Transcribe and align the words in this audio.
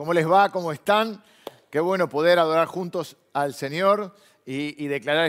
¿Cómo 0.00 0.14
les 0.14 0.26
va? 0.26 0.48
¿Cómo 0.48 0.72
están? 0.72 1.22
Qué 1.68 1.78
bueno 1.78 2.08
poder 2.08 2.38
adorar 2.38 2.66
juntos 2.66 3.18
al 3.34 3.52
Señor 3.52 4.16
y, 4.46 4.86
declarar 4.86 5.26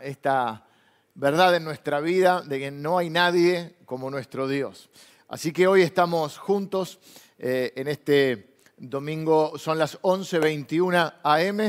esta, 0.00 0.66
verdad 1.14 1.54
en 1.54 1.62
nuestra 1.62 2.00
vida 2.00 2.40
de 2.40 2.58
que 2.58 2.70
no 2.70 2.96
hay 2.96 3.10
nadie 3.10 3.74
como 3.84 4.10
nuestro 4.10 4.48
Dios. 4.48 4.88
Así 5.28 5.52
que 5.52 5.66
hoy 5.66 5.82
estamos 5.82 6.38
juntos 6.38 7.00
eh, 7.38 7.74
en 7.76 7.86
este 7.86 8.60
domingo, 8.78 9.58
son 9.58 9.78
las 9.78 10.00
11.21 10.00 11.16
am 11.22 11.60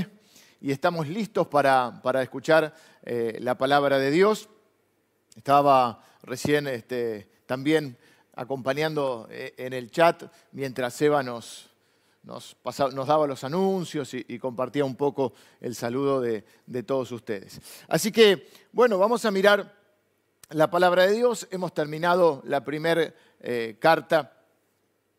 y 0.61 0.71
estamos 0.71 1.09
listos 1.09 1.47
para, 1.47 1.99
para 2.01 2.21
escuchar 2.21 2.73
eh, 3.03 3.37
la 3.41 3.57
palabra 3.57 3.99
de 3.99 4.11
Dios. 4.11 4.47
Estaba 5.35 6.01
recién 6.23 6.67
este, 6.67 7.27
también 7.45 7.97
acompañando 8.33 9.27
eh, 9.29 9.53
en 9.57 9.73
el 9.73 9.91
chat 9.91 10.23
mientras 10.53 10.93
Seba 10.93 11.21
nos, 11.21 11.74
nos, 12.25 12.57
daba 13.07 13.27
los 13.27 13.43
anuncios 13.43 14.13
y, 14.13 14.39
compartía 14.39 14.83
un 14.83 14.95
poco 14.95 15.33
el 15.61 15.75
saludo 15.75 16.21
de, 16.21 16.43
todos 16.83 17.11
ustedes. 17.11 17.61
Así 17.87 18.11
que, 18.11 18.49
bueno, 18.71 18.97
vamos 18.97 19.25
a 19.25 19.31
mirar 19.31 19.73
la 20.49 20.69
palabra 20.69 21.05
de 21.05 21.13
Dios. 21.13 21.47
Hemos 21.51 21.73
terminado 21.73 22.41
la 22.45 22.63
primera 22.63 23.13
eh, 23.39 23.77
carta 23.79 24.33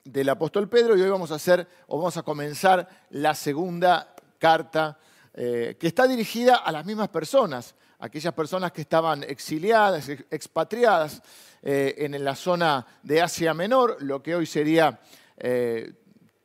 del 0.05 0.29
apóstol 0.29 0.69
Pedro 0.69 0.97
y 0.97 1.03
hoy 1.03 1.11
vamos 1.11 1.31
a 1.31 1.37
hacer, 1.37 1.67
o 1.87 1.99
vamos 1.99 2.17
a 2.17 2.23
comenzar 2.23 2.89
la 3.11 3.35
segunda 3.35 4.15
carta 4.39 4.99
eh, 5.35 5.77
que 5.79 5.87
está 5.87 6.07
dirigida 6.09 6.57
a 6.57 6.73
las 6.73 6.85
mismas 6.85 7.09
personas, 7.09 7.75
aquellas 7.99 8.35
personas 8.35 8.73
que 8.73 8.81
estaban 8.81 9.23
exiliadas, 9.23 10.09
expatriadas 10.09 11.23
eh, 11.63 11.95
en 11.99 12.25
la 12.25 12.35
zona 12.35 12.85
de 13.03 13.23
Asia 13.23 13.55
Menor, 13.55 13.97
lo 14.01 14.23
que 14.23 14.35
hoy 14.35 14.47
sería 14.47 15.01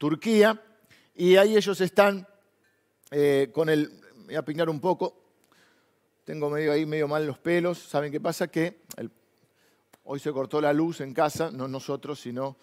Turquía, 0.01 0.59
y 1.13 1.35
ahí 1.35 1.55
ellos 1.55 1.79
están 1.79 2.27
eh, 3.11 3.51
con 3.53 3.69
el, 3.69 4.01
voy 4.25 4.33
a 4.33 4.43
pingar 4.43 4.67
un 4.67 4.79
poco, 4.79 5.15
tengo 6.23 6.49
medio 6.49 6.71
ahí 6.71 6.87
medio 6.87 7.07
mal 7.07 7.27
los 7.27 7.37
pelos, 7.37 7.77
¿saben 7.77 8.11
qué 8.11 8.19
pasa? 8.19 8.47
Que 8.47 8.81
hoy 10.05 10.19
se 10.19 10.31
cortó 10.31 10.59
la 10.59 10.73
luz 10.73 11.01
en 11.01 11.13
casa, 11.13 11.51
no 11.51 11.67
nosotros, 11.67 12.19
sino 12.19 12.57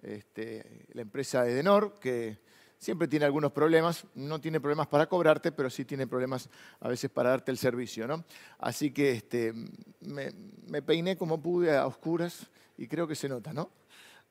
este, 0.00 0.86
la 0.92 1.02
empresa 1.02 1.44
Edenor, 1.48 1.98
que 1.98 2.38
siempre 2.78 3.08
tiene 3.08 3.24
algunos 3.24 3.50
problemas, 3.50 4.04
no 4.14 4.40
tiene 4.40 4.60
problemas 4.60 4.86
para 4.86 5.08
cobrarte, 5.08 5.50
pero 5.50 5.68
sí 5.68 5.84
tiene 5.84 6.06
problemas 6.06 6.48
a 6.78 6.86
veces 6.86 7.10
para 7.10 7.30
darte 7.30 7.50
el 7.50 7.58
servicio, 7.58 8.06
¿no? 8.06 8.24
Así 8.60 8.92
que 8.92 9.10
este, 9.10 9.52
me, 10.02 10.30
me 10.68 10.82
peiné 10.82 11.16
como 11.16 11.42
pude 11.42 11.76
a 11.76 11.84
oscuras 11.84 12.46
y 12.78 12.86
creo 12.86 13.08
que 13.08 13.16
se 13.16 13.28
nota, 13.28 13.52
¿no? 13.52 13.72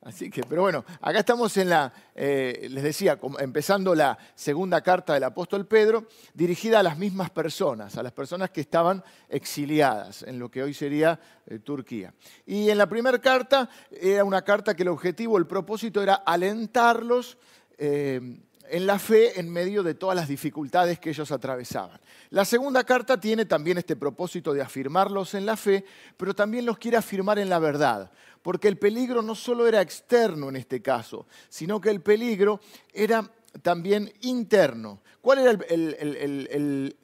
Así 0.06 0.30
que, 0.30 0.42
pero 0.48 0.62
bueno, 0.62 0.84
acá 1.00 1.18
estamos 1.18 1.56
en 1.56 1.68
la, 1.68 1.92
eh, 2.14 2.68
les 2.70 2.84
decía, 2.84 3.18
empezando 3.40 3.92
la 3.92 4.16
segunda 4.36 4.80
carta 4.80 5.14
del 5.14 5.24
apóstol 5.24 5.66
Pedro, 5.66 6.06
dirigida 6.32 6.78
a 6.78 6.84
las 6.84 6.96
mismas 6.96 7.28
personas, 7.30 7.98
a 7.98 8.04
las 8.04 8.12
personas 8.12 8.50
que 8.50 8.60
estaban 8.60 9.02
exiliadas 9.28 10.22
en 10.22 10.38
lo 10.38 10.48
que 10.48 10.62
hoy 10.62 10.74
sería 10.74 11.18
eh, 11.48 11.58
Turquía. 11.58 12.14
Y 12.46 12.70
en 12.70 12.78
la 12.78 12.88
primera 12.88 13.20
carta 13.20 13.68
era 13.90 14.22
una 14.22 14.42
carta 14.42 14.76
que 14.76 14.84
el 14.84 14.90
objetivo, 14.90 15.38
el 15.38 15.48
propósito 15.48 16.00
era 16.00 16.14
alentarlos 16.14 17.36
eh, 17.76 18.38
en 18.70 18.86
la 18.86 18.98
fe 18.98 19.38
en 19.38 19.50
medio 19.50 19.82
de 19.82 19.94
todas 19.94 20.16
las 20.16 20.28
dificultades 20.28 20.98
que 20.98 21.10
ellos 21.10 21.30
atravesaban. 21.30 22.00
La 22.30 22.44
segunda 22.44 22.84
carta 22.84 23.18
tiene 23.18 23.44
también 23.44 23.78
este 23.78 23.96
propósito 23.96 24.52
de 24.52 24.62
afirmarlos 24.62 25.34
en 25.34 25.46
la 25.46 25.56
fe, 25.56 25.84
pero 26.16 26.34
también 26.34 26.66
los 26.66 26.78
quiere 26.78 26.96
afirmar 26.96 27.38
en 27.38 27.48
la 27.48 27.58
verdad, 27.58 28.10
porque 28.42 28.68
el 28.68 28.78
peligro 28.78 29.22
no 29.22 29.34
solo 29.34 29.66
era 29.66 29.80
externo 29.80 30.48
en 30.48 30.56
este 30.56 30.82
caso, 30.82 31.26
sino 31.48 31.80
que 31.80 31.90
el 31.90 32.00
peligro 32.00 32.60
era 32.92 33.30
también 33.62 34.12
interno. 34.22 35.00
¿Cuál 35.20 35.38
era 35.38 35.50
el, 35.68 36.96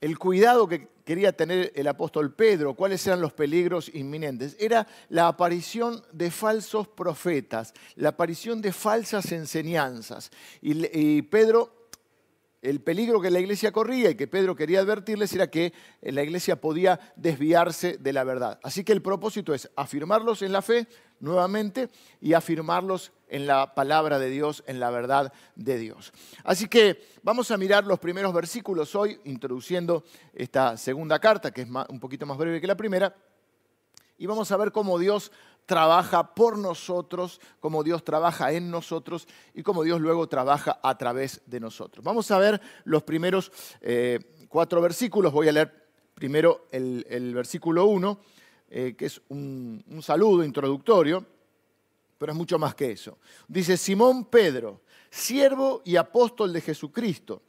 el 0.00 0.18
cuidado 0.18 0.68
que 0.68 0.95
quería 1.06 1.32
tener 1.32 1.72
el 1.76 1.86
apóstol 1.86 2.34
Pedro, 2.34 2.74
cuáles 2.74 3.06
eran 3.06 3.20
los 3.20 3.32
peligros 3.32 3.90
inminentes. 3.94 4.56
Era 4.58 4.88
la 5.08 5.28
aparición 5.28 6.02
de 6.12 6.32
falsos 6.32 6.88
profetas, 6.88 7.72
la 7.94 8.10
aparición 8.10 8.60
de 8.60 8.72
falsas 8.72 9.30
enseñanzas. 9.30 10.32
Y, 10.60 11.22
Pedro 11.22 11.72
el 12.60 12.80
peligro 12.80 13.20
que 13.20 13.30
la 13.30 13.38
iglesia 13.38 13.70
corría 13.70 14.10
y 14.10 14.16
que 14.16 14.26
Pedro 14.26 14.56
quería 14.56 14.80
advertirles 14.80 15.32
era 15.32 15.48
que 15.48 15.72
la 16.00 16.24
iglesia 16.24 16.60
podía 16.60 16.98
desviarse 17.14 17.96
de 17.98 18.12
la 18.12 18.24
verdad. 18.24 18.58
Así 18.64 18.82
que 18.82 18.92
el 18.92 19.02
propósito 19.02 19.54
es 19.54 19.70
afirmarlos 19.76 20.42
en 20.42 20.50
la 20.50 20.62
fe 20.62 20.88
nuevamente 21.20 21.90
y 22.20 22.32
afirmarlos 22.32 23.12
en 23.28 23.46
la 23.46 23.74
palabra 23.74 24.18
de 24.18 24.30
Dios, 24.30 24.62
en 24.66 24.80
la 24.80 24.90
verdad 24.90 25.32
de 25.54 25.78
Dios. 25.78 26.12
Así 26.44 26.68
que 26.68 27.08
vamos 27.22 27.50
a 27.50 27.56
mirar 27.56 27.84
los 27.84 27.98
primeros 27.98 28.32
versículos 28.32 28.94
hoy, 28.94 29.20
introduciendo 29.24 30.04
esta 30.32 30.76
segunda 30.76 31.18
carta, 31.18 31.50
que 31.50 31.62
es 31.62 31.68
un 31.88 32.00
poquito 32.00 32.26
más 32.26 32.38
breve 32.38 32.60
que 32.60 32.66
la 32.66 32.76
primera, 32.76 33.14
y 34.18 34.26
vamos 34.26 34.50
a 34.50 34.56
ver 34.56 34.72
cómo 34.72 34.98
Dios 34.98 35.30
trabaja 35.66 36.34
por 36.34 36.56
nosotros, 36.56 37.40
cómo 37.60 37.82
Dios 37.82 38.04
trabaja 38.04 38.52
en 38.52 38.70
nosotros 38.70 39.26
y 39.52 39.62
cómo 39.62 39.82
Dios 39.82 40.00
luego 40.00 40.28
trabaja 40.28 40.78
a 40.82 40.96
través 40.96 41.42
de 41.46 41.60
nosotros. 41.60 42.04
Vamos 42.04 42.30
a 42.30 42.38
ver 42.38 42.60
los 42.84 43.02
primeros 43.02 43.50
eh, 43.80 44.46
cuatro 44.48 44.80
versículos. 44.80 45.32
Voy 45.32 45.48
a 45.48 45.52
leer 45.52 45.86
primero 46.14 46.68
el, 46.70 47.34
versículo 47.34 47.86
1, 47.86 48.18
eh, 48.68 48.94
que 48.96 49.06
es 49.06 49.20
un, 49.28 49.84
un 49.88 50.02
saludo 50.02 50.44
introductorio, 50.44 51.24
pero 52.18 52.32
es 52.32 52.38
mucho 52.38 52.58
más 52.58 52.74
que 52.74 52.92
eso. 52.92 53.18
Dice, 53.46 53.76
Simón 53.76 54.24
Pedro, 54.26 54.82
siervo 55.10 55.82
y 55.84 55.96
apóstol 55.96 56.52
de 56.52 56.60
Jesucristo, 56.60 57.42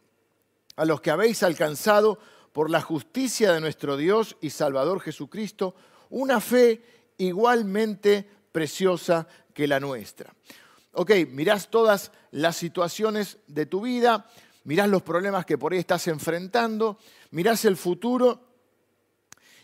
a 0.75 0.85
los 0.85 1.01
que 1.01 1.11
habéis 1.11 1.43
alcanzado 1.43 2.19
por 2.53 2.69
la 2.69 2.81
justicia 2.81 3.51
de 3.51 3.61
nuestro 3.61 3.97
Dios 3.97 4.37
y 4.41 4.49
Salvador 4.49 4.99
Jesucristo, 4.99 5.75
una 6.09 6.39
fe 6.39 6.81
igualmente 7.17 8.27
preciosa 8.51 9.27
que 9.53 9.67
la 9.67 9.79
nuestra. 9.79 10.33
Ok, 10.93 11.11
mirás 11.29 11.69
todas 11.69 12.11
las 12.31 12.55
situaciones 12.57 13.37
de 13.47 13.65
tu 13.65 13.81
vida, 13.81 14.27
mirás 14.63 14.89
los 14.89 15.03
problemas 15.03 15.45
que 15.45 15.57
por 15.57 15.73
ahí 15.73 15.79
estás 15.79 16.07
enfrentando, 16.07 16.97
mirás 17.31 17.65
el 17.65 17.77
futuro 17.77 18.46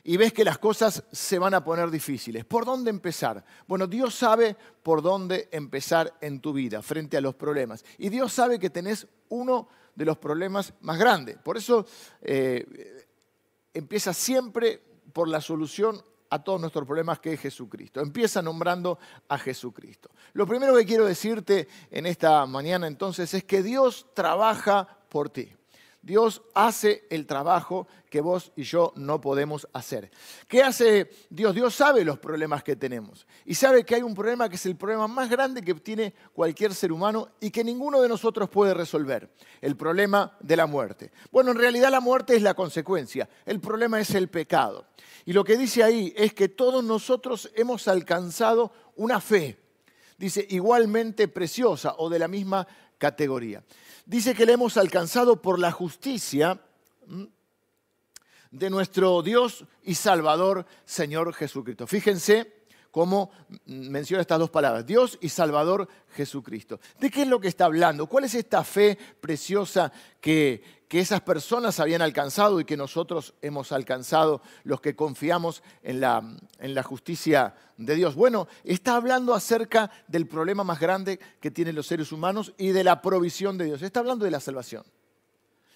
y 0.04 0.18
ves 0.18 0.34
que 0.34 0.44
las 0.44 0.58
cosas 0.58 1.04
se 1.12 1.40
van 1.40 1.54
a 1.54 1.64
poner 1.64 1.90
difíciles. 1.90 2.44
¿Por 2.44 2.66
dónde 2.66 2.90
empezar? 2.90 3.44
Bueno, 3.68 3.88
Dios 3.88 4.14
sabe 4.16 4.56
por 4.84 5.02
dónde 5.02 5.48
empezar 5.52 6.14
en 6.20 6.42
tu 6.42 6.52
vida 6.52 6.82
frente 6.82 7.16
a 7.16 7.22
los 7.22 7.36
problemas. 7.36 7.86
Y 7.98 8.10
Dios 8.10 8.34
sabe 8.34 8.60
que 8.60 8.70
tenés 8.70 9.08
uno 9.30 9.70
de 9.96 10.06
los 10.06 10.18
problemas 10.18 10.74
más 10.82 10.98
grandes. 10.98 11.38
Por 11.38 11.58
eso 11.58 11.86
eh, 12.22 13.08
empieza 13.74 14.14
siempre 14.14 14.82
por 15.14 15.30
la 15.30 15.40
solución 15.40 16.04
a 16.30 16.44
todos 16.44 16.60
nuestros 16.60 16.86
problemas 16.86 17.20
que 17.20 17.34
es 17.34 17.40
Jesucristo. 17.40 18.02
Empieza 18.02 18.42
nombrando 18.42 19.00
a 19.30 19.38
Jesucristo. 19.38 20.10
Lo 20.34 20.48
primero 20.48 20.76
que 20.76 20.86
quiero 20.86 21.06
decirte 21.06 21.68
en 21.92 22.08
esta 22.08 22.46
mañana 22.46 22.88
entonces 22.88 23.34
es 23.34 23.44
que 23.44 23.64
Dios 23.64 24.08
trabaja 24.14 24.98
por 25.10 25.30
ti. 25.30 25.54
Dios 26.04 26.42
hace 26.54 27.08
el 27.10 27.26
trabajo 27.26 27.88
que 28.10 28.20
vos 28.20 28.52
y 28.58 28.64
yo 28.64 28.92
no 28.98 29.22
podemos 29.22 29.66
hacer. 29.72 30.12
¿Qué 30.50 30.62
hace 30.62 31.10
Dios? 31.30 31.56
Dios 31.56 31.74
sabe 31.74 32.04
los 32.04 32.20
problemas 32.20 32.62
que 32.62 32.76
tenemos 32.76 33.26
y 33.46 33.56
sabe 33.56 33.86
que 33.86 33.96
hay 33.96 34.02
un 34.02 34.14
problema 34.14 34.50
que 34.50 34.56
es 34.56 34.66
el 34.66 34.76
problema 34.76 35.08
más 35.08 35.30
grande 35.30 35.62
que 35.62 35.74
tiene 35.76 36.14
cualquier 36.34 36.74
ser 36.74 36.92
humano 36.92 37.30
y 37.40 37.52
que 37.52 37.64
ninguno 37.64 38.02
de 38.02 38.10
nosotros 38.10 38.50
puede 38.50 38.74
resolver, 38.74 39.30
el 39.62 39.78
problema 39.78 40.38
de 40.42 40.58
la 40.58 40.66
muerte. 40.66 41.14
Bueno, 41.32 41.52
en 41.52 41.58
realidad 41.58 41.90
la 41.90 42.02
muerte 42.02 42.36
es 42.36 42.42
la 42.42 42.54
consecuencia, 42.54 43.30
el 43.46 43.62
problema 43.62 44.02
es 44.02 44.14
el 44.14 44.28
pecado. 44.28 44.86
Y 45.24 45.32
lo 45.32 45.46
que 45.46 45.56
dice 45.56 45.84
ahí 45.84 46.14
es 46.18 46.34
que 46.34 46.50
todos 46.50 46.84
nosotros 46.84 47.50
hemos 47.56 47.88
alcanzado 47.88 48.74
una 48.98 49.22
fe, 49.22 49.58
dice, 50.18 50.46
igualmente 50.50 51.30
preciosa 51.30 51.96
o 51.98 52.10
de 52.10 52.20
la 52.20 52.28
misma 52.28 52.68
categoría 52.98 53.64
dice 54.06 54.34
que 54.34 54.46
le 54.46 54.54
hemos 54.54 54.78
alcanzado 54.78 55.42
por 55.42 55.60
la 55.60 55.72
justicia 55.72 56.62
de 58.52 58.70
nuestro 58.70 59.22
Dios 59.22 59.66
y 59.84 59.96
Salvador, 59.96 60.66
Señor 60.86 61.34
Jesucristo. 61.34 61.88
Fíjense 61.88 62.63
cómo 62.94 63.32
menciona 63.66 64.22
estas 64.22 64.38
dos 64.38 64.52
palabras, 64.52 64.86
Dios 64.86 65.18
y 65.20 65.30
Salvador 65.30 65.90
Jesucristo. 66.16 66.80
¿De 67.00 67.10
qué 67.10 67.24
es 67.24 67.28
lo 67.28 67.40
que 67.40 67.48
está 67.48 67.66
hablando? 67.66 68.06
¿Cuál 68.06 68.26
es 68.26 68.36
esta 68.36 68.64
fe 68.64 68.96
preciosa 69.20 69.92
que, 70.22 70.62
que 70.88 71.00
esas 71.00 71.22
personas 71.22 71.80
habían 71.80 72.04
alcanzado 72.04 72.60
y 72.60 72.66
que 72.66 72.78
nosotros 72.78 73.34
hemos 73.42 73.72
alcanzado, 73.72 74.44
los 74.64 74.80
que 74.80 74.96
confiamos 74.96 75.64
en 75.82 76.02
la, 76.02 76.22
en 76.60 76.76
la 76.76 76.84
justicia 76.84 77.56
de 77.78 77.96
Dios. 77.96 78.14
Bueno, 78.14 78.48
está 78.64 78.96
hablando 78.96 79.34
acerca 79.34 79.90
del 80.08 80.28
problema 80.28 80.64
más 80.64 80.80
grande 80.80 81.20
que 81.40 81.50
tienen 81.50 81.74
los 81.74 81.88
seres 81.88 82.12
humanos 82.12 82.54
y 82.60 82.74
de 82.74 82.84
la 82.84 83.02
provisión 83.02 83.58
de 83.58 83.66
Dios. 83.66 83.82
Está 83.82 84.02
hablando 84.02 84.24
de 84.24 84.30
la 84.30 84.40
salvación. 84.40 84.84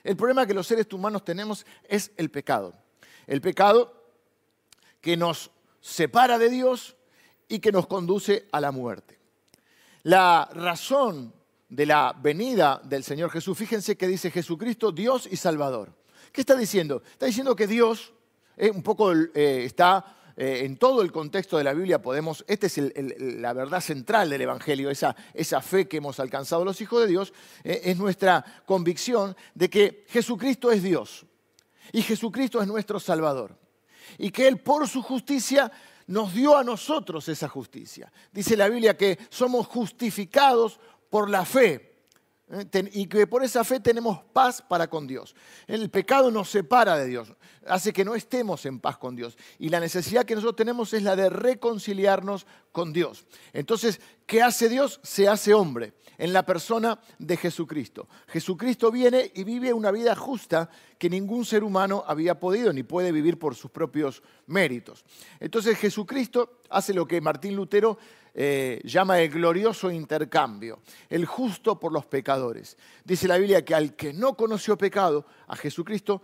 El 0.03 0.15
problema 0.15 0.45
que 0.45 0.53
los 0.53 0.67
seres 0.67 0.85
humanos 0.93 1.25
tenemos 1.25 1.65
es 1.89 2.11
el 2.15 2.29
pecado. 2.29 2.75
El 3.25 3.41
pecado 3.41 3.91
que 5.01 5.17
nos 5.17 5.49
separa 5.81 6.37
de 6.37 6.49
Dios 6.49 6.96
y 7.47 7.59
que 7.59 7.71
nos 7.71 7.87
conduce 7.87 8.47
a 8.51 8.61
la 8.61 8.71
muerte. 8.71 9.17
La 10.03 10.49
razón 10.53 11.33
de 11.69 11.85
la 11.85 12.15
venida 12.17 12.81
del 12.83 13.03
Señor 13.03 13.29
Jesús, 13.29 13.57
fíjense 13.57 13.97
que 13.97 14.07
dice 14.07 14.31
Jesucristo, 14.31 14.91
Dios 14.91 15.27
y 15.29 15.35
Salvador. 15.35 15.93
¿Qué 16.31 16.41
está 16.41 16.55
diciendo? 16.55 17.01
Está 17.11 17.25
diciendo 17.25 17.55
que 17.55 17.67
Dios, 17.67 18.13
eh, 18.55 18.69
un 18.69 18.83
poco 18.83 19.11
eh, 19.13 19.65
está 19.65 20.33
eh, 20.35 20.61
en 20.63 20.77
todo 20.77 21.01
el 21.01 21.11
contexto 21.11 21.57
de 21.57 21.63
la 21.63 21.73
Biblia, 21.73 22.01
podemos, 22.01 22.45
esta 22.47 22.67
es 22.67 22.79
la 23.19 23.53
verdad 23.53 23.81
central 23.81 24.29
del 24.29 24.41
Evangelio, 24.41 24.89
esa, 24.89 25.15
esa, 25.33 25.61
fe 25.61 25.87
que 25.87 25.97
hemos 25.97 26.19
alcanzado 26.19 26.63
los 26.63 26.79
hijos 26.79 27.01
de 27.01 27.07
Dios, 27.07 27.33
es 27.63 27.97
nuestra 27.97 28.45
convicción 28.65 29.35
de 29.55 29.69
que 29.69 30.05
Jesucristo 30.09 30.71
es 30.71 30.83
Dios 30.83 31.25
y 31.91 32.01
Jesucristo 32.01 32.61
es 32.61 32.67
nuestro 32.67 32.99
Salvador. 32.99 33.57
Y 34.17 34.31
que 34.31 34.47
Él 34.47 34.59
por 34.59 34.87
su 34.87 35.01
justicia 35.01 35.71
nos 36.07 36.33
dio 36.33 36.57
a 36.57 36.63
nosotros 36.63 37.27
esa 37.29 37.47
justicia. 37.47 38.11
Dice 38.31 38.57
la 38.57 38.69
Biblia 38.69 38.97
que 38.97 39.19
somos 39.29 39.67
justificados 39.67 40.79
por 41.09 41.29
la 41.29 41.45
fe. 41.45 41.86
Y 42.93 43.07
que 43.07 43.27
por 43.27 43.43
esa 43.43 43.63
fe 43.63 43.79
tenemos 43.79 44.19
paz 44.31 44.61
para 44.61 44.89
con 44.89 45.05
Dios. 45.05 45.35
El 45.67 45.89
pecado 45.89 46.31
nos 46.31 46.49
separa 46.49 46.97
de 46.97 47.07
Dios, 47.07 47.33
hace 47.65 47.91
que 47.91 48.05
no 48.05 48.15
estemos 48.15 48.65
en 48.65 48.79
paz 48.79 48.97
con 48.97 49.15
Dios. 49.15 49.37
Y 49.59 49.69
la 49.69 49.79
necesidad 49.79 50.23
que 50.23 50.35
nosotros 50.35 50.55
tenemos 50.55 50.93
es 50.93 51.03
la 51.03 51.15
de 51.15 51.29
reconciliarnos 51.29 52.47
con 52.71 52.93
Dios. 52.93 53.25
Entonces, 53.51 53.99
¿qué 54.25 54.41
hace 54.41 54.69
Dios? 54.69 54.99
Se 55.03 55.27
hace 55.27 55.53
hombre 55.53 55.93
en 56.17 56.31
la 56.31 56.45
persona 56.45 56.99
de 57.19 57.35
Jesucristo. 57.37 58.07
Jesucristo 58.27 58.91
viene 58.91 59.31
y 59.35 59.43
vive 59.43 59.73
una 59.73 59.91
vida 59.91 60.15
justa 60.15 60.69
que 60.97 61.09
ningún 61.09 61.45
ser 61.45 61.63
humano 61.63 62.03
había 62.07 62.39
podido 62.39 62.73
ni 62.73 62.83
puede 62.83 63.11
vivir 63.11 63.37
por 63.37 63.55
sus 63.55 63.71
propios 63.71 64.23
méritos. 64.45 65.05
Entonces 65.39 65.77
Jesucristo 65.77 66.61
hace 66.69 66.93
lo 66.93 67.07
que 67.07 67.21
Martín 67.21 67.55
Lutero 67.55 67.97
eh, 68.39 68.81
llama 68.83 69.19
el 69.19 69.31
glorioso 69.31 69.89
intercambio, 69.89 70.81
el 71.09 71.25
justo 71.25 71.79
por 71.79 71.91
los 71.91 72.05
pecadores. 72.05 72.77
Dice 73.03 73.27
la 73.27 73.39
Biblia 73.39 73.65
que 73.65 73.73
al 73.73 73.95
que 73.95 74.13
no 74.13 74.35
conoció 74.37 74.77
pecado, 74.77 75.25
a 75.47 75.55
Jesucristo, 75.55 76.21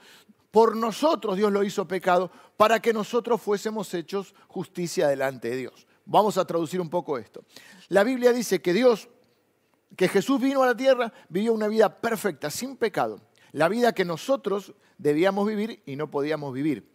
por 0.51 0.75
nosotros 0.75 1.35
Dios 1.35 1.51
lo 1.51 1.63
hizo 1.63 1.87
pecado 1.87 2.29
para 2.55 2.79
que 2.79 2.93
nosotros 2.93 3.41
fuésemos 3.41 3.91
hechos 3.95 4.35
justicia 4.47 5.07
delante 5.07 5.49
de 5.49 5.57
Dios. 5.57 5.87
Vamos 6.05 6.37
a 6.37 6.45
traducir 6.45 6.79
un 6.79 6.91
poco 6.91 7.17
esto. 7.17 7.45
La 7.87 8.03
Biblia 8.03 8.31
dice 8.31 8.61
que 8.61 8.73
Dios, 8.73 9.09
que 9.97 10.07
Jesús 10.07 10.39
vino 10.39 10.61
a 10.61 10.67
la 10.67 10.77
tierra, 10.77 11.11
vivió 11.29 11.51
una 11.51 11.67
vida 11.67 11.99
perfecta, 11.99 12.51
sin 12.51 12.77
pecado. 12.77 13.21
La 13.53 13.69
vida 13.69 13.91
que 13.91 14.05
nosotros 14.05 14.75
debíamos 14.99 15.47
vivir 15.47 15.81
y 15.87 15.95
no 15.95 16.11
podíamos 16.11 16.53
vivir. 16.53 16.93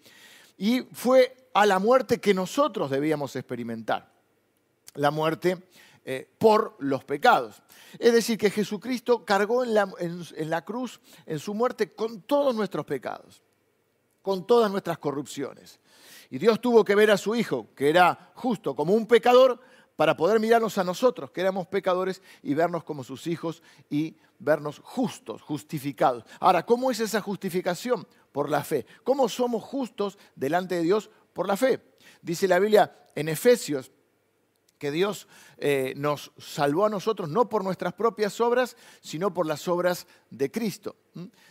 Y 0.56 0.82
fue 0.92 1.48
a 1.54 1.66
la 1.66 1.80
muerte 1.80 2.20
que 2.20 2.34
nosotros 2.34 2.88
debíamos 2.88 3.34
experimentar 3.34 4.16
la 4.98 5.10
muerte 5.10 5.68
eh, 6.04 6.28
por 6.38 6.76
los 6.78 7.04
pecados. 7.04 7.62
Es 7.98 8.12
decir, 8.12 8.38
que 8.38 8.50
Jesucristo 8.50 9.24
cargó 9.24 9.64
en 9.64 9.74
la, 9.74 9.92
en 9.98 10.50
la 10.50 10.64
cruz, 10.64 11.00
en 11.26 11.38
su 11.38 11.54
muerte, 11.54 11.94
con 11.94 12.22
todos 12.22 12.54
nuestros 12.54 12.84
pecados, 12.84 13.42
con 14.22 14.46
todas 14.46 14.70
nuestras 14.70 14.98
corrupciones. 14.98 15.80
Y 16.30 16.38
Dios 16.38 16.60
tuvo 16.60 16.84
que 16.84 16.94
ver 16.94 17.10
a 17.10 17.16
su 17.16 17.34
Hijo, 17.34 17.68
que 17.74 17.88
era 17.88 18.32
justo, 18.34 18.74
como 18.74 18.94
un 18.94 19.06
pecador, 19.06 19.60
para 19.96 20.16
poder 20.16 20.38
mirarnos 20.38 20.78
a 20.78 20.84
nosotros, 20.84 21.30
que 21.30 21.40
éramos 21.40 21.66
pecadores, 21.66 22.22
y 22.42 22.54
vernos 22.54 22.84
como 22.84 23.02
sus 23.02 23.26
hijos 23.26 23.62
y 23.90 24.16
vernos 24.38 24.80
justos, 24.84 25.42
justificados. 25.42 26.24
Ahora, 26.38 26.64
¿cómo 26.64 26.90
es 26.90 27.00
esa 27.00 27.20
justificación? 27.20 28.06
Por 28.30 28.48
la 28.48 28.62
fe. 28.62 28.86
¿Cómo 29.02 29.28
somos 29.28 29.64
justos 29.64 30.18
delante 30.36 30.76
de 30.76 30.82
Dios? 30.82 31.10
Por 31.32 31.48
la 31.48 31.56
fe. 31.56 31.80
Dice 32.22 32.46
la 32.46 32.58
Biblia 32.60 33.08
en 33.14 33.28
Efesios 33.28 33.90
que 34.78 34.90
Dios 34.90 35.28
eh, 35.58 35.92
nos 35.96 36.32
salvó 36.38 36.86
a 36.86 36.90
nosotros 36.90 37.28
no 37.28 37.48
por 37.48 37.64
nuestras 37.64 37.92
propias 37.94 38.40
obras, 38.40 38.76
sino 39.00 39.34
por 39.34 39.46
las 39.46 39.68
obras 39.68 40.06
de 40.30 40.50
Cristo. 40.50 40.96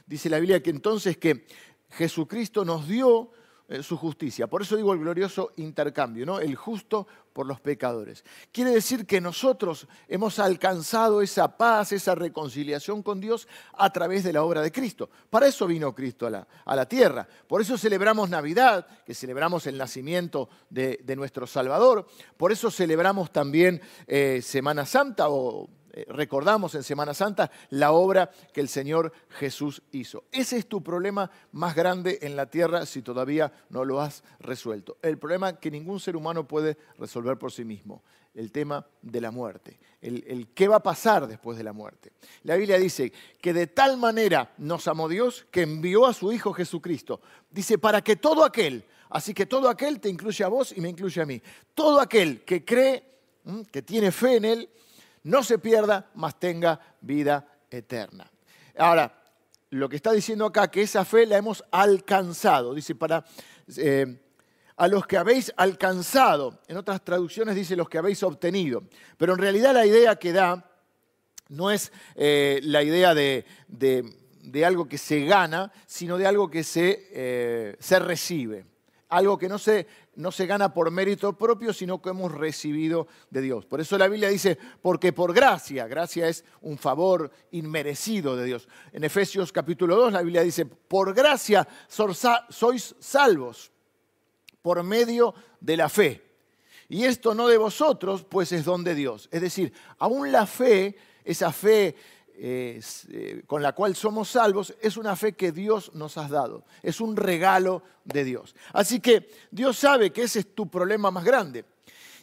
Dice 0.06 0.30
la 0.30 0.40
Biblia 0.40 0.64
que 0.64 0.70
entonces 0.70 1.18
que 1.18 1.46
Jesucristo 1.92 2.66
nos 2.66 2.88
dio 2.88 3.32
eh, 3.70 3.84
su 3.84 3.98
justicia. 3.98 4.48
Por 4.48 4.62
eso 4.62 4.78
digo 4.78 4.94
el 4.94 5.00
glorioso 5.00 5.52
intercambio, 5.58 6.26
¿no? 6.26 6.40
El 6.40 6.56
justo 6.56 7.06
por 7.34 7.46
los 7.46 7.60
pecadores. 7.60 8.24
Quiere 8.52 8.72
decir 8.72 9.06
que 9.06 9.22
nosotros 9.22 9.88
hemos 10.08 10.40
alcanzado 10.40 11.22
esa 11.22 11.58
paz, 11.58 11.92
esa 11.92 12.16
reconciliación 12.16 13.04
con 13.04 13.20
Dios 13.20 13.48
a 13.74 13.92
través 13.92 14.24
de 14.24 14.34
la 14.34 14.44
obra 14.44 14.62
de 14.62 14.72
Cristo. 14.72 15.10
Para 15.30 15.48
eso 15.48 15.68
vino 15.68 15.94
Cristo 15.94 16.26
a 16.26 16.30
la, 16.30 16.48
a 16.66 16.76
la 16.76 16.88
tierra. 16.88 17.28
Por 17.48 17.62
eso 17.62 17.78
celebramos 17.78 18.30
Navidad, 18.30 18.88
que 19.06 19.14
celebramos 19.14 19.68
el 19.68 19.78
nacimiento 19.78 20.50
de, 20.70 21.04
nuestro 21.18 21.46
Salvador. 21.46 22.08
Por 22.38 22.52
eso 22.52 22.72
celebramos 22.72 23.32
también 23.32 23.82
eh, 24.08 24.40
Semana 24.42 24.86
Santa 24.86 25.30
o 25.30 25.70
recordamos 26.10 26.76
en 26.76 26.84
Semana 26.84 27.14
Santa 27.14 27.52
la 27.70 27.92
obra 27.92 28.30
que 28.54 28.62
el 28.62 28.70
Señor 28.70 29.12
Jesús 29.30 29.82
hizo. 29.92 30.26
Ese 30.32 30.58
es 30.58 30.68
tu 30.68 30.84
problema 30.84 31.30
más 31.52 31.76
grande 31.76 32.20
en 32.22 32.36
la 32.36 32.48
tierra 32.48 32.86
si 32.86 33.02
todavía 33.02 33.52
no 33.70 33.86
lo 33.86 34.02
has 34.02 34.24
resuelto. 34.40 34.98
El 35.02 35.18
problema 35.18 35.60
que 35.60 35.72
ningún 35.72 36.00
ser 36.00 36.16
humano 36.16 36.48
puede 36.48 36.78
resolver 36.98 37.38
por 37.38 37.52
sí 37.52 37.64
mismo. 37.64 38.04
El 38.34 38.52
tema 38.52 38.86
de 39.02 39.20
la 39.20 39.32
muerte. 39.32 39.80
El, 40.00 40.24
el 40.28 40.50
qué 40.50 40.68
va 40.68 40.76
a 40.76 40.84
pasar 40.84 41.28
después 41.28 41.58
de 41.58 41.64
la 41.64 41.74
muerte. 41.74 42.12
La 42.44 42.56
Biblia 42.56 42.78
dice 42.78 43.12
que 43.42 43.52
de 43.52 43.66
tal 43.66 43.98
manera 43.98 44.54
nos 44.60 44.88
amó 44.88 45.10
Dios 45.10 45.48
que 45.50 45.64
envió 45.64 46.06
a 46.06 46.14
su 46.14 46.32
Hijo 46.32 46.54
Jesucristo. 46.54 47.20
Dice, 47.50 47.80
para 47.80 48.02
que 48.04 48.16
todo 48.16 48.44
aquel, 48.44 48.86
así 49.10 49.34
que 49.34 49.48
todo 49.48 49.70
aquel 49.70 50.00
te 50.00 50.10
incluye 50.10 50.44
a 50.44 50.50
vos 50.50 50.72
y 50.76 50.82
me 50.82 50.90
incluye 50.90 51.20
a 51.20 51.26
mí. 51.26 51.42
Todo 51.74 52.00
aquel 52.00 52.44
que 52.44 52.64
cree, 52.64 53.04
que 53.72 53.82
tiene 53.82 54.12
fe 54.12 54.36
en 54.36 54.46
Él, 54.46 54.70
no 55.24 55.44
se 55.44 55.60
pierda, 55.60 56.10
mas 56.16 56.40
tenga 56.40 56.80
vida 57.02 57.48
eterna. 57.70 58.30
Ahora, 58.78 59.14
lo 59.72 59.90
que 59.90 59.96
está 59.98 60.12
diciendo 60.12 60.46
acá, 60.46 60.70
que 60.70 60.82
esa 60.82 61.04
fe 61.04 61.26
la 61.26 61.38
hemos 61.38 61.64
alcanzado, 61.72 62.74
dice, 62.74 62.96
para 62.96 63.26
eh, 63.76 64.22
a 64.78 64.88
los 64.88 65.06
que 65.08 65.18
habéis 65.18 65.52
alcanzado, 65.58 66.62
en 66.68 66.78
otras 66.78 67.04
traducciones 67.04 67.56
dice 67.56 67.76
los 67.76 67.90
que 67.90 67.98
habéis 67.98 68.24
obtenido, 68.24 68.84
pero 69.18 69.34
en 69.34 69.40
realidad 69.40 69.74
la 69.74 69.86
idea 69.86 70.16
que 70.16 70.32
da 70.32 70.72
no 71.50 71.72
es 71.72 71.92
eh, 72.16 72.60
la 72.64 72.84
idea 72.84 73.14
de, 73.14 73.46
algo 74.66 74.88
que 74.88 74.98
se 74.98 75.26
gana, 75.26 75.72
sino 75.86 76.18
de 76.18 76.28
algo 76.28 76.50
que 76.50 76.64
se, 76.64 77.10
eh, 77.12 77.76
se 77.80 78.00
recibe 78.00 78.66
algo 79.10 79.38
que 79.38 79.48
no 79.48 79.58
se, 79.58 79.88
no 80.16 80.32
se 80.32 80.46
gana 80.46 80.74
por 80.74 80.92
mérito 80.92 81.34
propio, 81.34 81.74
sino 81.74 82.02
que 82.02 82.10
hemos 82.10 82.32
recibido 82.32 83.08
de 83.30 83.42
Dios. 83.42 83.66
Por 83.66 83.80
eso 83.80 83.98
la 83.98 84.08
Biblia 84.08 84.30
dice, 84.30 84.58
porque 84.82 85.14
por 85.14 85.34
gracia, 85.34 85.88
gracia 85.88 86.28
es 86.28 86.44
un 86.62 86.78
favor 86.78 87.32
inmerecido 87.52 88.36
de 88.36 88.46
Dios. 88.46 88.68
En 88.92 89.04
Efesios 89.04 89.52
capítulo 89.52 89.96
2 89.96 90.14
la 90.14 90.22
Biblia 90.22 90.42
dice, 90.42 90.66
por 90.66 91.14
gracia 91.14 91.68
sois 91.88 92.96
salvos 93.00 93.72
por 94.62 94.84
medio 94.84 95.34
de 95.62 95.78
la 95.78 95.88
fe. 95.88 96.24
Y 96.90 97.04
esto 97.04 97.34
no 97.34 97.48
de 97.48 97.58
vosotros, 97.58 98.24
pues 98.24 98.52
es 98.52 98.66
don 98.66 98.84
de 98.84 98.96
Dios. 98.96 99.28
Es 99.32 99.42
decir, 99.42 99.74
aún 99.98 100.32
la 100.32 100.46
fe, 100.46 100.96
esa 101.24 101.52
fe 101.52 101.96
eh, 102.40 103.44
con 103.48 103.64
la 103.64 103.74
cual 103.74 103.96
somos 103.96 104.30
salvos 104.30 104.76
es 104.82 104.96
una 104.96 105.16
fe 105.16 105.34
que 105.34 105.52
Dios 105.52 105.92
nos 105.96 106.18
ha 106.18 106.28
dado, 106.28 106.66
es 106.84 107.02
un 107.02 107.16
regalo 107.16 107.82
de 108.04 108.24
Dios. 108.24 108.56
Así 108.74 109.00
que 109.00 109.30
Dios 109.50 109.78
sabe 109.78 110.12
que 110.12 110.24
ese 110.24 110.40
es 110.40 110.56
tu 110.56 110.70
problema 110.70 111.10
más 111.10 111.24
grande. 111.24 111.66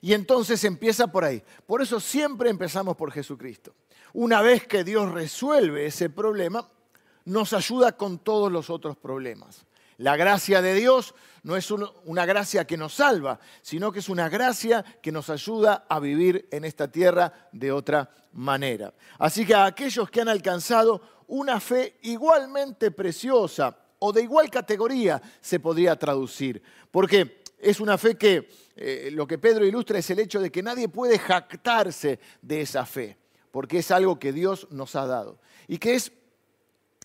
Y 0.00 0.12
entonces 0.12 0.62
empieza 0.64 1.06
por 1.06 1.24
ahí. 1.24 1.42
Por 1.66 1.80
eso 1.80 1.98
siempre 1.98 2.50
empezamos 2.50 2.94
por 2.96 3.10
Jesucristo. 3.10 3.74
Una 4.12 4.42
vez 4.42 4.66
que 4.66 4.84
Dios 4.84 5.10
resuelve 5.10 5.86
ese 5.86 6.10
problema, 6.10 6.68
nos 7.24 7.52
ayuda 7.52 7.96
con 7.96 8.18
todos 8.18 8.52
los 8.52 8.70
otros 8.70 8.96
problemas. 8.96 9.64
La 9.98 10.16
gracia 10.16 10.60
de 10.60 10.74
Dios 10.74 11.14
no 11.42 11.56
es 11.56 11.70
una 11.70 12.26
gracia 12.26 12.66
que 12.66 12.76
nos 12.76 12.94
salva, 12.94 13.38
sino 13.62 13.92
que 13.92 13.98
es 13.98 14.08
una 14.08 14.28
gracia 14.28 14.84
que 15.02 15.12
nos 15.12 15.30
ayuda 15.30 15.86
a 15.88 16.00
vivir 16.00 16.48
en 16.50 16.64
esta 16.64 16.90
tierra 16.90 17.32
de 17.52 17.70
otra 17.70 18.10
manera. 18.32 18.94
Así 19.18 19.46
que 19.46 19.54
a 19.54 19.66
aquellos 19.66 20.10
que 20.10 20.22
han 20.22 20.28
alcanzado 20.28 21.02
una 21.28 21.60
fe 21.60 21.98
igualmente 22.02 22.90
preciosa 22.90 23.76
o 23.98 24.12
de 24.12 24.22
igual 24.22 24.50
categoría 24.50 25.20
se 25.40 25.60
podría 25.60 25.96
traducir, 25.96 26.62
porque 26.90 27.42
es 27.58 27.80
una 27.80 27.96
fe 27.96 28.16
que 28.16 28.48
eh, 28.76 29.10
lo 29.12 29.26
que 29.26 29.38
Pedro 29.38 29.64
ilustra 29.64 29.98
es 29.98 30.10
el 30.10 30.18
hecho 30.18 30.40
de 30.40 30.50
que 30.50 30.62
nadie 30.62 30.88
puede 30.88 31.18
jactarse 31.18 32.18
de 32.42 32.60
esa 32.60 32.84
fe, 32.84 33.16
porque 33.50 33.78
es 33.78 33.90
algo 33.90 34.18
que 34.18 34.32
Dios 34.32 34.66
nos 34.70 34.96
ha 34.96 35.06
dado 35.06 35.38
y 35.68 35.78
que 35.78 35.94
es 35.94 36.12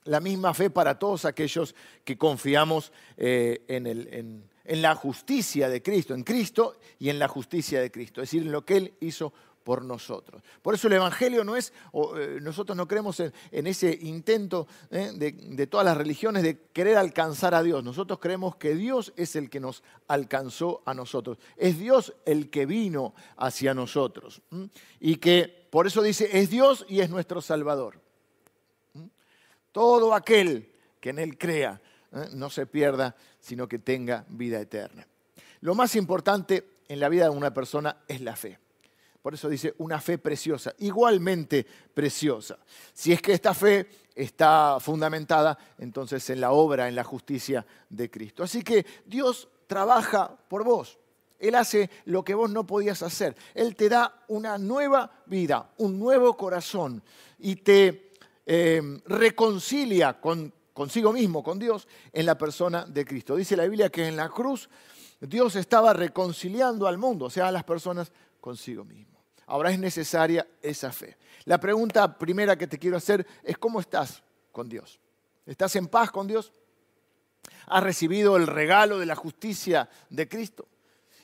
la 0.09 0.19
misma 0.19 0.53
fe 0.53 0.69
para 0.69 0.97
todos 0.97 1.25
aquellos 1.25 1.75
que 2.03 2.17
confiamos 2.17 2.91
eh, 3.15 3.63
en, 3.67 4.81
la 4.81 4.95
justicia 4.95 5.69
de 5.69 5.81
Cristo, 5.81 6.13
en 6.13 6.23
Cristo 6.23 6.77
y 6.97 7.09
en 7.09 7.19
la 7.19 7.27
justicia 7.27 7.79
de 7.79 7.91
Cristo, 7.91 8.21
es 8.21 8.29
decir, 8.29 8.43
en 8.43 8.51
lo 8.51 8.65
que 8.65 8.77
Él 8.77 8.93
hizo 9.01 9.31
por 9.63 9.83
nosotros. 9.83 10.41
Por 10.63 10.73
eso 10.73 10.87
el 10.87 10.93
Evangelio 10.93 11.43
no 11.43 11.55
es, 11.55 11.73
eh, 12.17 12.39
nosotros 12.41 12.75
no 12.75 12.87
creemos 12.87 13.19
en, 13.19 13.67
ese 13.67 13.97
intento 14.01 14.67
eh, 14.89 15.11
de, 15.13 15.31
de, 15.31 15.67
todas 15.67 15.85
las 15.85 15.97
religiones 15.97 16.41
de 16.41 16.57
querer 16.73 16.97
alcanzar 16.97 17.53
a 17.53 17.61
Dios. 17.61 17.83
Nosotros 17.83 18.17
creemos 18.19 18.55
que 18.55 18.73
Dios 18.73 19.13
es 19.15 19.35
el 19.35 19.49
que 19.49 19.59
nos 19.59 19.83
alcanzó 20.07 20.81
a 20.85 20.95
nosotros. 20.95 21.37
Es 21.55 21.77
Dios 21.77 22.15
el 22.25 22.49
que 22.49 22.65
vino 22.65 23.13
hacia 23.37 23.75
nosotros. 23.75 24.41
Y 24.99 25.17
que 25.17 25.67
por 25.69 25.85
eso 25.85 26.01
dice, 26.01 26.39
es 26.39 26.49
Dios 26.49 26.83
y 26.89 27.01
es 27.01 27.11
nuestro 27.11 27.41
Salvador. 27.41 28.08
Todo 29.79 30.13
aquel 30.13 30.69
que 30.99 31.11
en 31.11 31.19
Él 31.19 31.37
crea 31.37 31.79
¿eh? 32.11 32.27
no 32.33 32.49
se 32.49 32.65
pierda, 32.65 33.15
sino 33.39 33.65
que 33.65 33.79
tenga 33.79 34.25
vida 34.27 34.59
eterna. 34.59 35.07
Lo 35.61 35.73
más 35.73 35.95
importante 35.95 36.81
en 36.89 36.99
la 36.99 37.07
vida 37.07 37.23
de 37.23 37.29
una 37.29 37.53
persona 37.53 37.95
es 38.05 38.19
la 38.19 38.35
fe. 38.35 38.59
Por 39.21 39.35
eso 39.35 39.47
dice 39.47 39.75
una 39.77 40.01
fe 40.01 40.17
preciosa, 40.17 40.73
igualmente 40.79 41.65
preciosa. 41.93 42.59
Si 42.91 43.13
es 43.13 43.21
que 43.21 43.31
esta 43.31 43.53
fe 43.53 43.87
está 44.13 44.79
fundamentada 44.81 45.57
entonces 45.77 46.29
en 46.29 46.41
la 46.41 46.51
obra, 46.51 46.89
en 46.89 46.95
la 46.95 47.05
justicia 47.05 47.65
de 47.89 48.11
Cristo. 48.11 48.43
Así 48.43 48.63
que 48.63 48.85
Dios 49.05 49.47
trabaja 49.65 50.37
por 50.49 50.65
vos. 50.65 50.99
Él 51.39 51.55
hace 51.55 51.89
lo 52.03 52.25
que 52.25 52.33
vos 52.33 52.49
no 52.49 52.67
podías 52.67 53.01
hacer. 53.01 53.33
Él 53.53 53.77
te 53.77 53.87
da 53.87 54.25
una 54.27 54.57
nueva 54.57 55.23
vida, 55.25 55.71
un 55.77 55.97
nuevo 55.97 56.35
corazón 56.35 57.01
y 57.37 57.55
te 57.55 58.08
eh, 58.51 58.81
reconcilia 59.05 60.19
con, 60.19 60.51
consigo 60.73 61.13
mismo, 61.13 61.43
con 61.43 61.59
Dios, 61.59 61.87
en 62.11 62.25
la 62.25 62.35
persona 62.35 62.83
de 62.83 63.05
Cristo. 63.05 63.35
Dice 63.35 63.55
la 63.55 63.65
Biblia 63.65 63.91
que 63.91 64.07
en 64.07 64.17
la 64.17 64.27
cruz 64.27 64.71
Dios 65.21 65.55
estaba 65.55 65.93
reconciliando 65.93 66.87
al 66.87 66.97
mundo, 66.97 67.25
o 67.25 67.29
sea, 67.29 67.49
a 67.49 67.51
las 67.51 67.63
personas 67.63 68.11
consigo 68.41 68.83
mismo. 68.83 69.23
Ahora 69.45 69.69
es 69.69 69.77
necesaria 69.77 70.47
esa 70.63 70.91
fe. 70.91 71.17
La 71.45 71.59
pregunta 71.59 72.17
primera 72.17 72.57
que 72.57 72.65
te 72.65 72.79
quiero 72.79 72.97
hacer 72.97 73.27
es 73.43 73.55
¿cómo 73.59 73.79
estás 73.79 74.23
con 74.51 74.67
Dios? 74.67 74.99
¿Estás 75.45 75.75
en 75.75 75.87
paz 75.87 76.09
con 76.09 76.25
Dios? 76.25 76.51
¿Has 77.67 77.83
recibido 77.83 78.35
el 78.35 78.47
regalo 78.47 78.97
de 78.97 79.05
la 79.05 79.15
justicia 79.15 79.87
de 80.09 80.27
Cristo? 80.27 80.67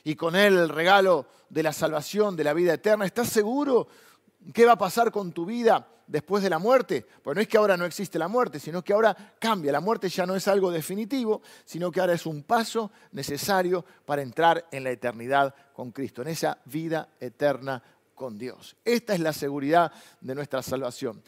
y 0.04 0.14
con 0.14 0.36
él 0.36 0.56
el 0.56 0.68
regalo 0.68 1.26
de 1.48 1.64
la 1.64 1.72
salvación, 1.72 2.36
de 2.36 2.44
la 2.44 2.52
vida 2.52 2.74
eterna. 2.74 3.04
¿Estás 3.04 3.28
seguro 3.28 3.88
qué 4.54 4.64
va 4.64 4.74
a 4.74 4.78
pasar 4.78 5.10
con 5.10 5.32
tu 5.32 5.44
vida 5.44 5.88
después 6.06 6.42
de 6.42 6.50
la 6.50 6.58
muerte? 6.58 7.06
Pues 7.22 7.34
no 7.34 7.40
es 7.40 7.48
que 7.48 7.56
ahora 7.56 7.76
no 7.76 7.84
existe 7.84 8.18
la 8.18 8.28
muerte, 8.28 8.60
sino 8.60 8.82
que 8.82 8.92
ahora 8.92 9.16
cambia. 9.38 9.72
La 9.72 9.80
muerte 9.80 10.08
ya 10.08 10.26
no 10.26 10.36
es 10.36 10.48
algo 10.48 10.70
definitivo, 10.70 11.42
sino 11.64 11.90
que 11.90 12.00
ahora 12.00 12.14
es 12.14 12.26
un 12.26 12.42
paso 12.42 12.90
necesario 13.12 13.84
para 14.04 14.22
entrar 14.22 14.66
en 14.70 14.84
la 14.84 14.90
eternidad 14.90 15.54
con 15.72 15.92
Cristo, 15.92 16.22
en 16.22 16.28
esa 16.28 16.58
vida 16.64 17.08
eterna 17.20 17.82
con 18.14 18.38
Dios. 18.38 18.76
Esta 18.84 19.14
es 19.14 19.20
la 19.20 19.32
seguridad 19.32 19.92
de 20.20 20.34
nuestra 20.34 20.62
salvación. 20.62 21.22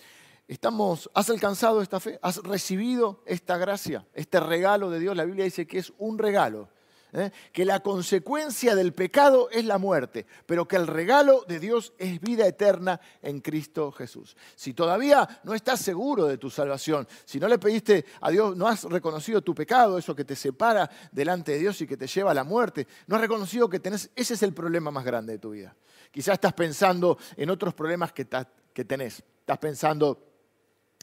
Estamos, 0.47 1.11
¿Has 1.13 1.29
alcanzado 1.29 1.83
esta 1.83 2.01
fe? 2.01 2.19
¿Has 2.23 2.39
recibido 2.39 3.23
esta 3.27 3.59
gracia, 3.59 4.07
este 4.15 4.41
regalo 4.41 4.89
de 4.91 4.99
Dios? 4.99 5.15
La 5.15 5.27
Biblia 5.27 5.45
dice 5.45 5.67
que 5.67 5.79
es 5.79 5.93
un 5.99 6.19
regalo 6.19 6.71
¿eh? 7.13 7.31
que 7.53 7.65
la 7.65 7.81
consecuencia 7.81 8.75
del 8.75 8.93
pecado 8.93 9.49
es 9.51 9.65
la 9.65 9.79
muerte, 9.79 10.27
pero 10.47 10.67
que 10.67 10.77
el 10.77 10.87
regalo 10.87 11.45
de 11.47 11.59
Dios 11.59 11.93
es 11.99 12.21
vida 12.21 12.47
eterna 12.47 13.01
en 13.23 13.41
Cristo 13.41 13.93
Jesús. 13.93 14.37
Si 14.55 14.75
todavía 14.75 15.41
no 15.45 15.55
estás 15.55 15.81
seguro 15.81 16.27
de 16.27 16.39
tu 16.39 16.51
salvación, 16.51 17.07
si 17.25 17.39
no 17.41 17.49
le 17.49 17.59
pediste 17.59 18.05
a 18.21 18.31
Dios, 18.31 18.57
no 18.57 18.69
has 18.69 18.85
reconocido 18.85 19.43
tu 19.43 19.55
pecado, 19.55 19.99
eso 19.99 20.15
que 20.15 20.25
te 20.25 20.37
separa 20.37 20.91
delante 21.13 21.53
de 21.53 21.59
Dios 21.59 21.81
y 21.81 21.87
que 21.87 21.97
te 21.97 22.07
lleva 22.07 22.31
a 22.31 22.35
la 22.35 22.45
muerte, 22.45 22.87
no 23.07 23.17
has 23.17 23.23
reconocido 23.23 23.69
que 23.69 23.81
tenés, 23.81 24.11
ese 24.15 24.35
es 24.35 24.43
el 24.43 24.53
problema 24.53 24.91
más 24.91 25.05
grande 25.05 25.35
de 25.35 25.39
tu 25.39 25.51
vida. 25.51 25.75
Quizás 26.11 26.35
estás 26.35 26.55
pensando 26.55 27.19
en 27.37 27.51
otros 27.51 27.75
problemas 27.75 28.13
que, 28.13 28.27
que 28.73 28.85
tenés. 28.85 29.23
Estás 29.41 29.59
pensando 29.59 30.28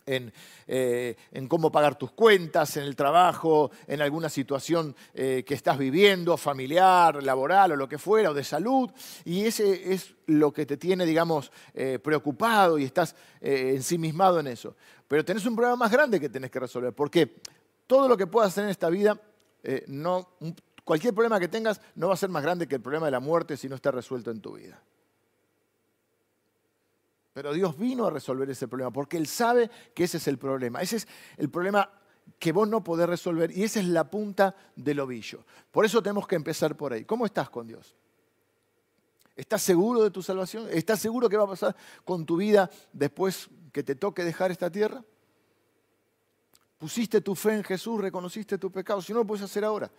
eh, 0.08 1.16
en, 1.32 1.48
cómo 1.48 1.72
pagar 1.72 1.98
tus 1.98 2.12
cuentas, 2.12 2.78
en 2.78 2.84
el 2.84 2.96
trabajo, 2.96 3.72
en 3.88 4.04
alguna 4.04 4.30
situación 4.30 4.96
eh, 5.16 5.44
que 5.46 5.56
estás 5.56 5.80
viviendo, 5.80 6.38
familiar, 6.38 7.24
laboral 7.24 7.72
o 7.72 7.76
lo 7.76 7.90
que 7.90 7.98
fuera, 7.98 8.30
o 8.30 8.34
de 8.36 8.44
salud. 8.44 8.92
Y 9.24 9.46
ese 9.46 9.94
es 9.94 10.14
lo 10.28 10.54
que 10.54 10.68
te 10.68 10.78
tiene, 10.78 11.08
digamos, 11.08 11.52
eh, 11.74 11.98
preocupado 11.98 12.78
y 12.78 12.84
estás 12.84 13.16
ensimismado 13.42 14.40
en 14.40 14.48
eso. 14.48 14.76
Pero 15.08 15.26
tenés 15.26 15.46
un 15.46 15.56
problema 15.56 15.76
más 15.76 15.92
grande 15.92 16.20
que 16.20 16.30
tenés 16.30 16.52
que 16.52 16.60
resolver, 16.60 16.94
porque 16.94 17.42
todo 17.88 18.08
lo 18.08 18.16
que 18.16 18.28
puedas 18.28 18.52
hacer 18.52 18.66
en 18.66 18.70
esta 18.72 18.90
vida, 18.90 19.20
no, 19.88 20.30
cualquier 20.84 21.14
problema 21.14 21.40
que 21.40 21.48
tengas 21.48 21.82
no 21.96 22.08
va 22.08 22.14
a 22.14 22.18
ser 22.18 22.30
más 22.30 22.44
grande 22.44 22.68
que 22.68 22.76
el 22.76 22.82
problema 22.82 23.08
de 23.08 23.12
la 23.12 23.20
muerte 23.20 23.58
si 23.58 23.70
no 23.70 23.76
está 23.76 23.92
resuelto 23.92 24.32
en 24.32 24.42
tu 24.42 24.54
vida. 24.54 24.82
Pero 27.36 27.52
Dios 27.52 27.78
vino 27.78 28.06
a 28.06 28.10
resolver 28.10 28.50
ese 28.50 28.66
problema 28.66 28.92
porque 28.92 29.18
Él 29.18 29.28
sabe 29.28 29.70
que 29.94 30.06
ese 30.06 30.16
es 30.18 30.28
el 30.30 30.38
problema. 30.38 30.82
Ese 30.82 30.96
es 30.96 31.08
el 31.36 31.50
problema 31.50 31.90
que 32.40 32.54
vos 32.54 32.66
no 32.66 32.82
podés 32.82 33.10
resolver 33.10 33.52
y 33.52 33.64
esa 33.64 33.82
es 33.82 33.88
la 33.88 34.10
punta 34.10 34.56
del 34.74 35.02
ovillo. 35.02 35.44
Por 35.70 35.84
eso 35.84 36.02
tenemos 36.02 36.28
que 36.28 36.38
empezar 36.38 36.78
por 36.78 36.94
ahí. 36.94 37.04
¿Cómo 37.04 37.26
estás 37.26 37.50
con 37.50 37.68
Dios? 37.68 37.94
¿Estás 39.36 39.62
seguro 39.64 40.02
de 40.02 40.12
tu 40.12 40.24
salvación? 40.24 40.70
¿Estás 40.72 41.02
seguro 41.02 41.28
que 41.28 41.36
va 41.36 41.44
a 41.44 41.48
pasar 41.48 41.76
con 42.06 42.26
tu 42.26 42.38
vida 42.38 42.70
después 42.94 43.50
que 43.74 43.84
te 43.84 43.96
toque 43.96 44.24
dejar 44.24 44.52
esta 44.52 44.72
tierra? 44.72 45.04
¿Pusiste 46.78 47.20
tu 47.20 47.36
fe 47.36 47.56
en 47.56 47.66
Jesús? 47.66 48.00
¿Reconociste 48.00 48.58
tu 48.58 48.72
pecado? 48.72 49.02
Si 49.02 49.12
no, 49.12 49.20
lo 49.20 49.28
puedes 49.28 49.44
hacer 49.44 49.66
ahora. 49.66 49.92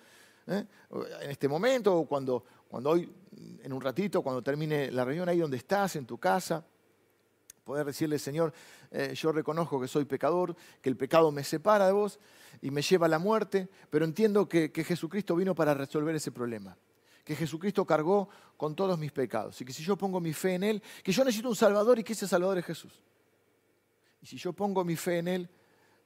¿eh? 0.47 0.65
En 1.21 1.31
este 1.31 1.49
momento 1.49 1.95
o 1.97 2.07
cuando, 2.07 2.43
cuando 2.67 2.89
hoy, 2.89 3.13
en 3.63 3.75
un 3.75 3.81
ratito, 3.83 4.23
cuando 4.23 4.41
termine 4.41 4.91
la 4.91 5.05
reunión 5.05 5.29
ahí 5.29 5.41
donde 5.41 5.59
estás, 5.59 5.97
en 5.97 6.07
tu 6.07 6.17
casa 6.17 6.65
poder 7.67 7.85
decirle, 7.85 8.21
Señor, 8.21 8.53
eh, 8.93 9.13
yo 9.15 9.33
reconozco 9.33 9.81
que 9.81 9.89
soy 9.89 10.05
pecador, 10.05 10.55
que 10.81 10.89
el 10.89 10.97
pecado 10.97 11.33
me 11.33 11.43
separa 11.43 11.89
de 11.89 11.93
vos 11.93 12.21
y 12.63 12.71
me 12.71 12.81
lleva 12.81 13.07
a 13.07 13.09
la 13.09 13.19
muerte, 13.19 13.69
pero 13.91 14.05
entiendo 14.05 14.49
que, 14.49 14.71
Jesucristo 14.73 15.35
vino 15.35 15.53
para 15.53 15.75
resolver 15.75 16.15
ese 16.15 16.31
problema, 16.31 16.79
que 17.25 17.35
Jesucristo 17.35 17.85
cargó 17.85 18.29
con 18.57 18.77
todos 18.77 18.97
mis 18.97 19.11
pecados 19.11 19.61
y 19.61 19.65
que 19.65 19.73
si 19.73 19.83
yo 19.83 19.97
pongo 19.97 20.21
mi 20.21 20.33
fe 20.33 20.55
en 20.55 20.63
Él, 20.63 20.83
que 21.03 21.11
yo 21.11 21.25
necesito 21.25 21.49
un 21.49 21.57
Salvador 21.57 21.99
y 21.99 22.05
que 22.05 22.13
ese 22.13 22.29
Salvador 22.29 22.57
es 22.59 22.65
Jesús. 22.65 23.03
Y 24.23 24.27
si 24.27 24.37
yo 24.37 24.53
pongo 24.53 24.85
mi 24.85 24.95
fe 24.95 25.19
en 25.19 25.29
Él, 25.29 25.51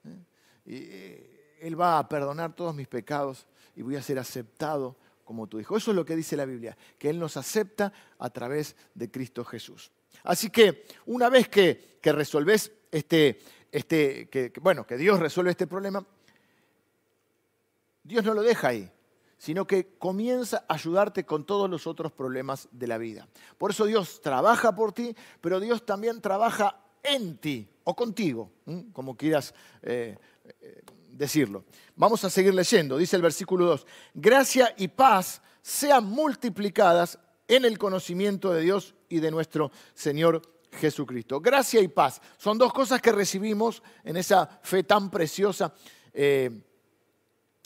eh, 0.07 0.17
eh, 0.65 1.59
Él 1.61 1.79
va 1.79 1.99
a 1.99 2.09
perdonar 2.09 2.55
todos 2.55 2.75
mis 2.75 2.89
pecados 2.89 3.47
y 3.77 3.83
voy 3.83 3.97
a 3.97 4.03
ser 4.03 4.19
aceptado 4.19 4.97
como 5.27 5.47
tu 5.47 5.61
hijo. 5.61 5.77
Eso 5.77 5.91
es 5.91 5.95
lo 5.95 6.07
que 6.07 6.17
dice 6.17 6.39
la 6.39 6.47
Biblia, 6.47 6.75
que 6.99 7.11
Él 7.11 7.19
nos 7.19 7.37
acepta 7.37 7.93
a 8.19 8.31
través 8.31 8.77
de 8.95 9.11
Cristo 9.11 9.45
Jesús. 9.45 9.93
Así 10.25 10.51
que 10.51 10.87
una 11.07 11.29
vez 11.29 11.49
que, 11.49 11.99
que 12.01 12.13
resolves 12.13 12.73
este, 12.91 13.41
este 13.73 14.29
que, 14.29 14.53
bueno, 14.61 14.87
que 14.87 14.97
Dios 14.97 15.19
resuelve 15.19 15.51
este 15.53 15.67
problema, 15.67 16.05
Dios 18.03 18.25
no 18.25 18.35
lo 18.35 18.43
deja 18.43 18.69
ahí, 18.69 18.91
sino 19.39 19.67
que 19.67 19.97
comienza 19.99 20.65
a 20.69 20.75
ayudarte 20.75 21.25
con 21.25 21.45
todos 21.45 21.71
los 21.71 21.87
otros 21.87 22.13
problemas 22.13 22.69
de 22.73 22.87
la 22.87 22.99
vida. 22.99 23.29
Por 23.57 23.71
eso 23.71 23.87
Dios 23.87 24.21
trabaja 24.21 24.75
por 24.75 24.93
ti, 24.93 25.15
pero 25.41 25.61
Dios 25.61 25.87
también 25.87 26.21
trabaja 26.21 26.81
en 27.03 27.39
ti 27.39 27.69
o 27.85 27.95
contigo, 27.95 28.51
como 28.93 29.17
quieras 29.17 29.55
eh, 29.83 30.17
eh, 30.61 30.83
decirlo. 31.11 31.65
Vamos 31.97 32.25
a 32.25 32.31
seguir 32.31 32.55
leyendo, 32.55 32.99
dice 32.99 33.17
el 33.17 33.23
versículo 33.23 33.67
2, 33.67 33.87
gracia 34.15 34.75
y 34.77 34.89
paz 34.89 35.43
sean 35.63 36.05
multiplicadas 36.07 37.19
en 37.49 37.65
el 37.65 37.79
conocimiento 37.79 38.53
de 38.53 38.63
Dios 38.63 38.95
y 39.11 39.21
de 39.21 39.31
nuestro 39.31 39.71
Señor 39.93 40.41
Jesucristo. 40.73 41.41
Gracia 41.41 41.81
y 41.81 41.89
paz 41.89 42.23
son 42.39 42.57
dos 42.57 42.73
cosas 42.73 43.03
que 43.03 43.13
recibimos 43.13 43.83
en 44.05 44.17
esa 44.17 44.47
fe 44.63 44.85
tan 44.85 45.11
preciosa 45.11 45.75
eh, 46.15 46.63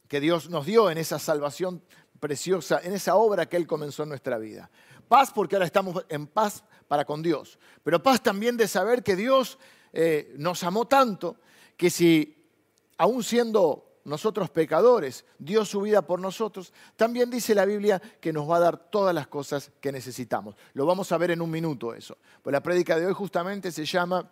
que 0.08 0.20
Dios 0.20 0.50
nos 0.50 0.66
dio, 0.66 0.90
en 0.90 0.98
esa 0.98 1.18
salvación 1.18 1.82
preciosa, 2.18 2.80
en 2.82 2.92
esa 2.92 3.14
obra 3.16 3.46
que 3.46 3.56
Él 3.56 3.66
comenzó 3.66 4.02
en 4.02 4.08
nuestra 4.08 4.38
vida. 4.38 4.70
Paz 5.06 5.30
porque 5.34 5.56
ahora 5.56 5.66
estamos 5.66 6.04
en 6.08 6.26
paz 6.26 6.64
para 6.88 7.04
con 7.04 7.22
Dios, 7.22 7.58
pero 7.82 8.02
paz 8.02 8.22
también 8.22 8.56
de 8.56 8.66
saber 8.66 9.02
que 9.02 9.16
Dios 9.16 9.58
eh, 9.92 10.34
nos 10.38 10.62
amó 10.64 10.86
tanto 10.86 11.36
que 11.76 11.90
si, 11.90 12.48
aún 12.96 13.22
siendo 13.22 13.93
nosotros 14.04 14.50
pecadores, 14.50 15.24
dio 15.38 15.64
su 15.64 15.80
vida 15.80 16.02
por 16.02 16.20
nosotros, 16.20 16.72
también 16.96 17.30
dice 17.30 17.54
la 17.54 17.64
Biblia 17.64 18.00
que 18.20 18.32
nos 18.32 18.48
va 18.48 18.56
a 18.56 18.60
dar 18.60 18.90
todas 18.90 19.14
las 19.14 19.26
cosas 19.26 19.70
que 19.80 19.90
necesitamos. 19.92 20.54
Lo 20.74 20.84
vamos 20.84 21.10
a 21.10 21.18
ver 21.18 21.30
en 21.30 21.40
un 21.40 21.50
minuto 21.50 21.94
eso. 21.94 22.18
Pues 22.42 22.52
la 22.52 22.62
prédica 22.62 22.98
de 22.98 23.06
hoy 23.06 23.14
justamente 23.14 23.72
se 23.72 23.84
llama 23.84 24.30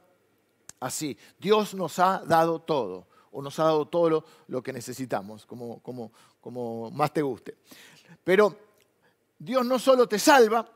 así, 0.81 1.17
Dios 1.39 1.75
nos 1.75 1.99
ha 1.99 2.23
dado 2.27 2.61
todo, 2.61 3.07
o 3.31 3.41
nos 3.41 3.59
ha 3.59 3.65
dado 3.65 3.87
todo 3.87 4.25
lo, 4.47 4.63
que 4.63 4.73
necesitamos, 4.73 5.47
como, 5.47 5.81
como, 5.81 6.13
como 6.41 6.91
más 6.91 7.13
te 7.13 7.23
guste. 7.23 7.57
Pero 8.23 8.57
Dios 9.39 9.65
no 9.65 9.79
solo 9.79 10.07
te 10.07 10.19
salva, 10.19 10.69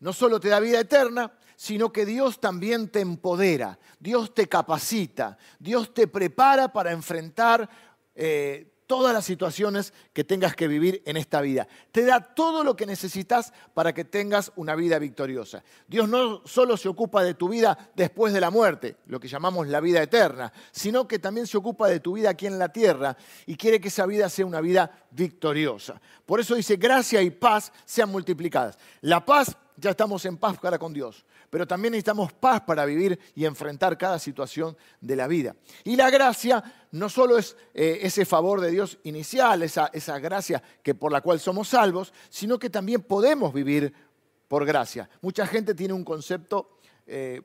no 0.00 0.12
solo 0.12 0.40
te 0.40 0.48
da 0.48 0.60
vida 0.60 0.80
eterna, 0.80 1.32
sino 1.56 1.90
que 1.90 2.04
Dios 2.04 2.38
también 2.38 2.88
te 2.88 3.00
empodera, 3.00 3.78
Dios 3.98 4.34
te 4.34 4.46
capacita, 4.46 5.38
Dios 5.58 5.92
te 5.94 6.06
prepara 6.06 6.72
para 6.72 6.92
enfrentar 6.92 7.68
eh, 8.16 8.72
todas 8.86 9.12
las 9.12 9.24
situaciones 9.24 9.92
que 10.12 10.24
tengas 10.24 10.54
que 10.54 10.68
vivir 10.68 11.02
en 11.06 11.16
esta 11.16 11.40
vida. 11.40 11.66
Te 11.92 12.04
da 12.04 12.20
todo 12.20 12.62
lo 12.64 12.76
que 12.76 12.86
necesitas 12.86 13.52
para 13.74 13.92
que 13.92 14.04
tengas 14.04 14.52
una 14.56 14.74
vida 14.74 14.98
victoriosa. 14.98 15.62
Dios 15.86 16.08
no 16.08 16.42
solo 16.46 16.76
se 16.76 16.88
ocupa 16.88 17.22
de 17.22 17.34
tu 17.34 17.48
vida 17.48 17.90
después 17.94 18.32
de 18.32 18.40
la 18.40 18.50
muerte, 18.50 18.96
lo 19.06 19.20
que 19.20 19.28
llamamos 19.28 19.66
la 19.68 19.80
vida 19.80 20.02
eterna, 20.02 20.52
sino 20.70 21.08
que 21.08 21.18
también 21.18 21.46
se 21.46 21.56
ocupa 21.56 21.88
de 21.88 22.00
tu 22.00 22.14
vida 22.14 22.30
aquí 22.30 22.46
en 22.46 22.58
la 22.58 22.72
tierra 22.72 23.16
y 23.46 23.56
quiere 23.56 23.80
que 23.80 23.88
esa 23.88 24.06
vida 24.06 24.28
sea 24.28 24.46
una 24.46 24.60
vida 24.60 25.06
victoriosa. 25.10 26.00
Por 26.24 26.40
eso 26.40 26.54
dice, 26.54 26.76
gracia 26.76 27.22
y 27.22 27.30
paz 27.30 27.72
sean 27.84 28.10
multiplicadas. 28.10 28.78
La 29.00 29.24
paz 29.24 29.56
ya 29.76 29.90
estamos 29.90 30.24
en 30.24 30.38
paz 30.38 30.58
para 30.58 30.78
con 30.78 30.92
Dios, 30.92 31.24
pero 31.50 31.66
también 31.66 31.92
necesitamos 31.92 32.32
paz 32.32 32.62
para 32.62 32.84
vivir 32.84 33.18
y 33.34 33.44
enfrentar 33.44 33.98
cada 33.98 34.18
situación 34.18 34.76
de 35.00 35.16
la 35.16 35.26
vida. 35.26 35.54
Y 35.84 35.96
la 35.96 36.10
gracia 36.10 36.62
no 36.92 37.08
solo 37.08 37.36
es 37.38 37.56
eh, 37.74 37.98
ese 38.02 38.24
favor 38.24 38.60
de 38.60 38.70
Dios 38.70 38.98
inicial, 39.04 39.62
esa, 39.62 40.18
gracia 40.18 40.62
que 40.82 40.94
por 40.94 41.12
la 41.12 41.20
cual 41.20 41.40
somos 41.40 41.68
salvos, 41.68 42.12
sino 42.30 42.58
que 42.58 42.70
también 42.70 43.02
podemos 43.02 43.52
vivir 43.52 43.92
por 44.48 44.64
gracia. 44.64 45.08
Mucha 45.20 45.46
gente 45.46 45.74
tiene 45.74 45.92
un 45.92 46.04
concepto, 46.04 46.78
eh, 47.06 47.42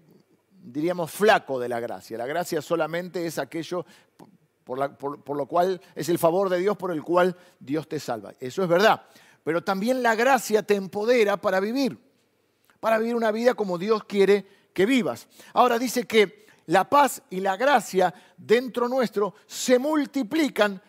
diríamos, 0.51 1.11
flaco 1.11 1.59
de 1.59 1.69
la 1.69 1.79
gracia. 1.79 2.17
La 2.17 2.27
gracia 2.27 2.61
solamente 2.61 3.25
es 3.25 3.37
aquello 3.37 3.85
por 4.63 5.35
lo 5.35 5.47
cual 5.47 5.81
es 5.95 6.07
el 6.07 6.17
favor 6.17 6.47
de 6.47 6.59
Dios 6.59 6.77
por 6.77 6.91
el 6.91 7.03
cual 7.03 7.35
Dios 7.59 7.89
te 7.89 7.99
salva. 7.99 8.33
Eso 8.39 8.63
es 8.63 8.69
verdad. 8.69 9.03
Pero 9.43 9.63
también 9.63 10.01
la 10.01 10.15
gracia 10.15 10.63
te 10.63 10.75
empodera 10.75 11.35
para 11.35 11.59
vivir 11.59 12.10
para 12.81 12.97
vivir 12.97 13.15
una 13.15 13.31
vida 13.31 13.53
como 13.53 13.77
Dios 13.77 14.03
quiere 14.03 14.45
que 14.73 14.85
vivas. 14.85 15.29
Ahora 15.53 15.79
dice 15.79 16.05
que 16.05 16.47
la 16.65 16.89
paz 16.89 17.21
y 17.29 17.39
la 17.39 17.55
gracia 17.55 18.13
dentro 18.35 18.89
nuestro 18.89 19.35
se 19.45 19.79
multiplican 19.79 20.81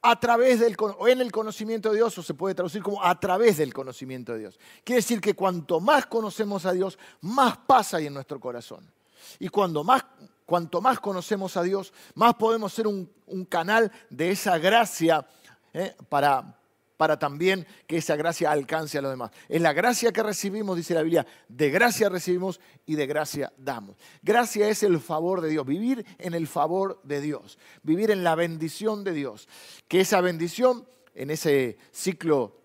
a 0.00 0.18
través 0.18 0.60
del 0.60 0.76
en 1.06 1.20
el 1.20 1.30
conocimiento 1.30 1.90
de 1.90 1.96
Dios, 1.96 2.16
o 2.18 2.22
se 2.22 2.34
puede 2.34 2.54
traducir 2.54 2.82
como 2.82 3.02
a 3.02 3.18
través 3.20 3.58
del 3.58 3.72
conocimiento 3.72 4.32
de 4.32 4.40
Dios. 4.40 4.58
Quiere 4.82 5.00
decir 5.00 5.20
que 5.20 5.34
cuanto 5.34 5.80
más 5.80 6.06
conocemos 6.06 6.64
a 6.66 6.72
Dios, 6.72 6.98
más 7.20 7.56
paz 7.58 7.94
hay 7.94 8.06
en 8.06 8.14
nuestro 8.14 8.40
corazón. 8.40 8.90
Y 9.38 9.48
cuando 9.48 9.84
más, 9.84 10.04
cuanto 10.44 10.80
más 10.80 10.98
conocemos 10.98 11.56
a 11.56 11.62
Dios, 11.62 11.92
más 12.14 12.34
podemos 12.34 12.72
ser 12.72 12.86
un, 12.86 13.08
canal 13.48 13.90
de 14.10 14.30
esa 14.30 14.58
gracia 14.58 15.26
¿eh? 15.72 15.94
para, 16.08 16.58
para 17.02 17.18
también 17.18 17.66
que 17.88 17.96
esa 17.96 18.14
gracia 18.14 18.52
alcance 18.52 18.96
a 18.96 19.02
los 19.02 19.10
demás. 19.10 19.32
Es 19.48 19.60
la 19.60 19.72
gracia 19.72 20.12
que 20.12 20.22
recibimos, 20.22 20.76
dice 20.76 20.94
la 20.94 21.02
Biblia, 21.02 21.26
de 21.48 21.68
gracia 21.68 22.08
recibimos 22.08 22.60
y 22.86 22.94
de 22.94 23.08
gracia 23.08 23.52
damos. 23.58 23.96
Gracia 24.22 24.68
es 24.68 24.84
el 24.84 25.00
favor 25.00 25.40
de 25.40 25.48
Dios, 25.48 25.66
vivir 25.66 26.06
en 26.20 26.32
el 26.32 26.46
favor 26.46 27.00
de 27.02 27.20
Dios, 27.20 27.58
vivir 27.82 28.12
en 28.12 28.22
la 28.22 28.36
bendición 28.36 29.02
de 29.02 29.14
Dios. 29.14 29.48
Que 29.88 30.02
esa 30.02 30.20
bendición, 30.20 30.86
en 31.16 31.32
ese 31.32 31.76
ciclo 31.90 32.56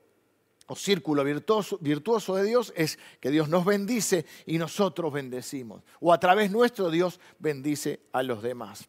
o 0.67 0.75
círculo 0.75 1.23
virtuoso, 1.23 2.35
de 2.35 2.43
Dios 2.43 2.71
es 2.75 2.99
que 3.19 3.31
Dios 3.31 3.49
nos 3.49 3.65
bendice 3.65 4.27
y 4.45 4.59
nosotros 4.59 5.11
bendecimos. 5.11 5.81
O 5.99 6.13
a 6.13 6.19
través 6.19 6.51
nuestro 6.51 6.91
Dios 6.91 7.19
bendice 7.39 8.01
a 8.11 8.21
los 8.21 8.43
demás. 8.43 8.87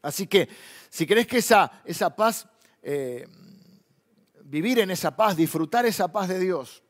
Así 0.00 0.28
que 0.28 0.48
si 0.88 1.08
querés 1.08 1.26
que 1.26 1.38
esa, 1.38 1.82
esa 1.84 2.14
paz 2.14 2.46
eh, 2.84 3.26
vivir 4.50 4.80
en 4.80 4.90
esa 4.90 5.16
paz, 5.16 5.36
disfrutar 5.36 5.86
esa 5.86 6.08
paz 6.08 6.28
de 6.28 6.38
Dios. 6.38 6.82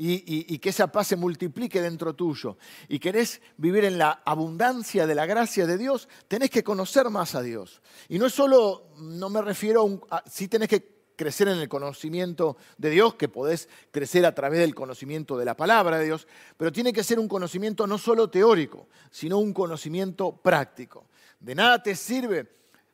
Y, 0.00 0.58
que 0.60 0.68
esa 0.68 0.92
paz 0.92 1.08
se 1.08 1.16
multiplique 1.16 1.82
dentro 1.82 2.14
tuyo. 2.14 2.56
Y 2.88 3.00
querés 3.00 3.40
vivir 3.56 3.84
en 3.84 3.98
la 3.98 4.22
abundancia 4.24 5.08
de 5.08 5.14
la 5.16 5.26
gracia 5.26 5.66
de 5.66 5.76
Dios, 5.76 6.08
tenés 6.28 6.50
que 6.50 6.62
conocer 6.62 7.10
más 7.10 7.34
a 7.34 7.42
Dios. 7.42 7.82
Y 8.08 8.20
no 8.20 8.26
es 8.26 8.32
solo, 8.32 8.90
no 8.98 9.28
me 9.28 9.42
refiero 9.42 10.06
a, 10.08 10.22
sí 10.24 10.46
tenés 10.46 10.68
que 10.68 10.98
crecer 11.16 11.48
en 11.48 11.58
el 11.58 11.68
conocimiento 11.68 12.56
de 12.76 12.90
Dios, 12.90 13.16
que 13.16 13.28
podés 13.28 13.68
crecer 13.90 14.24
a 14.24 14.36
través 14.36 14.60
del 14.60 14.72
conocimiento 14.72 15.36
de 15.36 15.44
la 15.44 15.56
palabra 15.56 15.98
de 15.98 16.04
Dios, 16.04 16.28
pero 16.56 16.70
tiene 16.70 16.92
que 16.92 17.02
ser 17.02 17.18
un 17.18 17.26
conocimiento 17.26 17.84
no 17.88 17.98
solo 17.98 18.30
teórico, 18.30 18.86
sino 19.10 19.38
un 19.38 19.52
conocimiento 19.52 20.30
práctico. 20.30 21.08
De 21.40 21.56
nada 21.56 21.82
te 21.82 21.96
sirve 21.96 22.48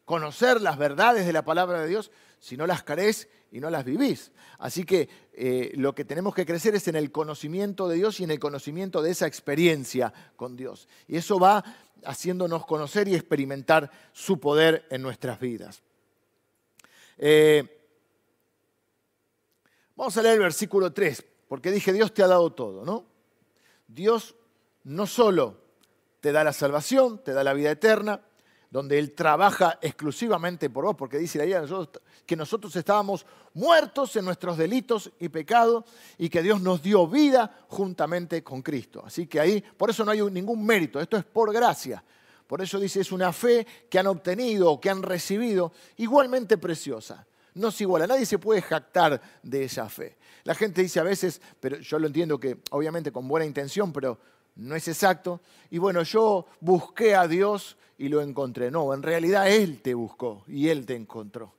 conocer 0.06 0.62
las 0.62 0.78
verdades 0.78 1.26
de 1.26 1.35
la 1.35 1.44
palabra 1.44 1.83
de 1.83 1.88
Dios 1.88 2.11
si 2.44 2.58
no 2.58 2.66
las 2.66 2.82
crees 2.82 3.26
y 3.52 3.58
no 3.58 3.70
las 3.70 3.86
vivís. 3.86 4.30
Así 4.58 4.84
que 4.84 5.08
eh, 5.32 5.72
lo 5.76 5.94
que 5.94 6.04
tenemos 6.04 6.34
que 6.34 6.44
crecer 6.44 6.74
es 6.74 6.86
en 6.88 6.94
el 6.94 7.10
conocimiento 7.10 7.88
de 7.88 7.96
Dios 7.96 8.20
y 8.20 8.24
en 8.24 8.32
el 8.32 8.38
conocimiento 8.38 9.00
de 9.00 9.12
esa 9.12 9.26
experiencia 9.26 10.12
con 10.36 10.54
Dios. 10.54 10.86
Y 11.08 11.16
eso 11.16 11.38
va 11.38 11.64
haciéndonos 12.04 12.66
conocer 12.66 13.08
y 13.08 13.14
experimentar 13.14 13.90
su 14.12 14.38
poder 14.38 14.84
en 14.90 15.00
nuestras 15.00 15.40
vidas. 15.40 15.82
Eh, 17.16 17.88
vamos 19.96 20.14
a 20.18 20.22
leer 20.22 20.35
el 20.35 20.40
versículo 20.40 20.92
3, 20.92 21.24
porque 21.48 21.70
dije, 21.70 21.94
Dios 21.94 22.12
te 22.12 22.22
ha 22.22 22.28
dado 22.28 22.52
todo, 22.52 22.85
¿no? 22.85 23.07
Dios 23.88 24.37
no 24.83 25.07
solo 25.07 25.62
te 26.20 26.30
da 26.30 26.44
la 26.44 26.52
salvación, 26.52 27.24
te 27.24 27.33
da 27.33 27.42
la 27.42 27.54
vida 27.54 27.70
eterna, 27.70 28.20
donde 28.74 28.98
Él 28.98 29.12
trabaja 29.12 29.78
exclusivamente 29.80 30.68
por 30.68 30.84
vos, 30.84 30.96
porque 30.96 31.16
dice 31.16 31.38
la 31.38 31.46
idea 31.46 31.62
que 32.26 32.34
nosotros 32.34 32.74
estábamos 32.74 33.24
muertos 33.52 34.16
en 34.16 34.24
nuestros 34.24 34.58
delitos 34.58 35.12
y 35.20 35.28
pecados 35.28 35.84
y 36.18 36.28
que 36.28 36.42
Dios 36.42 36.60
nos 36.60 36.82
dio 36.82 37.06
vida 37.06 37.60
juntamente 37.68 38.42
con 38.42 38.62
Cristo. 38.62 39.04
Así 39.06 39.28
que 39.28 39.38
ahí, 39.38 39.60
por 39.60 39.90
eso 39.90 40.04
no 40.04 40.10
hay 40.10 40.22
ningún 40.22 40.66
mérito, 40.66 40.98
esto 40.98 41.16
es 41.16 41.24
por 41.24 41.52
gracia. 41.52 42.02
Por 42.48 42.62
eso 42.62 42.80
dice, 42.80 43.00
es 43.00 43.12
una 43.12 43.32
fe 43.32 43.64
que 43.88 44.00
han 44.00 44.08
obtenido 44.08 44.80
que 44.80 44.90
han 44.90 45.04
recibido 45.04 45.72
igualmente 45.98 46.58
preciosa. 46.58 47.24
No 47.54 47.68
es 47.68 47.80
igual, 47.80 48.02
a 48.02 48.06
nadie 48.08 48.26
se 48.26 48.40
puede 48.40 48.60
jactar 48.60 49.22
de 49.40 49.62
esa 49.62 49.88
fe. 49.88 50.16
La 50.42 50.56
gente 50.56 50.82
dice 50.82 50.98
a 50.98 51.04
veces, 51.04 51.40
pero 51.60 51.78
yo 51.78 52.00
lo 52.00 52.08
entiendo 52.08 52.40
que 52.40 52.58
obviamente 52.72 53.12
con 53.12 53.28
buena 53.28 53.46
intención, 53.46 53.92
pero 53.92 54.18
no 54.57 54.75
es 54.75 54.88
exacto. 54.88 55.40
Y 55.71 55.79
bueno, 55.79 56.03
yo 56.03 56.47
busqué 56.61 57.14
a 57.14 57.27
Dios 57.27 57.77
y 57.99 58.09
lo 58.09 58.21
encontré. 58.21 58.71
No, 58.71 58.93
en 58.95 59.03
realidad 59.03 59.51
Él 59.51 59.81
te 59.83 59.95
buscó 59.95 60.45
y 60.47 60.69
Él 60.69 60.87
te 60.87 60.95
encontró. 60.95 61.53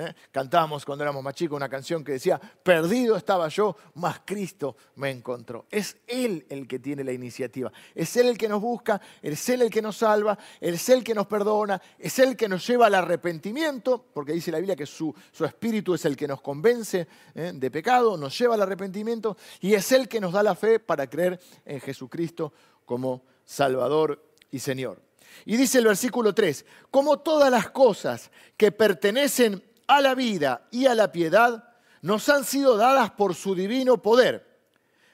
¿Eh? 0.00 0.14
Cantábamos 0.30 0.84
cuando 0.84 1.02
éramos 1.02 1.24
más 1.24 1.34
chicos 1.34 1.56
una 1.56 1.68
canción 1.68 2.04
que 2.04 2.12
decía, 2.12 2.40
perdido 2.62 3.16
estaba 3.16 3.48
yo, 3.48 3.76
mas 3.94 4.20
Cristo 4.24 4.76
me 4.94 5.10
encontró. 5.10 5.66
Es 5.68 5.96
Él 6.06 6.46
el 6.48 6.68
que 6.68 6.78
tiene 6.78 7.02
la 7.02 7.10
iniciativa, 7.10 7.72
es 7.96 8.16
Él 8.16 8.28
el 8.28 8.38
que 8.38 8.48
nos 8.48 8.62
busca, 8.62 9.00
es 9.20 9.48
Él 9.48 9.62
el 9.62 9.70
que 9.70 9.82
nos 9.82 9.96
salva, 9.96 10.38
es 10.60 10.88
Él 10.88 10.98
el 10.98 11.04
que 11.04 11.16
nos 11.16 11.26
perdona, 11.26 11.82
es 11.98 12.16
Él 12.20 12.28
el 12.28 12.36
que 12.36 12.48
nos 12.48 12.64
lleva 12.64 12.86
al 12.86 12.94
arrepentimiento, 12.94 14.06
porque 14.14 14.32
dice 14.32 14.52
la 14.52 14.58
Biblia 14.58 14.76
que 14.76 14.86
su, 14.86 15.12
espíritu 15.44 15.94
es 15.94 16.04
el 16.04 16.16
que 16.16 16.28
nos 16.28 16.42
convence 16.42 17.08
¿eh? 17.34 17.50
de 17.52 17.70
pecado, 17.72 18.16
nos 18.16 18.38
lleva 18.38 18.54
al 18.54 18.62
arrepentimiento, 18.62 19.36
y 19.60 19.74
es 19.74 19.90
Él 19.90 20.06
que 20.06 20.20
nos 20.20 20.32
da 20.32 20.44
la 20.44 20.54
fe 20.54 20.78
para 20.78 21.10
creer 21.10 21.40
en 21.64 21.80
Jesucristo 21.80 22.52
como 22.84 23.24
Salvador 23.44 24.24
y 24.52 24.60
Señor. 24.60 25.02
Y 25.44 25.56
dice 25.56 25.78
el 25.78 25.86
versículo 25.86 26.34
3, 26.34 26.64
como 26.90 27.18
todas 27.18 27.50
las 27.50 27.70
cosas 27.70 28.30
que 28.56 28.72
pertenecen 28.72 29.62
a 29.88 30.00
la 30.00 30.14
vida 30.14 30.68
y 30.70 30.86
a 30.86 30.94
la 30.94 31.10
piedad 31.10 31.64
nos 32.02 32.28
han 32.28 32.44
sido 32.44 32.76
dadas 32.76 33.10
por 33.10 33.34
su 33.34 33.56
divino 33.56 34.00
poder, 34.00 34.46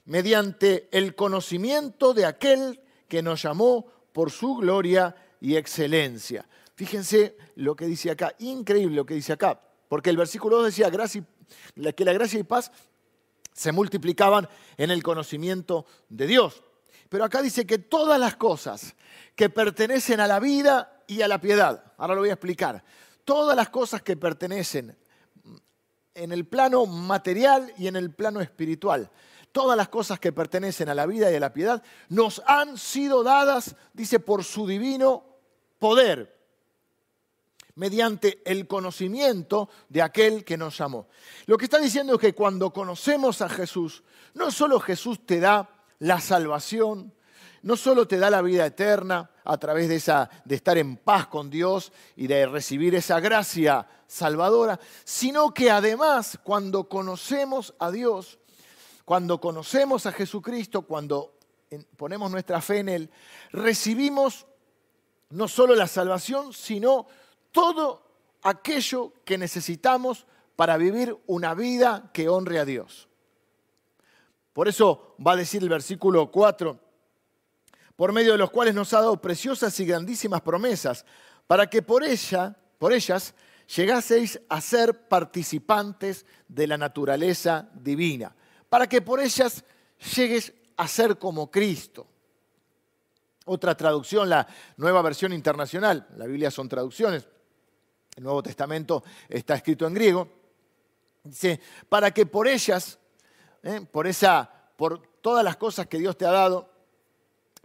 mediante 0.05 0.89
el 0.93 1.15
conocimiento 1.15 2.13
de 2.13 2.27
aquel 2.27 2.81
que 3.09 3.23
nos 3.23 3.43
llamó 3.43 3.87
por 4.13 4.31
su 4.31 4.57
gloria 4.57 5.17
y 5.41 5.57
excelencia. 5.57 6.47
Fíjense 6.75 7.37
lo 7.57 7.75
que 7.75 7.87
dice 7.87 8.11
acá, 8.11 8.35
increíble 8.39 8.97
lo 8.97 9.07
que 9.07 9.15
dice 9.15 9.33
acá, 9.33 9.61
porque 9.89 10.11
el 10.11 10.17
versículo 10.17 10.57
2 10.57 10.67
decía 10.67 10.91
que 10.91 12.05
la 12.05 12.13
gracia 12.13 12.41
y 12.41 12.43
paz 12.43 12.71
se 13.53 13.73
multiplicaban 13.73 14.49
en 14.77 14.91
el 14.91 15.03
conocimiento 15.03 15.87
de 16.09 16.27
Dios. 16.27 16.63
Pero 17.09 17.25
acá 17.25 17.43
dice 17.43 17.65
que 17.67 17.79
todas 17.79 18.19
las 18.19 18.35
cosas 18.37 18.97
que 19.37 19.49
pertenecen 19.49 20.21
a 20.21 20.27
la 20.27 20.41
vida 20.41 21.03
y 21.07 21.23
a 21.23 21.29
la 21.29 21.41
piedad, 21.41 21.93
ahora 21.97 22.15
lo 22.15 22.21
voy 22.23 22.31
a 22.31 22.35
explicar, 22.35 22.83
todas 23.25 23.57
las 23.57 23.71
cosas 23.71 24.03
que 24.03 24.17
pertenecen 24.17 24.97
en 26.15 26.33
el 26.33 26.47
plano 26.47 26.87
material 26.87 27.73
y 27.77 27.89
en 27.89 27.97
el 27.97 28.13
plano 28.13 28.41
espiritual, 28.41 29.11
todas 29.53 29.77
las 29.77 29.89
cosas 29.89 30.21
que 30.21 30.33
pertenecen 30.33 30.89
a 30.89 30.95
la 30.95 31.07
vida 31.07 31.31
y 31.31 31.37
a 31.37 31.41
la 31.41 31.53
piedad, 31.53 31.83
nos 32.09 32.43
han 32.47 32.77
sido 32.77 33.23
dadas, 33.23 33.77
dice, 33.93 34.21
por 34.21 34.45
su 34.45 34.67
divino 34.67 35.25
poder, 35.79 36.35
mediante 37.77 38.43
el 38.45 38.67
conocimiento 38.67 39.69
de 39.89 40.03
aquel 40.03 40.45
que 40.45 40.57
nos 40.57 40.77
llamó. 40.77 41.09
Lo 41.47 41.57
que 41.57 41.65
está 41.65 41.79
diciendo 41.79 42.15
es 42.15 42.21
que 42.21 42.35
cuando 42.35 42.73
conocemos 42.73 43.43
a 43.43 43.49
Jesús, 43.49 44.03
no 44.35 44.51
solo 44.51 44.81
Jesús 44.81 45.25
te 45.25 45.41
da 45.41 45.69
la 45.99 46.21
salvación, 46.21 47.14
no 47.65 47.77
solo 47.77 48.07
te 48.07 48.19
da 48.19 48.29
la 48.29 48.43
vida 48.43 48.67
eterna 48.67 49.31
a 49.43 49.57
través 49.57 49.89
de, 49.89 49.97
esa, 49.97 50.29
de 50.45 50.55
estar 50.55 50.77
en 50.77 50.99
paz 50.99 51.29
con 51.29 51.49
Dios 51.49 51.93
y 52.15 52.27
de 52.27 52.45
recibir 52.45 52.95
esa 52.95 53.21
gracia 53.21 53.87
salvadora, 54.07 54.79
sino 55.05 55.55
que 55.55 55.71
además 55.71 56.39
cuando 56.45 56.91
conocemos 56.91 57.75
a 57.79 57.91
Dios, 57.91 58.39
cuando 59.07 59.41
conocemos 59.41 60.05
a 60.05 60.13
Jesucristo, 60.13 60.83
cuando 60.83 61.39
ponemos 61.97 62.31
nuestra 62.31 62.61
fe 62.61 62.81
en 62.81 62.91
Él, 62.91 63.11
recibimos 63.51 64.47
no 65.31 65.49
solo 65.49 65.75
la 65.75 65.87
salvación, 65.87 66.53
sino 66.53 67.07
todo 67.51 68.03
aquello 68.43 69.15
que 69.25 69.39
necesitamos 69.39 70.27
para 70.55 70.77
vivir 70.77 71.17
una 71.27 71.55
vida 71.55 72.11
que 72.13 72.29
honre 72.29 72.59
a 72.59 72.67
Dios. 72.67 73.09
Por 74.53 74.69
eso 74.69 75.17
va 75.27 75.33
a 75.33 75.37
decir 75.37 75.63
el 75.63 75.71
versículo 75.71 76.31
4, 76.31 76.84
por 77.97 78.13
medio 78.13 78.33
de 78.33 78.39
los 78.39 78.51
cuales 78.51 78.75
nos 78.75 78.93
ha 78.93 79.01
dado 79.01 79.21
preciosas 79.21 79.79
y 79.81 79.87
grandísimas 79.87 80.41
promesas, 80.41 81.05
para 81.47 81.69
que 81.69 81.83
por, 81.83 82.03
ella, 82.03 82.57
por 82.79 82.93
ellas 82.93 83.35
llegaseis 83.75 84.41
a 84.49 84.61
ser 84.61 85.09
participantes 85.09 86.27
de 86.49 86.67
la 86.67 86.77
naturaleza 86.77 87.69
divina, 87.75 88.35
para 88.69 88.89
que 88.89 89.03
por 89.03 89.21
ellas 89.21 89.65
llegues 90.17 90.53
a 90.77 90.89
ser 90.89 91.19
como 91.19 91.51
Cristo. 91.51 92.07
Otra 93.47 93.77
traducción, 93.77 94.29
la 94.29 94.47
nueva 94.77 95.03
versión 95.03 95.33
internacional, 95.33 96.09
la 96.17 96.27
Biblia 96.27 96.51
son 96.51 96.69
traducciones, 96.69 97.29
el 98.17 98.25
Nuevo 98.25 98.43
Testamento 98.43 99.05
está 99.29 99.55
escrito 99.55 99.87
en 99.87 99.95
griego, 99.95 100.29
dice, 101.23 101.61
para 101.89 102.11
que 102.13 102.27
por 102.27 102.49
ellas, 102.49 102.99
¿eh? 103.63 103.87
por, 103.91 104.07
esa, 104.07 104.51
por 104.77 105.07
todas 105.21 105.45
las 105.45 105.57
cosas 105.57 105.87
que 105.87 105.99
Dios 105.99 106.17
te 106.17 106.27
ha 106.27 106.31
dado 106.31 106.74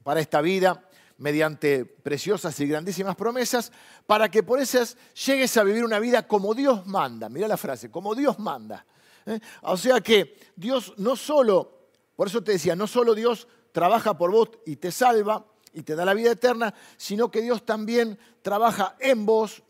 para 0.04 0.20
esta 0.20 0.42
vida, 0.42 0.84
mediante 1.20 1.86
preciosas 1.86 2.60
y 2.60 2.68
grandísimas 2.68 3.16
promesas, 3.16 3.72
para 4.06 4.30
que 4.30 4.42
por 4.42 4.60
esas 4.60 4.98
llegues 5.26 5.56
a 5.58 5.64
vivir 5.64 5.84
una 5.84 6.00
vida 6.00 6.28
como 6.28 6.54
Dios 6.54 6.88
manda. 6.88 7.30
Mira 7.30 7.48
la 7.48 7.58
frase, 7.58 7.92
como 7.92 8.16
Dios 8.16 8.40
manda. 8.40 8.86
¿eh? 9.26 9.40
O 9.62 9.78
sea 9.78 10.02
que 10.02 10.38
Dios 10.56 10.94
no 10.98 11.16
solo, 11.16 11.90
por 12.16 12.28
eso 12.28 12.44
te 12.44 12.54
decía, 12.54 12.76
no 12.76 12.88
solo 12.88 13.14
Dios 13.14 13.48
trabaja 13.72 14.18
por 14.18 14.32
vos 14.32 14.50
y 14.66 14.78
te 14.78 14.92
salva 14.92 15.46
y 15.74 15.84
te 15.84 15.96
da 15.96 16.06
la 16.06 16.14
vida 16.14 16.32
eterna, 16.32 16.74
sino 16.98 17.30
que 17.30 17.42
Dios 17.42 17.66
también 17.66 18.18
trabaja 18.42 18.96
en 19.00 19.26
vos 19.26 19.62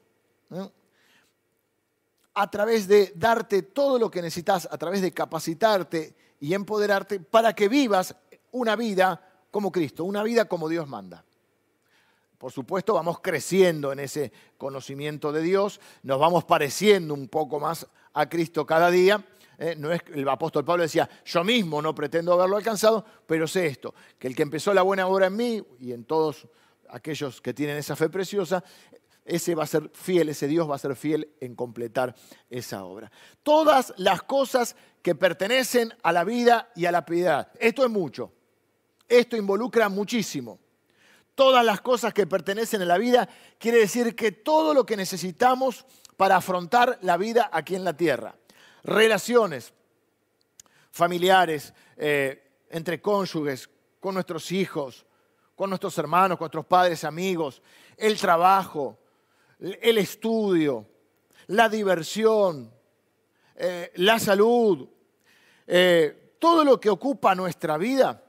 ¿eh? 0.52 0.70
a 2.36 2.50
través 2.50 2.88
de 2.88 3.12
darte 3.16 3.64
todo 3.64 3.98
lo 3.98 4.10
que 4.12 4.22
necesitas, 4.22 4.68
a 4.72 4.78
través 4.78 5.02
de 5.02 5.12
capacitarte 5.12 6.16
y 6.40 6.54
empoderarte 6.54 7.20
para 7.20 7.54
que 7.54 7.68
vivas 7.68 8.16
una 8.52 8.76
vida 8.76 9.29
como 9.52 9.72
Cristo, 9.72 10.04
una 10.04 10.24
vida 10.24 10.46
como 10.46 10.70
Dios 10.70 10.88
manda. 10.88 11.24
Por 12.38 12.54
supuesto, 12.54 12.94
vamos 12.94 13.20
creciendo 13.20 13.92
en 13.92 14.00
ese 14.00 14.32
conocimiento 14.58 15.34
de 15.34 15.42
Dios, 15.42 15.82
nos 16.04 16.20
vamos 16.20 16.46
pareciendo 16.46 17.14
un 17.14 17.28
poco 17.28 17.60
más 17.60 17.86
a 18.14 18.30
Cristo 18.30 18.66
cada 18.66 18.90
día. 18.90 19.26
Eh, 19.58 19.76
no 19.78 19.92
es, 19.92 20.02
el 20.14 20.28
apóstol 20.30 20.64
Pablo 20.64 20.84
decía, 20.84 21.10
yo 21.26 21.44
mismo 21.44 21.82
no 21.82 21.94
pretendo 21.94 22.32
haberlo 22.32 22.56
alcanzado, 22.56 23.04
pero 23.28 23.46
sé 23.46 23.68
esto, 23.68 23.94
que 24.18 24.28
el 24.28 24.36
que 24.36 24.44
empezó 24.44 24.74
la 24.74 24.84
buena 24.84 25.06
obra 25.08 25.28
en 25.28 25.36
mí 25.36 25.62
y 25.82 25.92
en 25.92 26.06
todos 26.06 26.48
aquellos 26.88 27.42
que 27.42 27.54
tienen 27.54 27.76
esa 27.76 27.98
fe 27.98 28.08
preciosa, 28.08 28.64
ese 29.26 29.56
va 29.56 29.64
a 29.64 29.68
ser 29.68 29.90
fiel, 29.94 30.30
ese 30.30 30.48
Dios 30.48 30.70
va 30.70 30.76
a 30.76 30.80
ser 30.80 30.96
fiel 30.96 31.30
en 31.42 31.56
completar 31.56 32.16
esa 32.50 32.86
obra. 32.86 33.12
Todas 33.44 33.94
las 33.98 34.24
cosas 34.24 34.78
que 35.02 35.14
pertenecen 35.14 35.94
a 36.04 36.14
la 36.14 36.24
vida 36.24 36.72
y 36.74 36.86
a 36.86 36.92
la 36.92 37.06
piedad. 37.06 37.52
Esto 37.60 37.84
es 37.84 37.92
mucho. 37.92 38.32
Esto 39.10 39.36
involucra 39.36 39.90
muchísimo. 39.90 40.60
Todas 41.34 41.66
las 41.66 41.82
cosas 41.82 42.14
que 42.14 42.28
pertenecen 42.28 42.84
a 42.84 42.86
la 42.86 42.98
vida 42.98 43.28
quiere 43.58 43.80
decir 43.80 44.16
que 44.16 44.32
todo 44.32 44.74
lo 44.74 44.86
que 44.86 44.96
necesitamos 44.96 45.86
para 46.16 46.36
afrontar 46.36 47.00
la 47.02 47.18
vida 47.18 47.50
aquí 47.52 47.76
en 47.76 47.84
la 47.84 47.98
tierra. 47.98 48.36
Relaciones 48.84 49.74
familiares, 50.92 51.74
eh, 51.98 52.52
entre 52.70 53.02
cónyuges, 53.02 53.70
con 54.00 54.14
nuestros 54.14 54.52
hijos, 54.52 55.06
con 55.56 55.70
nuestros 55.70 55.98
hermanos, 55.98 56.38
con 56.38 56.46
nuestros 56.46 56.66
padres, 56.66 57.04
amigos, 57.04 57.62
el 57.98 58.18
trabajo, 58.18 58.98
el 59.60 59.98
estudio, 59.98 60.86
la 61.48 61.68
diversión, 61.68 62.72
eh, 63.56 63.92
la 63.96 64.20
salud, 64.20 64.88
eh, 65.68 66.36
todo 66.40 66.64
lo 66.64 66.80
que 66.80 66.90
ocupa 66.90 67.36
nuestra 67.36 67.78
vida 67.78 68.24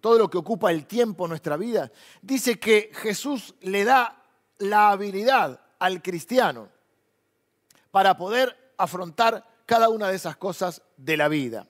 todo 0.00 0.18
lo 0.18 0.28
que 0.28 0.38
ocupa 0.38 0.70
el 0.70 0.86
tiempo 0.86 1.24
en 1.24 1.30
nuestra 1.30 1.56
vida, 1.56 1.90
dice 2.20 2.58
que 2.58 2.90
Jesús 2.94 3.54
le 3.62 3.84
da 3.84 4.22
la 4.58 4.90
habilidad 4.90 5.60
al 5.78 6.02
cristiano 6.02 6.68
para 7.90 8.16
poder 8.16 8.74
afrontar 8.76 9.46
cada 9.64 9.88
una 9.88 10.08
de 10.08 10.16
esas 10.16 10.36
cosas 10.36 10.82
de 10.96 11.16
la 11.16 11.28
vida. 11.28 11.66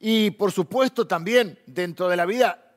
Y 0.00 0.32
por 0.32 0.50
supuesto 0.50 1.06
también 1.06 1.58
dentro 1.66 2.08
de 2.08 2.16
la 2.16 2.26
vida 2.26 2.76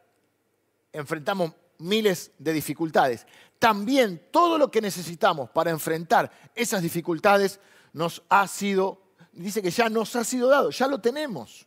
enfrentamos 0.94 1.54
miles 1.80 2.32
de 2.38 2.54
dificultades. 2.54 3.26
También 3.58 4.28
todo 4.32 4.58
lo 4.58 4.70
que 4.70 4.82
necesitamos 4.82 5.50
para 5.50 5.72
enfrentar 5.72 6.32
esas 6.54 6.82
dificultades 6.82 7.60
nos 7.94 8.22
ha 8.30 8.48
sido, 8.48 9.02
dice 9.32 9.62
que 9.62 9.72
ya 9.72 9.90
nos 9.90 10.16
ha 10.16 10.24
sido 10.24 10.50
dado, 10.50 10.70
ya 10.70 10.88
lo 10.88 11.00
tenemos. 11.00 11.66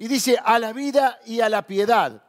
Y 0.00 0.08
dice, 0.08 0.38
a 0.42 0.58
la 0.58 0.72
vida 0.72 1.20
y 1.26 1.40
a 1.40 1.50
la 1.50 1.66
piedad. 1.66 2.22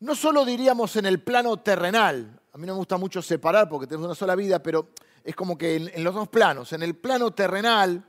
No 0.00 0.14
solo 0.14 0.42
diríamos 0.42 0.96
en 0.96 1.04
el 1.04 1.20
plano 1.20 1.58
terrenal, 1.58 2.40
a 2.50 2.56
mí 2.56 2.66
no 2.66 2.72
me 2.72 2.78
gusta 2.78 2.96
mucho 2.96 3.20
separar 3.20 3.68
porque 3.68 3.86
tenemos 3.86 4.06
una 4.06 4.14
sola 4.14 4.34
vida, 4.34 4.62
pero 4.62 4.88
es 5.22 5.36
como 5.36 5.58
que 5.58 5.76
en, 5.76 5.90
en 5.92 6.02
los 6.02 6.14
dos 6.14 6.28
planos, 6.28 6.72
en 6.72 6.82
el 6.82 6.96
plano 6.96 7.32
terrenal, 7.32 8.02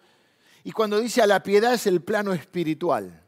y 0.64 0.72
cuando 0.72 0.98
dice 1.02 1.22
a 1.22 1.28
la 1.28 1.44
piedad 1.44 1.74
es 1.74 1.88
el 1.88 2.02
plano 2.02 2.32
espiritual 2.32 3.27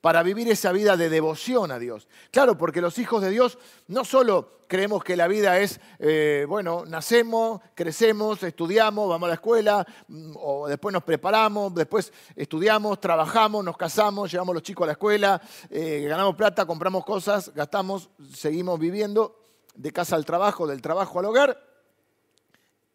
para 0.00 0.22
vivir 0.22 0.48
esa 0.48 0.72
vida 0.72 0.96
de 0.96 1.08
devoción 1.08 1.72
a 1.72 1.78
Dios. 1.78 2.08
Claro, 2.30 2.56
porque 2.56 2.80
los 2.80 2.98
hijos 2.98 3.22
de 3.22 3.30
Dios 3.30 3.58
no 3.88 4.04
solo 4.04 4.58
creemos 4.68 5.02
que 5.02 5.16
la 5.16 5.26
vida 5.26 5.58
es, 5.58 5.80
eh, 5.98 6.44
bueno, 6.48 6.84
nacemos, 6.86 7.60
crecemos, 7.74 8.42
estudiamos, 8.42 9.08
vamos 9.08 9.26
a 9.26 9.28
la 9.28 9.34
escuela, 9.34 9.86
mm, 10.06 10.32
o 10.36 10.68
después 10.68 10.92
nos 10.92 11.02
preparamos, 11.02 11.74
después 11.74 12.12
estudiamos, 12.36 13.00
trabajamos, 13.00 13.64
nos 13.64 13.76
casamos, 13.76 14.30
llevamos 14.30 14.52
a 14.52 14.54
los 14.54 14.62
chicos 14.62 14.84
a 14.84 14.86
la 14.86 14.92
escuela, 14.92 15.40
eh, 15.70 16.06
ganamos 16.08 16.36
plata, 16.36 16.66
compramos 16.66 17.04
cosas, 17.04 17.52
gastamos, 17.54 18.10
seguimos 18.32 18.78
viviendo 18.78 19.34
de 19.74 19.90
casa 19.92 20.16
al 20.16 20.24
trabajo, 20.24 20.66
del 20.66 20.82
trabajo 20.82 21.18
al 21.18 21.24
hogar, 21.24 21.64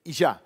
y 0.03 0.13
ya. 0.13 0.41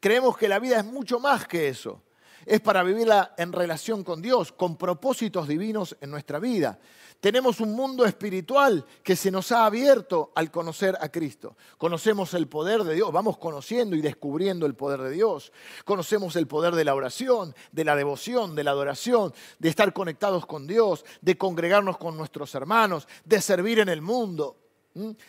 Creemos 0.00 0.36
que 0.36 0.48
la 0.48 0.58
vida 0.58 0.78
es 0.78 0.84
mucho 0.84 1.18
más 1.18 1.46
que 1.46 1.68
eso 1.68 2.02
es 2.46 2.60
para 2.60 2.84
vivirla 2.84 3.34
en 3.36 3.52
relación 3.52 4.04
con 4.04 4.22
Dios, 4.22 4.52
con 4.52 4.76
propósitos 4.76 5.48
divinos 5.48 5.96
en 6.00 6.10
nuestra 6.10 6.38
vida. 6.38 6.78
Tenemos 7.20 7.60
un 7.60 7.72
mundo 7.72 8.04
espiritual 8.04 8.84
que 9.02 9.16
se 9.16 9.30
nos 9.30 9.50
ha 9.50 9.66
abierto 9.66 10.32
al 10.34 10.50
conocer 10.50 10.96
a 11.00 11.08
Cristo. 11.08 11.56
Conocemos 11.76 12.34
el 12.34 12.46
poder 12.46 12.84
de 12.84 12.94
Dios, 12.94 13.10
vamos 13.10 13.38
conociendo 13.38 13.96
y 13.96 14.00
descubriendo 14.00 14.64
el 14.64 14.74
poder 14.74 15.00
de 15.00 15.10
Dios. 15.10 15.52
Conocemos 15.84 16.36
el 16.36 16.46
poder 16.46 16.74
de 16.74 16.84
la 16.84 16.94
oración, 16.94 17.54
de 17.72 17.84
la 17.84 17.96
devoción, 17.96 18.54
de 18.54 18.64
la 18.64 18.70
adoración, 18.70 19.34
de 19.58 19.68
estar 19.68 19.92
conectados 19.92 20.46
con 20.46 20.66
Dios, 20.66 21.04
de 21.20 21.36
congregarnos 21.36 21.98
con 21.98 22.16
nuestros 22.16 22.54
hermanos, 22.54 23.08
de 23.24 23.40
servir 23.40 23.80
en 23.80 23.88
el 23.88 24.02
mundo 24.02 24.58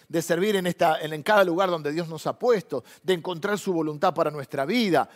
de 0.07 0.21
servir 0.21 0.55
en, 0.55 0.65
esta, 0.65 0.97
en 1.01 1.21
cada 1.23 1.43
lugar 1.43 1.69
donde 1.69 1.91
Dios 1.91 2.07
nos 2.07 2.25
ha 2.25 2.39
puesto, 2.39 2.85
de 3.03 3.13
encontrar 3.13 3.59
su 3.59 3.73
voluntad 3.73 4.13
para 4.13 4.31
nuestra 4.31 4.65
vida, 4.65 5.09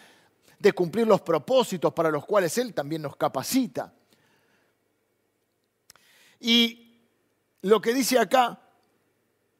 de 0.61 0.73
cumplir 0.73 1.07
los 1.07 1.21
propósitos 1.21 1.91
para 1.93 2.11
los 2.11 2.25
cuales 2.25 2.57
Él 2.57 2.73
también 2.73 3.01
nos 3.01 3.15
capacita. 3.15 3.93
Y 6.39 6.99
lo 7.61 7.81
que 7.81 7.93
dice 7.93 8.19
acá 8.19 8.59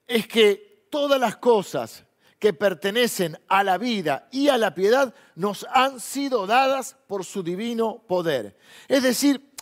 es 0.08 0.28
que 0.28 0.86
todas 0.90 1.20
las 1.20 1.38
cosas 1.38 2.06
que 2.38 2.54
pertenecen 2.54 3.40
a 3.48 3.64
la 3.64 3.78
vida 3.78 4.28
y 4.32 4.50
a 4.50 4.58
la 4.58 4.74
piedad 4.74 5.14
nos 5.36 5.66
han 5.72 6.00
sido 6.00 6.48
dadas 6.48 6.96
por 7.08 7.24
su 7.24 7.44
divino 7.44 8.04
poder. 8.08 8.58
Es 8.88 9.04
decir, 9.04 9.54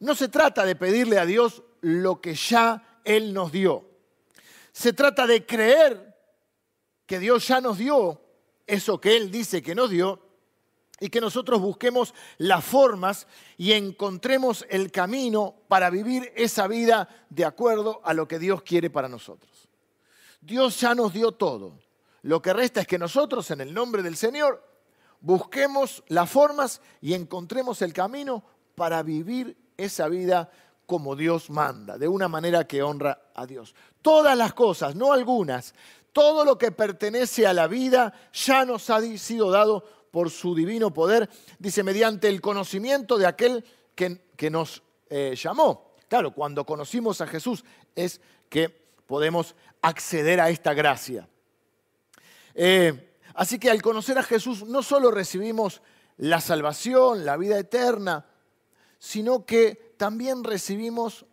no 0.00 0.14
se 0.14 0.28
trata 0.28 0.64
de 0.64 0.76
pedirle 0.76 1.18
a 1.18 1.26
Dios 1.26 1.62
lo 1.80 2.20
que 2.20 2.34
ya 2.34 3.00
Él 3.04 3.32
nos 3.32 3.52
dio. 3.52 3.88
Se 4.72 4.92
trata 4.92 5.26
de 5.26 5.44
creer 5.44 6.16
que 7.06 7.18
Dios 7.18 7.46
ya 7.46 7.60
nos 7.60 7.78
dio 7.78 8.22
eso 8.66 9.00
que 9.00 9.16
Él 9.16 9.30
dice 9.30 9.62
que 9.62 9.74
nos 9.74 9.90
dio 9.90 10.31
y 11.02 11.10
que 11.10 11.20
nosotros 11.20 11.60
busquemos 11.60 12.14
las 12.38 12.64
formas 12.64 13.26
y 13.58 13.72
encontremos 13.72 14.64
el 14.70 14.92
camino 14.92 15.56
para 15.66 15.90
vivir 15.90 16.32
esa 16.36 16.68
vida 16.68 17.08
de 17.28 17.44
acuerdo 17.44 18.00
a 18.04 18.14
lo 18.14 18.28
que 18.28 18.38
Dios 18.38 18.62
quiere 18.62 18.88
para 18.88 19.08
nosotros. 19.08 19.68
Dios 20.40 20.80
ya 20.80 20.94
nos 20.94 21.12
dio 21.12 21.32
todo. 21.32 21.76
Lo 22.22 22.40
que 22.40 22.52
resta 22.52 22.82
es 22.82 22.86
que 22.86 23.00
nosotros, 23.00 23.50
en 23.50 23.62
el 23.62 23.74
nombre 23.74 24.04
del 24.04 24.16
Señor, 24.16 24.64
busquemos 25.20 26.04
las 26.06 26.30
formas 26.30 26.80
y 27.00 27.14
encontremos 27.14 27.82
el 27.82 27.92
camino 27.92 28.44
para 28.76 29.02
vivir 29.02 29.56
esa 29.76 30.06
vida 30.06 30.52
como 30.86 31.16
Dios 31.16 31.50
manda, 31.50 31.98
de 31.98 32.06
una 32.06 32.28
manera 32.28 32.68
que 32.68 32.80
honra 32.80 33.22
a 33.34 33.44
Dios. 33.44 33.74
Todas 34.02 34.38
las 34.38 34.54
cosas, 34.54 34.94
no 34.94 35.12
algunas, 35.12 35.74
todo 36.12 36.44
lo 36.44 36.58
que 36.58 36.70
pertenece 36.70 37.44
a 37.44 37.52
la 37.52 37.66
vida 37.66 38.12
ya 38.32 38.64
nos 38.64 38.88
ha 38.88 39.00
sido 39.18 39.50
dado 39.50 40.01
por 40.12 40.30
su 40.30 40.54
divino 40.54 40.92
poder, 40.92 41.28
dice, 41.58 41.82
mediante 41.82 42.28
el 42.28 42.40
conocimiento 42.40 43.18
de 43.18 43.26
aquel 43.26 43.64
que, 43.96 44.50
nos 44.50 44.82
eh, 45.08 45.34
llamó. 45.34 45.94
Claro, 46.08 46.32
cuando 46.34 46.66
conocimos 46.66 47.20
a 47.20 47.26
Jesús 47.26 47.64
es 47.96 48.20
que 48.48 48.68
podemos 49.06 49.56
acceder 49.80 50.40
a 50.40 50.50
esta 50.50 50.74
gracia. 50.74 51.28
Eh, 52.54 53.16
así 53.34 53.58
que 53.58 53.70
al 53.70 53.80
conocer 53.80 54.18
a 54.18 54.22
Jesús 54.22 54.64
no 54.64 54.82
solo 54.82 55.10
recibimos 55.10 55.80
la 56.18 56.40
salvación, 56.40 57.24
la 57.24 57.38
vida 57.38 57.58
eterna, 57.58 58.26
sino 58.98 59.46
que 59.46 59.94
también 59.96 60.44
recibimos 60.44 61.24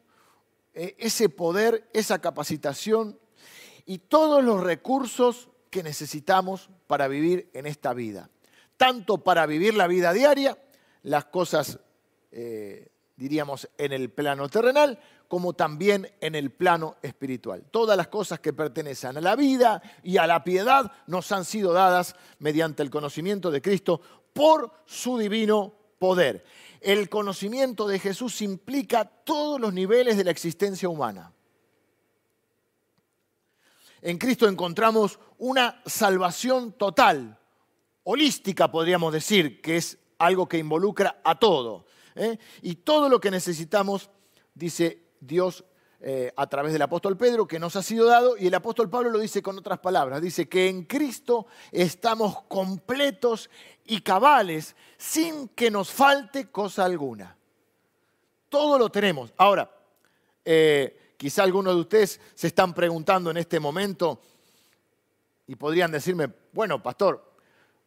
eh, 0.74 0.96
ese 1.00 1.28
poder, 1.28 1.90
esa 1.92 2.20
capacitación 2.20 3.20
y 3.86 3.98
todos 3.98 4.42
los 4.42 4.64
recursos 4.64 5.50
que 5.70 5.84
necesitamos 5.84 6.70
para 6.88 7.10
vivir 7.10 7.50
en 7.54 7.66
esta 7.66 7.94
vida 7.94 8.30
tanto 8.80 9.18
para 9.18 9.46
vivir 9.46 9.76
la 9.76 9.88
vida 9.88 10.14
diaria, 10.14 10.58
las 11.04 11.26
cosas 11.26 11.80
eh, 12.32 12.90
diríamos, 13.20 13.70
en 13.78 13.92
el 13.92 14.10
plano 14.10 14.48
terrenal, 14.48 14.98
como 15.28 15.54
también 15.54 16.10
en 16.22 16.36
el 16.36 16.52
plano 16.52 16.96
espiritual. 17.02 17.66
Todas 17.70 17.98
las 17.98 18.08
cosas 18.08 18.40
que 18.40 18.54
pertenecen 18.54 19.18
a 19.18 19.22
la 19.22 19.36
vida 19.36 19.82
y 20.02 20.18
a 20.18 20.26
la 20.26 20.44
piedad 20.44 20.92
nos 21.06 21.32
han 21.34 21.44
sido 21.44 21.74
dadas 21.74 22.16
mediante 22.40 22.82
el 22.82 22.90
conocimiento 22.90 23.52
de 23.52 23.62
Cristo 23.62 24.02
por 24.34 24.72
su 24.86 25.18
divino 25.18 25.74
poder. 26.00 26.46
El 26.80 27.10
conocimiento 27.10 27.88
de 27.88 28.00
Jesús 28.00 28.42
implica 28.42 29.04
todos 29.04 29.60
los 29.60 29.74
niveles 29.74 30.16
de 30.16 30.24
la 30.24 30.32
existencia 30.32 30.88
humana. 30.88 31.34
En 34.02 34.18
Cristo 34.18 34.48
encontramos 34.48 35.20
una 35.38 35.82
salvación 35.86 36.72
total, 36.72 37.38
holística 38.12 38.72
podríamos 38.72 39.14
decir, 39.14 39.62
que 39.62 39.78
es 39.78 40.00
algo 40.18 40.50
que 40.50 40.58
involucra 40.58 41.22
a 41.24 41.38
todo. 41.38 41.86
¿eh? 42.16 42.40
Y 42.64 42.76
todo 42.76 43.08
lo 43.08 43.20
que 43.20 43.30
necesitamos, 43.30 44.10
dice 44.56 45.04
Dios 45.20 45.64
eh, 46.02 46.34
a 46.36 46.48
través 46.48 46.74
del 46.74 46.82
apóstol 46.82 47.16
Pedro, 47.18 47.48
que 47.48 47.60
nos 47.60 47.76
ha 47.76 47.84
sido 47.84 48.08
dado, 48.08 48.36
y 48.36 48.48
el 48.48 48.56
apóstol 48.56 48.90
Pablo 48.90 49.12
lo 49.12 49.20
dice 49.20 49.44
con 49.44 49.60
otras 49.60 49.78
palabras, 49.78 50.24
dice 50.24 50.50
que 50.50 50.70
en 50.70 50.86
Cristo 50.86 51.46
estamos 51.72 52.42
completos 52.48 53.48
y 53.86 54.02
cabales 54.02 54.76
sin 54.98 55.50
que 55.50 55.70
nos 55.70 55.92
falte 55.92 56.50
cosa 56.50 56.86
alguna. 56.86 57.38
Todo 58.50 58.80
lo 58.80 58.90
tenemos. 58.90 59.32
Ahora, 59.38 59.70
eh, 60.44 61.14
quizá 61.16 61.44
algunos 61.44 61.76
de 61.76 61.82
ustedes 61.82 62.20
se 62.34 62.48
están 62.48 62.74
preguntando 62.74 63.30
en 63.30 63.38
este 63.38 63.60
momento 63.60 64.20
y 65.46 65.56
podrían 65.56 65.92
decirme, 65.92 66.34
bueno, 66.54 66.82
pastor, 66.82 67.29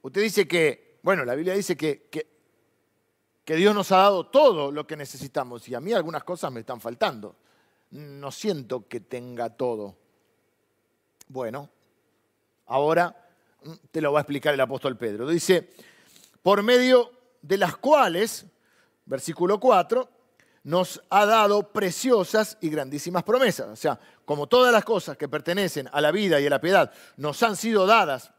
usted 0.03 0.21
dice 0.21 0.47
que, 0.47 0.99
bueno, 1.03 1.25
la 1.25 1.35
Biblia 1.35 1.55
dice 1.55 1.77
que, 1.77 2.09
que, 2.11 3.57
Dios 3.57 3.75
nos 3.75 3.93
ha 3.93 3.99
dado 3.99 4.29
todo 4.29 4.73
lo 4.73 4.87
que 4.87 4.97
necesitamos 4.97 5.69
y 5.69 5.75
a 5.75 5.81
mí 5.81 5.93
algunas 5.93 6.25
cosas 6.25 6.51
me 6.51 6.61
están 6.61 6.81
faltando 6.81 7.37
no 7.93 8.31
siento 8.31 8.89
que 8.89 9.01
tenga 9.01 9.51
todo. 9.51 9.97
Bueno, 11.29 11.69
ahora 12.67 13.15
mm, 13.63 13.73
te 13.91 14.01
lo 14.01 14.13
va 14.13 14.21
a 14.21 14.23
explicar 14.23 14.55
el 14.55 14.61
apóstol 14.61 14.97
Pedro. 14.97 15.29
Dice, 15.29 15.73
por 16.43 16.63
medio 16.63 17.13
de 17.43 17.59
las 17.59 17.77
cuales, 17.77 18.47
versículo 19.05 19.61
4, 19.61 20.09
nos 20.65 21.03
ha 21.11 21.27
dado 21.27 21.73
preciosas 21.73 22.57
y 22.61 22.71
grandísimas 22.71 23.25
promesas. 23.25 23.69
O 23.69 23.77
sea, 23.77 23.99
como 24.25 24.47
todas 24.47 24.73
las 24.73 24.85
cosas 24.85 25.17
que 25.17 25.29
pertenecen 25.29 25.89
a 25.93 26.01
la 26.01 26.11
vida 26.11 26.41
y 26.41 26.47
a 26.47 26.51
la 26.51 26.61
piedad 26.61 26.93
nos 27.17 27.43
han 27.43 27.57
sido 27.57 27.87
dadas 27.87 28.33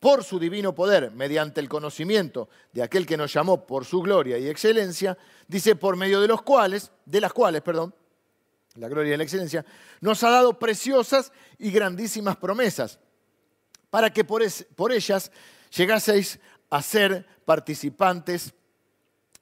por 0.00 0.24
su 0.24 0.38
divino 0.38 0.74
poder, 0.74 1.10
mediante 1.10 1.60
el 1.60 1.68
conocimiento 1.68 2.48
de 2.72 2.82
aquel 2.82 3.06
que 3.06 3.16
nos 3.16 3.32
llamó 3.32 3.66
por 3.66 3.84
su 3.84 4.02
gloria 4.02 4.38
y 4.38 4.48
excelencia, 4.48 5.16
dice 5.48 5.76
por 5.76 5.96
medio 5.96 6.20
de 6.20 6.28
los 6.28 6.42
cuales, 6.42 6.92
de 7.04 7.20
las 7.20 7.32
cuales, 7.32 7.62
perdón, 7.62 7.94
la 8.74 8.88
gloria 8.88 9.14
y 9.14 9.16
la 9.16 9.22
excelencia, 9.22 9.64
nos 10.00 10.22
ha 10.22 10.30
dado 10.30 10.58
preciosas 10.58 11.32
y 11.58 11.70
grandísimas 11.70 12.36
promesas, 12.36 12.98
para 13.90 14.12
que 14.12 14.24
por, 14.24 14.42
ellas 14.92 15.32
llegaseis 15.74 16.38
a 16.68 16.82
ser 16.82 17.26
participantes 17.44 18.52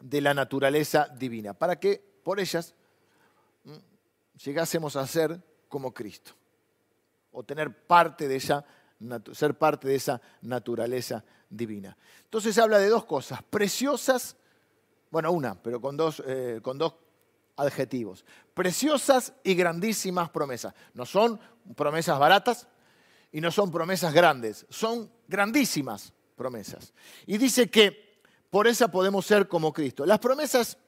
de 0.00 0.20
la 0.20 0.34
naturaleza 0.34 1.08
divina, 1.08 1.54
para 1.54 1.80
que 1.80 2.02
por 2.22 2.38
ellas 2.38 2.74
mm, 3.64 3.76
llegásemos 4.44 4.96
a 4.96 5.06
ser 5.06 5.42
como 5.68 5.92
Cristo, 5.92 6.32
o 7.32 7.42
tener 7.42 7.86
parte 7.86 8.28
de 8.28 8.36
ella, 8.36 8.64
ser 9.32 9.54
parte 9.56 9.88
de 9.88 9.94
esa 9.96 10.20
naturaleza 10.42 11.24
divina. 11.48 11.96
Entonces 12.24 12.58
habla 12.58 12.78
de 12.78 12.88
dos 12.88 13.04
cosas, 13.04 13.42
preciosas, 13.42 14.36
bueno, 15.10 15.30
una, 15.32 15.54
pero 15.54 15.80
con 15.80 15.96
dos, 15.96 16.22
eh, 16.26 16.60
con 16.62 16.78
dos 16.78 16.94
adjetivos. 17.56 18.24
Preciosas 18.52 19.32
y 19.42 19.54
grandísimas 19.54 20.30
promesas. 20.30 20.74
No 20.92 21.06
son 21.06 21.38
promesas 21.76 22.18
baratas 22.18 22.68
y 23.32 23.40
no 23.40 23.50
son 23.50 23.70
promesas 23.70 24.12
grandes, 24.12 24.66
son 24.68 25.10
grandísimas 25.28 26.12
promesas. 26.36 26.92
Y 27.26 27.38
dice 27.38 27.70
que 27.70 28.20
por 28.50 28.66
esa 28.66 28.88
podemos 28.88 29.26
ser 29.26 29.48
como 29.48 29.72
Cristo. 29.72 30.06
Las 30.06 30.18
promesas 30.18 30.78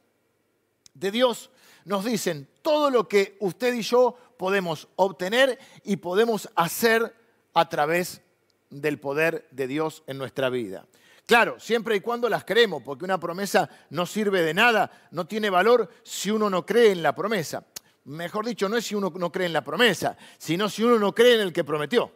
de 0.94 1.10
Dios 1.10 1.50
nos 1.84 2.04
dicen 2.04 2.48
todo 2.62 2.90
lo 2.90 3.08
que 3.08 3.36
usted 3.40 3.74
y 3.74 3.82
yo 3.82 4.16
podemos 4.36 4.88
obtener 4.96 5.58
y 5.84 5.96
podemos 5.96 6.48
hacer 6.54 7.14
a 7.56 7.70
través 7.70 8.20
del 8.68 9.00
poder 9.00 9.48
de 9.50 9.66
Dios 9.66 10.02
en 10.06 10.18
nuestra 10.18 10.50
vida. 10.50 10.86
Claro, 11.24 11.58
siempre 11.58 11.96
y 11.96 12.00
cuando 12.00 12.28
las 12.28 12.44
creemos, 12.44 12.82
porque 12.82 13.06
una 13.06 13.18
promesa 13.18 13.70
no 13.88 14.04
sirve 14.04 14.42
de 14.42 14.52
nada, 14.52 15.08
no 15.10 15.26
tiene 15.26 15.48
valor 15.48 15.88
si 16.02 16.30
uno 16.30 16.50
no 16.50 16.66
cree 16.66 16.92
en 16.92 17.02
la 17.02 17.14
promesa. 17.14 17.64
Mejor 18.04 18.44
dicho, 18.44 18.68
no 18.68 18.76
es 18.76 18.84
si 18.84 18.94
uno 18.94 19.10
no 19.16 19.32
cree 19.32 19.46
en 19.46 19.54
la 19.54 19.64
promesa, 19.64 20.18
sino 20.36 20.68
si 20.68 20.84
uno 20.84 20.98
no 20.98 21.14
cree 21.14 21.36
en 21.36 21.40
el 21.40 21.52
que 21.54 21.64
prometió. 21.64 22.12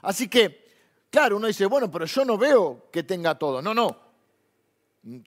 Así 0.00 0.28
que, 0.28 0.66
claro, 1.10 1.36
uno 1.36 1.46
dice, 1.46 1.66
bueno, 1.66 1.90
pero 1.90 2.06
yo 2.06 2.24
no 2.24 2.38
veo 2.38 2.88
que 2.90 3.02
tenga 3.02 3.38
todo. 3.38 3.60
No, 3.60 3.74
no. 3.74 4.00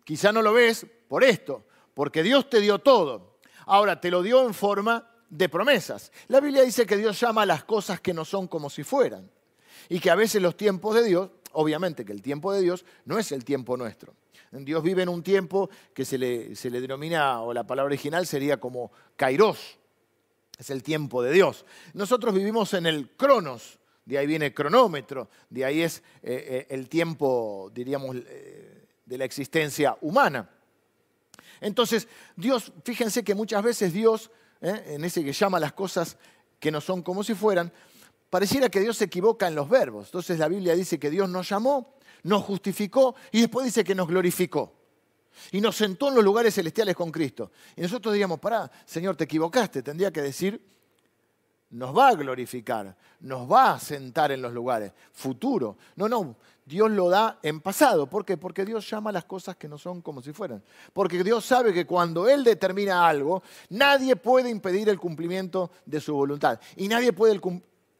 Quizá 0.03 0.31
no 0.31 0.41
lo 0.41 0.51
ves 0.51 0.87
por 1.07 1.23
esto, 1.23 1.63
porque 1.93 2.23
Dios 2.23 2.49
te 2.49 2.59
dio 2.59 2.79
todo. 2.79 3.37
Ahora, 3.67 4.01
te 4.01 4.09
lo 4.09 4.23
dio 4.23 4.43
en 4.47 4.55
forma 4.55 5.10
de 5.31 5.49
promesas. 5.49 6.11
La 6.27 6.39
Biblia 6.39 6.61
dice 6.61 6.85
que 6.85 6.97
Dios 6.97 7.19
llama 7.19 7.41
a 7.41 7.47
las 7.47 7.63
cosas 7.63 7.99
que 7.99 8.13
no 8.13 8.23
son 8.23 8.47
como 8.47 8.69
si 8.69 8.83
fueran. 8.83 9.27
Y 9.89 9.99
que 9.99 10.11
a 10.11 10.15
veces 10.15 10.43
los 10.43 10.55
tiempos 10.55 10.93
de 10.93 11.03
Dios 11.03 11.29
obviamente 11.53 12.05
que 12.05 12.13
el 12.13 12.21
tiempo 12.21 12.53
de 12.53 12.61
Dios 12.61 12.85
no 13.05 13.17
es 13.17 13.31
el 13.31 13.43
tiempo 13.43 13.77
nuestro. 13.77 14.13
Dios 14.51 14.83
vive 14.83 15.03
en 15.03 15.09
un 15.09 15.23
tiempo 15.23 15.69
que 15.93 16.03
se 16.03 16.17
le, 16.17 16.55
se 16.55 16.69
le 16.69 16.81
denomina, 16.81 17.41
o 17.41 17.53
la 17.53 17.65
palabra 17.65 17.87
original 17.87 18.27
sería 18.27 18.59
como 18.59 18.91
kairos, 19.15 19.77
es 20.57 20.69
el 20.69 20.83
tiempo 20.83 21.23
de 21.23 21.31
Dios. 21.31 21.65
Nosotros 21.93 22.35
vivimos 22.35 22.73
en 22.73 22.85
el 22.85 23.09
cronos, 23.11 23.79
de 24.03 24.17
ahí 24.17 24.27
viene 24.27 24.53
cronómetro, 24.53 25.29
de 25.49 25.63
ahí 25.63 25.81
es 25.81 25.99
eh, 26.21 26.67
eh, 26.67 26.67
el 26.69 26.89
tiempo, 26.89 27.71
diríamos, 27.73 28.17
eh, 28.17 28.87
de 29.05 29.17
la 29.17 29.23
existencia 29.23 29.97
humana. 30.01 30.49
Entonces, 31.61 32.09
Dios, 32.35 32.73
fíjense 32.83 33.23
que 33.23 33.35
muchas 33.35 33.63
veces 33.63 33.93
Dios, 33.93 34.31
en 34.61 35.03
ese 35.03 35.23
que 35.23 35.33
llama 35.33 35.59
las 35.59 35.73
cosas 35.73 36.17
que 36.59 36.71
no 36.71 36.79
son 36.79 37.01
como 37.01 37.23
si 37.23 37.33
fueran, 37.33 37.71
pareciera 38.29 38.69
que 38.69 38.79
Dios 38.79 38.97
se 38.97 39.05
equivoca 39.05 39.47
en 39.47 39.55
los 39.55 39.67
verbos. 39.67 40.07
Entonces 40.07 40.37
la 40.39 40.47
Biblia 40.47 40.75
dice 40.75 40.99
que 40.99 41.09
Dios 41.09 41.27
nos 41.27 41.49
llamó, 41.49 41.95
nos 42.23 42.43
justificó 42.43 43.15
y 43.31 43.41
después 43.41 43.65
dice 43.65 43.83
que 43.83 43.95
nos 43.95 44.07
glorificó. 44.07 44.73
Y 45.51 45.61
nos 45.61 45.77
sentó 45.77 46.09
en 46.09 46.15
los 46.15 46.23
lugares 46.23 46.53
celestiales 46.53 46.95
con 46.95 47.11
Cristo. 47.11 47.51
Y 47.75 47.81
nosotros 47.81 48.13
diríamos, 48.13 48.39
pará, 48.39 48.69
Señor, 48.85 49.15
te 49.15 49.23
equivocaste. 49.23 49.81
Tendría 49.81 50.11
que 50.11 50.21
decir, 50.21 50.61
nos 51.71 51.97
va 51.97 52.09
a 52.09 52.15
glorificar, 52.15 52.95
nos 53.21 53.49
va 53.49 53.73
a 53.73 53.79
sentar 53.79 54.31
en 54.31 54.41
los 54.41 54.53
lugares. 54.53 54.91
Futuro. 55.11 55.77
No, 55.95 56.07
no, 56.07 56.35
Dios 56.65 56.91
lo 56.91 57.09
da 57.09 57.39
en 57.41 57.61
pasado. 57.61 58.07
¿Por 58.07 58.25
qué? 58.25 58.37
Porque 58.37 58.65
Dios 58.65 58.89
llama 58.89 59.11
las 59.11 59.25
cosas 59.25 59.55
que 59.55 59.67
no 59.67 59.77
son 59.77 60.01
como 60.01 60.21
si 60.21 60.33
fueran. 60.33 60.63
Porque 60.93 61.23
Dios 61.23 61.45
sabe 61.45 61.73
que 61.73 61.85
cuando 61.85 62.27
Él 62.27 62.43
determina 62.43 63.07
algo, 63.07 63.41
nadie 63.69 64.15
puede 64.15 64.49
impedir 64.49 64.89
el 64.89 64.99
cumplimiento 64.99 65.71
de 65.85 65.99
su 65.99 66.13
voluntad. 66.13 66.59
Y 66.75 66.87
nadie 66.87 67.13
puede 67.13 67.39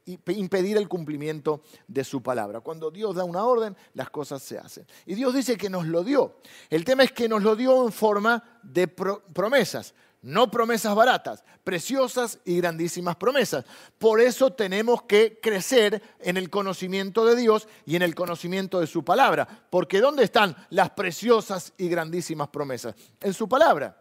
impedir 0.06 0.78
el 0.78 0.88
cumplimiento 0.88 1.62
de 1.88 2.04
su 2.04 2.22
palabra. 2.22 2.60
Cuando 2.60 2.92
Dios 2.92 3.16
da 3.16 3.24
una 3.24 3.46
orden, 3.46 3.76
las 3.94 4.10
cosas 4.10 4.42
se 4.42 4.58
hacen. 4.58 4.86
Y 5.06 5.16
Dios 5.16 5.34
dice 5.34 5.58
que 5.58 5.70
nos 5.70 5.86
lo 5.86 6.04
dio. 6.04 6.38
El 6.70 6.84
tema 6.84 7.04
es 7.04 7.12
que 7.12 7.30
nos 7.30 7.44
lo 7.44 7.56
dio 7.56 7.86
en 7.86 7.92
forma 7.92 8.60
de 8.64 8.88
promesas, 8.88 9.94
no 10.22 10.52
promesas 10.52 10.94
baratas, 10.94 11.44
preciosas 11.64 12.40
y 12.46 12.58
grandísimas 12.58 13.16
promesas. 13.16 13.66
Por 13.98 14.22
eso 14.22 14.54
tenemos 14.54 15.04
que 15.04 15.40
crecer 15.42 16.02
en 16.20 16.38
el 16.38 16.50
conocimiento 16.50 17.26
de 17.26 17.36
Dios 17.36 17.68
y 17.86 17.96
en 17.96 18.04
el 18.04 18.14
conocimiento 18.14 18.80
de 18.80 18.88
su 18.88 19.04
palabra. 19.04 19.48
Porque 19.70 20.00
¿dónde 20.00 20.24
están 20.24 20.56
las 20.70 20.92
preciosas 20.92 21.74
y 21.78 21.90
grandísimas 21.90 22.50
promesas? 22.50 22.96
En 23.20 23.34
su 23.34 23.50
palabra. 23.50 23.98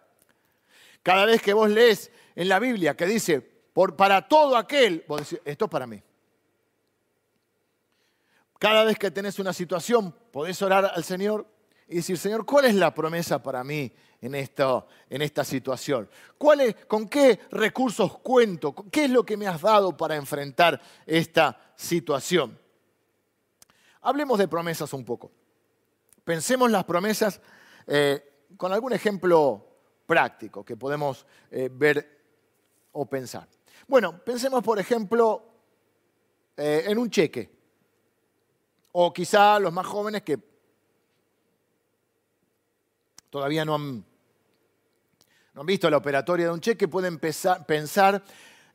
Cada 1.03 1.25
vez 1.25 1.41
que 1.41 1.55
vos 1.55 1.71
lees 1.71 2.11
en 2.37 2.49
la 2.49 2.59
Biblia 2.59 2.95
que 2.95 3.07
dice, 3.07 3.41
para 3.97 4.29
todo 4.29 4.57
aquel, 4.57 5.05
vos 5.09 5.21
decís, 5.21 5.41
esto 5.45 5.65
es 5.65 5.71
para 5.71 5.87
mí. 5.87 6.03
Cada 8.59 8.85
vez 8.85 8.99
que 8.99 9.11
tenés 9.11 9.39
una 9.39 9.55
situación, 9.55 10.15
podés 10.31 10.61
orar 10.61 10.93
al 10.95 11.03
Señor 11.03 11.47
y 11.89 11.97
decir, 11.97 12.19
Señor, 12.19 12.45
¿cuál 12.45 12.67
es 12.67 12.75
la 12.75 12.95
promesa 12.95 13.43
para 13.43 13.65
mí 13.65 13.91
en, 14.21 14.35
esto, 14.35 14.87
en 15.09 15.23
esta 15.23 15.45
situación? 15.45 16.09
¿Cuál 16.37 16.77
¿Con 16.87 17.09
qué 17.09 17.41
recursos 17.51 18.19
cuento? 18.19 18.75
¿Qué 18.91 19.05
es 19.05 19.11
lo 19.11 19.25
que 19.25 19.37
me 19.37 19.47
has 19.47 19.61
dado 19.61 19.97
para 19.97 20.17
enfrentar 20.17 20.81
esta 21.07 21.73
situación? 21.77 22.59
Hablemos 24.03 24.39
de 24.39 24.49
promesas 24.49 24.93
un 24.93 25.05
poco. 25.05 25.31
Pensemos 26.25 26.71
las 26.71 26.85
promesas 26.85 27.41
eh, 27.87 28.47
con 28.57 28.73
algún 28.73 28.93
ejemplo 28.93 29.67
práctico 30.07 30.65
que 30.65 30.77
podemos 30.77 31.27
eh, 31.51 31.69
ver 31.73 32.21
o 32.93 33.07
pensar. 33.07 33.49
Bueno, 33.87 34.19
pensemos 34.25 34.63
por 34.63 34.79
ejemplo 34.79 35.45
eh, 36.57 36.85
en 36.87 36.99
un 36.99 37.11
cheque. 37.11 37.51
O 38.93 39.13
quizá 39.13 39.59
los 39.61 39.73
más 39.73 39.87
jóvenes 39.87 40.23
que 40.23 40.39
todavía 43.31 43.65
no 43.65 43.77
han, 43.77 44.05
no 45.55 45.63
han 45.63 45.67
visto 45.67 45.91
la 45.91 45.97
operatoria 45.97 46.47
de 46.47 46.53
un 46.53 46.61
cheque, 46.61 46.89
pueden 46.89 47.19
pensar 47.19 48.23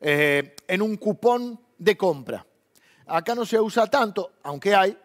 eh, 0.00 0.54
en 0.68 0.82
un 0.82 0.96
cupón 0.96 1.60
de 1.78 1.96
compra. 1.96 2.46
Acá 3.06 3.34
no 3.34 3.46
se 3.46 3.60
usa 3.60 3.86
tanto, 3.86 4.32
aunque 4.42 4.74
hay, 4.74 4.96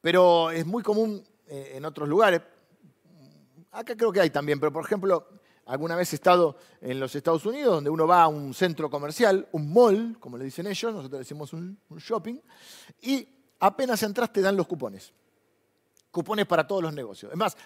pero 0.00 0.50
es 0.50 0.64
muy 0.64 0.82
común 0.82 1.22
eh, 1.46 1.72
en 1.74 1.84
otros 1.84 2.08
lugares. 2.08 2.40
Acá 3.72 3.96
creo 3.96 4.12
que 4.12 4.20
hay 4.20 4.30
también, 4.30 4.60
pero 4.60 4.72
por 4.72 4.84
ejemplo, 4.84 5.28
alguna 5.66 5.96
vez 5.96 6.12
he 6.12 6.16
estado 6.16 6.56
en 6.80 7.00
los 7.00 7.14
Estados 7.14 7.44
Unidos, 7.46 7.74
donde 7.74 7.90
uno 7.90 8.06
va 8.06 8.22
a 8.22 8.28
un 8.28 8.54
centro 8.54 8.90
comercial, 8.90 9.48
un 9.52 9.72
mall, 9.72 10.16
como 10.20 10.36
le 10.36 10.44
dicen 10.44 10.66
ellos, 10.66 10.92
nosotros 10.92 11.18
decimos 11.18 11.52
un, 11.52 11.78
shopping, 11.96 12.36
y 13.00 13.26
apenas 13.60 14.02
entras 14.02 14.32
te 14.32 14.40
dan 14.40 14.56
los 14.56 14.66
cupones. 14.66 15.12
Cupones 16.10 16.46
para 16.46 16.66
todos 16.66 16.82
los 16.82 16.92
negocios. 16.92 17.32
Es 17.32 17.38
más, 17.38 17.56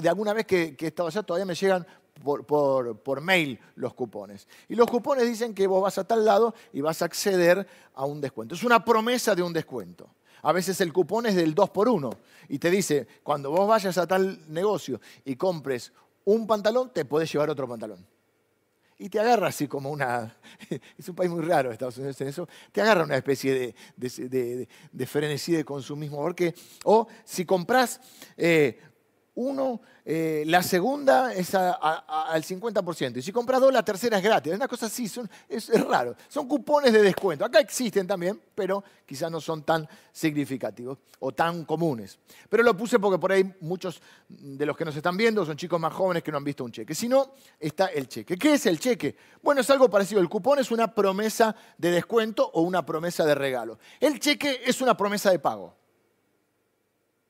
de 0.00 0.08
alguna 0.08 0.32
vez 0.32 0.46
que, 0.46 0.76
he 0.78 0.86
estado 0.86 1.08
allá 1.08 1.22
todavía 1.22 1.46
me 1.46 1.54
llegan 1.54 1.86
por, 2.22 3.20
mail 3.20 3.58
los 3.76 3.94
cupones. 3.94 4.48
Y 4.68 4.74
los 4.74 4.88
cupones 4.90 5.26
dicen 5.26 5.54
que 5.54 5.66
vos 5.66 5.82
vas 5.82 5.98
a 5.98 6.04
tal 6.04 6.24
lado 6.24 6.54
y 6.72 6.80
vas 6.80 7.02
a 7.02 7.06
acceder 7.06 7.66
a 7.94 8.04
un 8.04 8.20
descuento. 8.20 8.54
Es 8.54 8.64
una 8.64 8.84
promesa 8.84 9.34
de 9.34 9.42
un 9.42 9.52
descuento. 9.52 10.08
A 10.42 10.52
veces 10.52 10.80
el 10.80 10.92
cupón 10.92 11.26
es 11.26 11.34
del 11.34 11.54
2 11.54 11.70
por 11.70 11.88
1 11.88 12.10
y 12.48 12.58
te 12.58 12.70
dice, 12.70 13.06
cuando 13.22 13.50
vos 13.50 13.66
vayas 13.66 13.96
a 13.96 14.06
tal 14.06 14.40
negocio 14.52 15.00
y 15.24 15.36
compres 15.36 15.92
un 16.24 16.46
pantalón, 16.46 16.90
te 16.92 17.04
podés 17.04 17.32
llevar 17.32 17.50
otro 17.50 17.66
pantalón. 17.66 18.06
Y 18.98 19.08
te 19.08 19.18
agarra 19.18 19.48
así 19.48 19.66
como 19.66 19.90
una... 19.90 20.36
Es 20.98 21.08
un 21.08 21.16
país 21.16 21.30
muy 21.30 21.42
raro 21.42 21.72
Estados 21.72 21.98
Unidos 21.98 22.20
en 22.20 22.28
eso. 22.28 22.48
Te 22.70 22.80
agarra 22.80 23.04
una 23.04 23.16
especie 23.16 23.74
de, 23.96 24.68
de, 24.92 25.06
frenesí 25.06 25.52
de 25.52 25.64
consumismo. 25.64 26.18
Porque, 26.18 26.54
o 26.84 27.08
si 27.24 27.44
compras 27.44 28.00
eh, 28.36 28.80
uno, 29.36 29.80
eh, 30.04 30.44
la 30.46 30.62
segunda 30.62 31.32
es 31.34 31.54
al 31.54 32.44
50%. 32.44 33.16
Y 33.18 33.22
si 33.22 33.32
compras 33.32 33.60
dos, 33.60 33.72
la 33.72 33.84
tercera 33.84 34.18
es 34.18 34.22
gratis. 34.22 34.52
Es 34.52 34.56
una 34.56 34.68
cosa 34.68 34.86
así, 34.86 35.10
es, 35.48 35.68
raro. 35.88 36.14
Son 36.28 36.46
cupones 36.46 36.92
de 36.92 37.02
descuento. 37.02 37.44
Acá 37.44 37.58
existen 37.58 38.06
también, 38.06 38.40
pero 38.54 38.84
quizás 39.04 39.32
no 39.32 39.40
son 39.40 39.64
tan 39.64 39.88
significativos 40.12 40.98
o 41.18 41.32
tan 41.32 41.64
comunes. 41.64 42.18
Pero 42.48 42.62
lo 42.62 42.76
puse 42.76 43.00
porque 43.00 43.18
por 43.18 43.32
ahí 43.32 43.54
muchos 43.60 44.00
de 44.28 44.64
los 44.66 44.76
que 44.76 44.84
nos 44.84 44.94
están 44.94 45.16
viendo 45.16 45.44
son 45.44 45.56
chicos 45.56 45.80
más 45.80 45.92
jóvenes 45.92 46.22
que 46.22 46.30
no 46.30 46.36
han 46.36 46.44
visto 46.44 46.64
un 46.64 46.70
cheque. 46.70 46.94
Si 46.94 47.08
no, 47.08 47.32
está 47.58 47.86
el 47.86 48.06
cheque. 48.06 48.36
¿Qué 48.36 48.54
es 48.54 48.66
el 48.66 48.78
cheque? 48.78 49.16
Bueno, 49.42 49.62
es 49.62 49.70
algo 49.70 49.90
parecido. 49.90 50.20
El 50.20 50.28
cupón 50.28 50.60
es 50.60 50.70
una 50.70 50.94
promesa 50.94 51.56
de 51.76 51.90
descuento 51.90 52.48
o 52.54 52.62
una 52.62 52.86
promesa 52.86 53.24
de 53.24 53.34
regalo. 53.34 53.80
El 53.98 54.20
cheque 54.20 54.60
es 54.64 54.80
una 54.80 54.96
promesa 54.96 55.32
de 55.32 55.40
pago. 55.40 55.74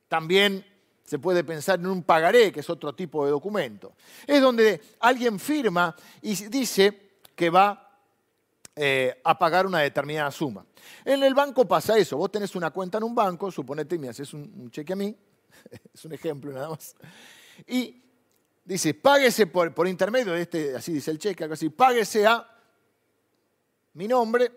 También 0.09 0.74
se 1.05 1.19
puede 1.19 1.45
pensar 1.45 1.79
en 1.79 1.87
un 1.87 2.03
pagaré, 2.03 2.51
que 2.51 2.61
es 2.61 2.71
otro 2.71 2.95
tipo 2.95 3.25
de 3.25 3.31
documento. 3.31 3.95
Es 4.27 4.41
donde 4.41 4.81
alguien 5.01 5.39
firma 5.39 5.95
y 6.23 6.35
dice 6.47 7.19
que 7.35 7.51
va 7.51 7.85
eh, 8.75 9.21
a 9.23 9.39
pagar 9.39 9.67
una 9.67 9.81
determinada 9.81 10.31
suma. 10.31 10.65
En 11.05 11.23
el 11.23 11.35
banco 11.35 11.67
pasa 11.67 11.97
eso. 11.99 12.17
Vos 12.17 12.33
tenés 12.33 12.57
una 12.57 12.71
cuenta 12.71 12.99
en 12.99 13.05
un 13.05 13.15
banco, 13.15 13.51
suponete, 13.51 13.99
me 13.99 14.09
haces 14.09 14.33
un, 14.33 14.71
cheque 14.71 14.95
a 14.95 14.97
mí, 14.97 15.15
es 15.95 16.05
un 16.05 16.13
ejemplo 16.13 16.53
nada 16.53 16.71
más, 16.71 16.97
y 17.67 18.03
dice, 18.65 18.95
páguese 18.95 19.47
por, 19.47 19.73
por 19.75 19.87
intermedio 19.87 20.33
de 20.33 20.43
este, 20.43 20.75
así 20.75 20.95
dice 20.95 21.11
el 21.11 21.19
cheque, 21.19 21.45
algo 21.45 21.55
así, 21.55 21.69
páguese 21.69 22.27
a 22.27 22.49
mi 23.93 24.09
nombre, 24.09 24.51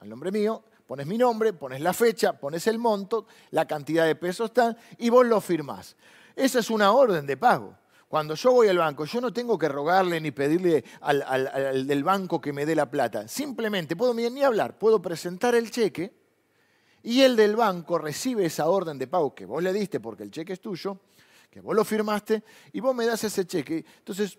al 0.00 0.08
nombre 0.08 0.30
mío, 0.30 0.64
Pones 0.86 1.06
mi 1.06 1.18
nombre, 1.18 1.52
pones 1.52 1.80
la 1.80 1.92
fecha, 1.92 2.34
pones 2.34 2.66
el 2.68 2.78
monto, 2.78 3.26
la 3.50 3.66
cantidad 3.66 4.06
de 4.06 4.14
pesos 4.14 4.50
están 4.50 4.76
y 4.98 5.10
vos 5.10 5.26
lo 5.26 5.40
firmás. 5.40 5.96
Esa 6.36 6.60
es 6.60 6.70
una 6.70 6.92
orden 6.92 7.26
de 7.26 7.36
pago. 7.36 7.76
Cuando 8.08 8.36
yo 8.36 8.52
voy 8.52 8.68
al 8.68 8.78
banco, 8.78 9.04
yo 9.04 9.20
no 9.20 9.32
tengo 9.32 9.58
que 9.58 9.68
rogarle 9.68 10.20
ni 10.20 10.30
pedirle 10.30 10.84
al, 11.00 11.86
del 11.86 12.04
banco 12.04 12.40
que 12.40 12.52
me 12.52 12.64
dé 12.64 12.76
la 12.76 12.88
plata. 12.88 13.26
Simplemente 13.26 13.96
puedo 13.96 14.14
ni 14.14 14.44
hablar, 14.44 14.78
puedo 14.78 15.02
presentar 15.02 15.56
el 15.56 15.72
cheque 15.72 16.14
y 17.02 17.22
el 17.22 17.34
del 17.34 17.56
banco 17.56 17.98
recibe 17.98 18.46
esa 18.46 18.68
orden 18.68 18.96
de 18.98 19.08
pago 19.08 19.34
que 19.34 19.44
vos 19.44 19.62
le 19.62 19.72
diste 19.72 19.98
porque 19.98 20.22
el 20.22 20.30
cheque 20.30 20.52
es 20.52 20.60
tuyo, 20.60 21.00
que 21.50 21.60
vos 21.60 21.74
lo 21.74 21.84
firmaste 21.84 22.44
y 22.72 22.80
vos 22.80 22.94
me 22.94 23.06
das 23.06 23.24
ese 23.24 23.44
cheque. 23.44 23.84
Entonces, 23.98 24.38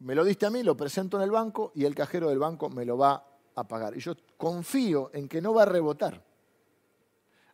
me 0.00 0.16
lo 0.16 0.24
diste 0.24 0.46
a 0.46 0.50
mí, 0.50 0.64
lo 0.64 0.76
presento 0.76 1.16
en 1.16 1.22
el 1.22 1.30
banco 1.30 1.70
y 1.76 1.84
el 1.84 1.94
cajero 1.94 2.28
del 2.28 2.40
banco 2.40 2.70
me 2.70 2.84
lo 2.84 2.98
va 2.98 3.29
a 3.54 3.66
pagar. 3.66 3.96
Y 3.96 4.00
yo 4.00 4.14
confío 4.36 5.10
en 5.12 5.28
que 5.28 5.40
no 5.40 5.54
va 5.54 5.62
a 5.62 5.66
rebotar. 5.66 6.22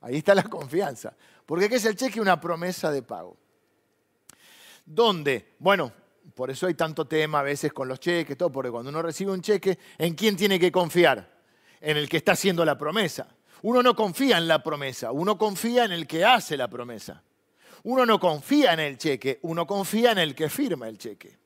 Ahí 0.01 0.17
está 0.17 0.35
la 0.35 0.45
confianza. 0.45 1.15
Porque 1.45 1.69
¿qué 1.69 1.77
es 1.77 1.85
el 1.85 1.97
cheque? 1.97 2.21
Una 2.21 2.41
promesa 2.41 2.91
de 2.91 3.03
pago. 3.03 3.37
¿Dónde? 4.85 5.55
Bueno, 5.59 5.93
por 6.35 6.51
eso 6.51 6.67
hay 6.67 6.75
tanto 6.75 7.07
tema 7.07 7.41
a 7.41 7.43
veces 7.43 7.73
con 7.73 7.89
los 7.89 7.99
cheques, 7.99 8.37
todo, 8.37 8.51
porque 8.51 8.71
cuando 8.71 8.91
uno 8.91 9.03
recibe 9.03 9.33
un 9.33 9.43
cheque, 9.43 9.79
¿en 9.99 10.15
quién 10.15 10.37
tiene 10.37 10.59
que 10.59 10.71
confiar? 10.71 11.37
En 11.81 11.97
el 11.97 12.09
que 12.09 12.19
está 12.19 12.33
haciendo 12.33 12.65
la 12.65 12.79
promesa. 12.79 13.29
Uno 13.63 13.83
no 13.83 13.97
confía 13.97 14.39
en 14.39 14.47
la 14.47 14.63
promesa, 14.63 15.13
uno 15.13 15.39
confía 15.39 15.85
en 15.85 15.93
el 15.93 16.07
que 16.07 16.25
hace 16.25 16.57
la 16.57 16.69
promesa. 16.69 17.23
Uno 17.85 18.05
no 18.05 18.19
confía 18.21 18.75
en 18.75 18.81
el 18.81 18.99
cheque, 18.99 19.39
uno 19.43 19.67
confía 19.67 20.13
en 20.13 20.19
el 20.19 20.35
que 20.35 20.49
firma 20.49 20.89
el 20.89 20.99
cheque. 20.99 21.39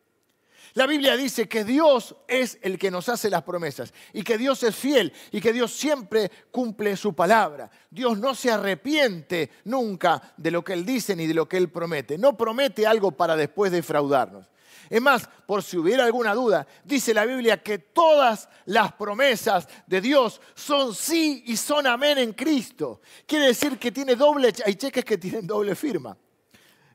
La 0.75 0.87
Biblia 0.87 1.17
dice 1.17 1.49
que 1.49 1.65
Dios 1.65 2.15
es 2.29 2.59
el 2.63 2.79
que 2.79 2.91
nos 2.91 3.09
hace 3.09 3.29
las 3.29 3.43
promesas 3.43 3.93
y 4.13 4.23
que 4.23 4.39
Dios 4.39 4.63
es 4.63 4.77
fiel 4.77 5.13
y 5.33 5.41
que 5.41 5.53
Dios 5.53 5.73
siempre 5.73 6.31
cumple 6.51 6.97
su 6.97 7.15
palabra. 7.15 7.71
Dios 7.91 8.19
no 8.19 8.35
se 8.35 8.51
arrepiente 8.51 9.51
nunca 9.65 10.35
de 10.37 10.51
lo 10.51 10.63
que 10.63 10.75
Él 10.75 10.87
dice 10.87 11.17
ni 11.17 11.27
de 11.27 11.35
lo 11.35 11.49
que 11.49 11.57
Él 11.57 11.71
promete. 11.71 12.17
No 12.19 12.37
promete 12.37 12.87
algo 12.87 13.11
para 13.13 13.35
después 13.35 13.73
defraudarnos. 13.73 14.47
Es 14.89 15.01
más, 15.01 15.29
por 15.47 15.63
si 15.63 15.77
hubiera 15.77 16.05
alguna 16.05 16.35
duda, 16.35 16.67
dice 16.85 17.15
la 17.15 17.25
Biblia 17.25 17.63
que 17.63 17.79
todas 17.79 18.49
las 18.67 18.93
promesas 18.93 19.69
de 19.87 20.01
Dios 20.01 20.41
son 20.55 20.95
sí 20.95 21.45
y 21.47 21.57
son 21.57 21.87
amén 21.87 22.19
en 22.19 22.33
Cristo. 22.33 23.01
Quiere 23.27 23.47
decir 23.47 23.79
que 23.79 23.93
tiene 23.93 24.17
doble, 24.17 24.53
hay 24.65 24.75
cheques 24.75 25.05
que 25.05 25.19
tienen 25.19 25.47
doble 25.47 25.77
firma. 25.77 26.17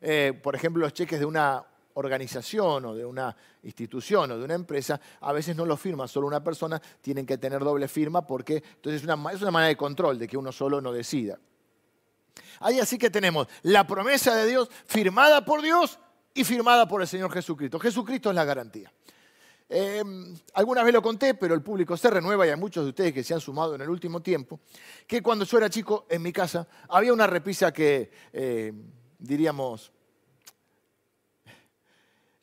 Eh, 0.01 0.38
por 0.43 0.55
ejemplo, 0.55 0.81
los 0.81 0.93
cheques 0.93 1.19
de 1.19 1.25
una 1.25 1.65
organización 1.95 2.86
o 2.86 2.95
de 2.95 3.05
una 3.05 3.36
institución 3.63 4.31
o 4.31 4.38
de 4.38 4.45
una 4.45 4.53
empresa, 4.53 4.99
a 5.21 5.34
veces 5.34 5.55
no 5.55 5.65
lo 5.65 5.75
firma 5.75 6.08
solo 6.08 6.27
una 6.27 6.43
persona, 6.43 6.81
tienen 7.01 7.25
que 7.25 7.38
tener 7.38 7.63
doble 7.63 7.88
firma 7.88 8.25
porque 8.25 8.63
entonces 8.75 9.01
es 9.01 9.08
una, 9.08 9.31
es 9.31 9.41
una 9.41 9.51
manera 9.51 9.69
de 9.69 9.77
control 9.77 10.17
de 10.19 10.27
que 10.27 10.38
uno 10.38 10.51
solo 10.51 10.81
no 10.81 10.91
decida. 10.91 11.39
Ahí 12.60 12.79
así 12.79 12.97
que 12.97 13.10
tenemos 13.10 13.47
la 13.63 13.86
promesa 13.88 14.36
de 14.36 14.47
Dios 14.47 14.69
firmada 14.86 15.43
por 15.43 15.62
Dios 15.62 15.99
y 16.34 16.43
firmada 16.43 16.88
por 16.88 17.01
el 17.01 17.08
Señor 17.08 17.31
Jesucristo. 17.31 17.79
Jesucristo 17.79 18.29
es 18.29 18.36
la 18.36 18.45
garantía. 18.45 18.91
Em, 19.67 20.36
alguna 20.53 20.84
vez 20.84 20.93
lo 20.93 21.01
conté, 21.01 21.34
pero 21.34 21.55
el 21.55 21.63
público 21.63 21.97
se 21.97 22.10
renueva 22.10 22.45
y 22.45 22.51
hay 22.51 22.55
muchos 22.55 22.84
de 22.84 22.89
ustedes 22.89 23.13
que 23.13 23.23
se 23.23 23.34
han 23.34 23.39
sumado 23.39 23.73
en 23.73 23.81
el 23.81 23.89
último 23.89 24.21
tiempo, 24.21 24.60
que 25.08 25.23
cuando 25.23 25.43
yo 25.43 25.58
era 25.58 25.69
chico 25.69 26.05
en 26.10 26.21
mi 26.21 26.31
casa 26.31 26.67
había 26.89 27.12
una 27.12 27.25
repisa 27.25 27.73
que, 27.73 28.12
eh, 28.31 28.71
diríamos, 29.17 29.91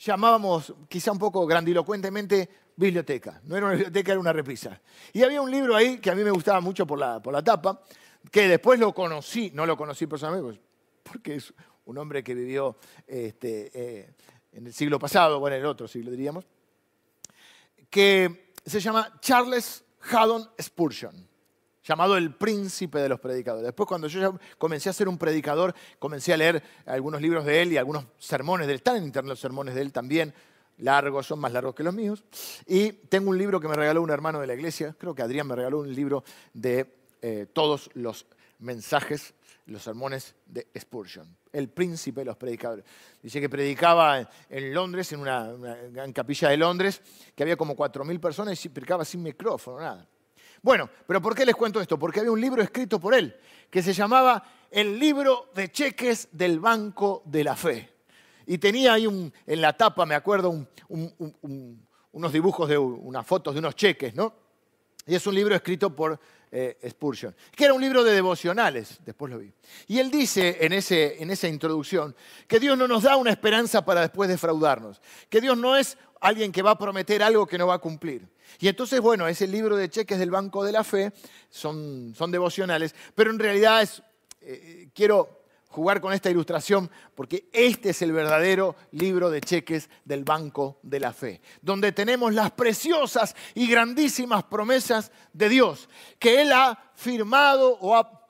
llamábamos 0.03 0.75
quizá 0.89 1.13
un 1.13 1.19
poco 1.19 1.47
grandilocuentemente 1.47 2.49
biblioteca. 2.77 3.41
No 3.45 3.57
era 3.57 3.67
una 3.67 3.75
biblioteca, 3.77 4.13
era 4.13 4.21
una 4.21 4.33
repisa. 4.33 4.81
Y 5.13 5.23
había 5.23 5.41
un 5.41 5.51
libro 5.51 5.77
ahí 5.77 5.99
que 5.99 6.11
a 6.11 6.15
mí 6.15 6.25
me 6.25 6.31
gustaba 6.31 6.61
mucho 6.61 6.87
por 6.87 6.99
la, 6.99 7.23
por 7.23 7.33
la 7.33 7.43
tapa, 7.43 7.83
que 8.31 8.49
después 8.49 8.81
lo 8.81 8.93
conocí, 8.93 9.51
no 9.55 9.65
lo 9.65 9.77
conocí 9.77 10.07
personalmente, 10.07 10.59
pues, 10.59 10.61
porque 11.03 11.37
es 11.37 11.55
un 11.85 11.99
hombre 11.99 12.23
que 12.23 12.35
vivió 12.35 12.77
este, 13.07 13.71
eh, 13.75 14.15
en 14.53 14.67
el 14.67 14.73
siglo 14.73 14.99
pasado, 14.99 15.39
bueno, 15.39 15.57
en 15.57 15.63
el 15.63 15.67
otro 15.67 15.87
siglo 15.87 16.11
diríamos, 16.11 16.45
que 17.91 18.53
se 18.65 18.81
llama 18.81 19.19
Charles 19.21 19.85
Haddon 20.11 20.49
Spurgeon 20.61 21.32
llamado 21.85 22.17
el 22.17 22.35
príncipe 22.35 22.99
de 22.99 23.09
los 23.09 23.21
predicadores. 23.21 23.65
Después 23.65 23.87
cuando 23.87 24.09
yo 24.09 24.39
comencé 24.59 24.89
a 24.89 24.93
ser 24.93 25.09
un 25.09 25.19
predicador, 25.19 25.75
comencé 25.99 26.33
a 26.33 26.37
leer 26.37 26.63
algunos 26.87 27.21
libros 27.21 27.45
de 27.45 27.63
él 27.63 27.73
y 27.73 27.77
algunos 27.77 28.05
sermones 28.19 28.67
de 28.67 28.75
él. 28.75 28.77
Están 28.77 28.97
en 28.97 29.05
internet 29.05 29.31
los 29.31 29.41
sermones 29.41 29.75
de 29.75 29.83
él 29.83 29.93
también, 29.93 30.33
largos, 30.79 31.27
son 31.27 31.41
más 31.41 31.53
largos 31.53 31.75
que 31.75 31.83
los 31.83 31.95
míos. 31.95 32.25
Y 32.67 32.93
tengo 32.93 33.31
un 33.31 33.39
libro 33.39 33.61
que 33.61 33.69
me 33.69 33.75
regaló 33.75 34.03
un 34.03 34.11
hermano 34.11 34.41
de 34.41 34.47
la 34.47 34.55
iglesia, 34.55 34.95
creo 34.99 35.15
que 35.15 35.23
Adrián 35.23 35.47
me 35.47 35.57
regaló 35.57 35.81
un 35.81 35.95
libro 35.95 36.25
de 36.53 36.95
eh, 37.21 37.47
todos 37.53 37.91
los 37.95 38.27
mensajes, 38.59 39.35
los 39.67 39.83
sermones 39.83 40.35
de 40.47 40.67
Spurgeon, 40.79 41.37
el 41.53 41.69
príncipe 41.69 42.23
de 42.23 42.25
los 42.27 42.37
predicadores. 42.37 42.85
Dice 43.23 43.41
que 43.41 43.49
predicaba 43.49 44.29
en 44.49 44.75
Londres, 44.75 45.13
en 45.13 45.21
una, 45.21 45.53
gran 45.91 46.13
capilla 46.13 46.49
de 46.49 46.57
Londres, 46.57 47.01
que 47.35 47.43
había 47.43 47.57
como 47.57 47.77
4.000 47.77 48.21
personas 48.21 48.65
y 48.65 48.69
predicaba 48.69 49.05
sin 49.05 49.23
micrófono, 49.23 49.81
nada. 49.81 50.09
Bueno, 50.63 50.89
pero 51.07 51.21
¿por 51.21 51.35
qué 51.35 51.45
les 51.45 51.57
cuento 51.57 51.81
esto? 51.81 51.99
Porque 51.99 52.21
había 52.21 52.31
un 52.31 52.41
libro 52.41 52.63
escrito 52.63 53.01
por 53.01 53.15
él 53.15 53.37
que 53.69 53.83
se 53.83 53.93
llamaba 53.93 54.45
El 54.71 54.99
libro 54.99 55.51
de 55.55 55.73
cheques 55.73 56.29
del 56.31 56.61
Banco 56.61 57.23
de 57.27 57.43
la 57.43 57.57
Fe. 57.57 57.93
Y 58.47 58.59
tenía 58.59 58.93
ahí 58.93 59.07
en 59.47 59.61
la 59.61 59.77
tapa, 59.77 60.07
me 60.07 60.15
acuerdo, 60.15 60.67
unos 62.13 62.33
dibujos 62.33 62.69
de 62.69 62.79
unas 62.79 63.27
fotos 63.27 63.55
de 63.55 63.61
unos 63.61 63.75
cheques, 63.75 64.15
¿no? 64.15 64.35
Y 65.07 65.15
es 65.15 65.27
un 65.27 65.35
libro 65.35 65.55
escrito 65.55 65.95
por 65.95 66.19
eh, 66.51 66.79
Spurgeon, 66.89 67.35
que 67.57 67.65
era 67.65 67.75
un 67.75 67.81
libro 67.81 68.05
de 68.05 68.13
devocionales, 68.13 69.01
después 69.05 69.33
lo 69.33 69.39
vi. 69.39 69.53
Y 69.89 69.99
él 69.99 70.11
dice 70.11 70.59
en, 70.61 70.73
ese, 70.73 71.23
en 71.23 71.31
esa 71.31 71.49
introducción 71.49 72.15
que 72.47 72.61
Dios 72.61 72.77
no 72.77 72.87
nos 72.87 73.05
da 73.05 73.17
una 73.17 73.31
esperanza 73.31 73.85
para 73.85 74.03
después 74.03 74.29
defraudarnos, 74.29 75.01
que 75.29 75.41
Dios 75.41 75.57
no 75.57 75.77
es 75.77 75.97
alguien 76.21 76.53
que 76.53 76.63
va 76.63 76.73
a 76.73 76.79
prometer 76.79 77.23
algo 77.23 77.47
que 77.47 77.59
no 77.59 77.67
va 77.67 77.75
a 77.75 77.79
cumplir. 77.79 78.29
Y 78.61 78.69
entonces, 78.69 79.01
bueno, 79.01 79.27
ese 79.27 79.47
libro 79.47 79.77
de 79.77 79.89
cheques 79.89 80.19
del 80.19 80.31
Banco 80.31 80.63
de 80.63 80.73
la 80.73 80.85
Fe, 80.85 81.13
son, 81.51 82.15
son 82.15 82.31
devocionales, 82.31 82.95
pero 83.15 83.31
en 83.31 83.39
realidad 83.39 83.83
es, 83.83 84.03
eh, 84.43 84.89
quiero 84.95 85.42
jugar 85.73 86.01
con 86.01 86.13
esta 86.13 86.31
ilustración 86.31 86.91
porque 87.15 87.49
este 87.53 87.91
es 87.91 88.03
el 88.03 88.13
verdadero 88.13 88.77
libro 88.93 89.31
de 89.31 89.41
cheques 89.41 89.91
del 90.05 90.23
Banco 90.23 90.79
de 90.83 91.01
la 91.01 91.13
Fe, 91.13 91.41
donde 91.61 91.93
tenemos 91.93 92.33
las 92.35 92.53
preciosas 92.53 93.35
y 93.55 93.67
grandísimas 93.67 94.45
promesas 94.45 95.11
de 95.33 95.49
Dios 95.49 95.89
que 96.19 96.43
Él 96.43 96.53
ha 96.53 96.93
firmado 96.95 97.79
o 97.81 97.97
ha 97.97 98.23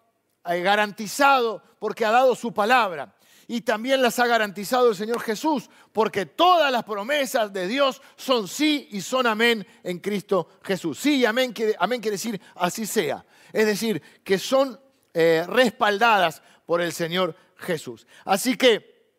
garantizado 0.45 1.63
porque 1.79 2.05
ha 2.05 2.11
dado 2.11 2.35
su 2.35 2.53
palabra. 2.53 3.15
Y 3.49 3.63
también 3.63 4.01
las 4.01 4.19
ha 4.19 4.27
garantizado 4.27 4.89
el 4.89 4.97
Señor 4.97 5.21
Jesús, 5.21 5.69
porque 5.93 6.27
todas 6.27 6.71
las 6.71 6.85
promesas 6.85 7.53
de 7.53 7.67
Dios 7.67 8.01
son 8.17 8.49
sí 8.49 8.89
y 8.93 9.01
son 9.01 9.27
amén 9.27 9.67
en 9.83 9.99
Cristo 9.99 10.49
Jesús. 10.63 10.99
Sí 10.99 11.17
y 11.17 11.27
amén 11.27 11.53
quiere, 11.53 11.75
amén 11.79 12.01
quiere 12.01 12.15
decir 12.15 12.41
así 12.55 12.87
sea. 12.87 13.27
Es 13.53 13.67
decir, 13.67 14.01
que 14.25 14.39
son 14.39 14.81
eh, 15.13 15.45
respaldadas 15.47 16.41
por 16.73 16.81
el 16.81 16.95
Señor 16.95 17.37
Jesús. 17.57 18.07
Así 18.25 18.57
que 18.57 19.13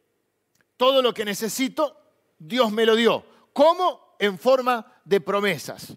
todo 0.76 1.04
lo 1.04 1.14
que 1.14 1.24
necesito, 1.24 1.96
Dios 2.40 2.72
me 2.72 2.84
lo 2.84 2.96
dio. 2.96 3.24
¿Cómo? 3.54 4.16
En 4.18 4.40
forma 4.40 4.92
de 5.06 5.22
promesas. 5.22 5.94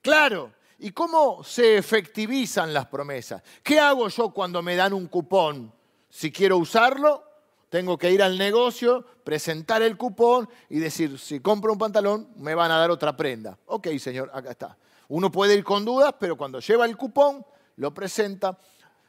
Claro. 0.00 0.54
¿Y 0.78 0.92
cómo 0.92 1.44
se 1.44 1.76
efectivizan 1.76 2.72
las 2.72 2.86
promesas? 2.86 3.42
¿Qué 3.62 3.78
hago 3.78 4.08
yo 4.08 4.30
cuando 4.30 4.62
me 4.62 4.74
dan 4.74 4.94
un 4.94 5.06
cupón? 5.06 5.70
Si 6.08 6.32
quiero 6.32 6.56
usarlo, 6.56 7.22
tengo 7.68 7.98
que 7.98 8.10
ir 8.10 8.22
al 8.22 8.38
negocio, 8.38 9.04
presentar 9.22 9.82
el 9.82 9.98
cupón 9.98 10.48
y 10.70 10.78
decir, 10.78 11.18
si 11.18 11.40
compro 11.40 11.74
un 11.74 11.78
pantalón, 11.78 12.30
me 12.36 12.54
van 12.54 12.70
a 12.70 12.78
dar 12.78 12.90
otra 12.90 13.14
prenda. 13.14 13.58
Ok, 13.66 13.88
señor, 13.98 14.30
acá 14.32 14.52
está. 14.52 14.78
Uno 15.08 15.30
puede 15.30 15.56
ir 15.56 15.62
con 15.62 15.84
dudas, 15.84 16.14
pero 16.18 16.38
cuando 16.38 16.58
lleva 16.60 16.86
el 16.86 16.96
cupón, 16.96 17.44
lo 17.76 17.92
presenta, 17.92 18.58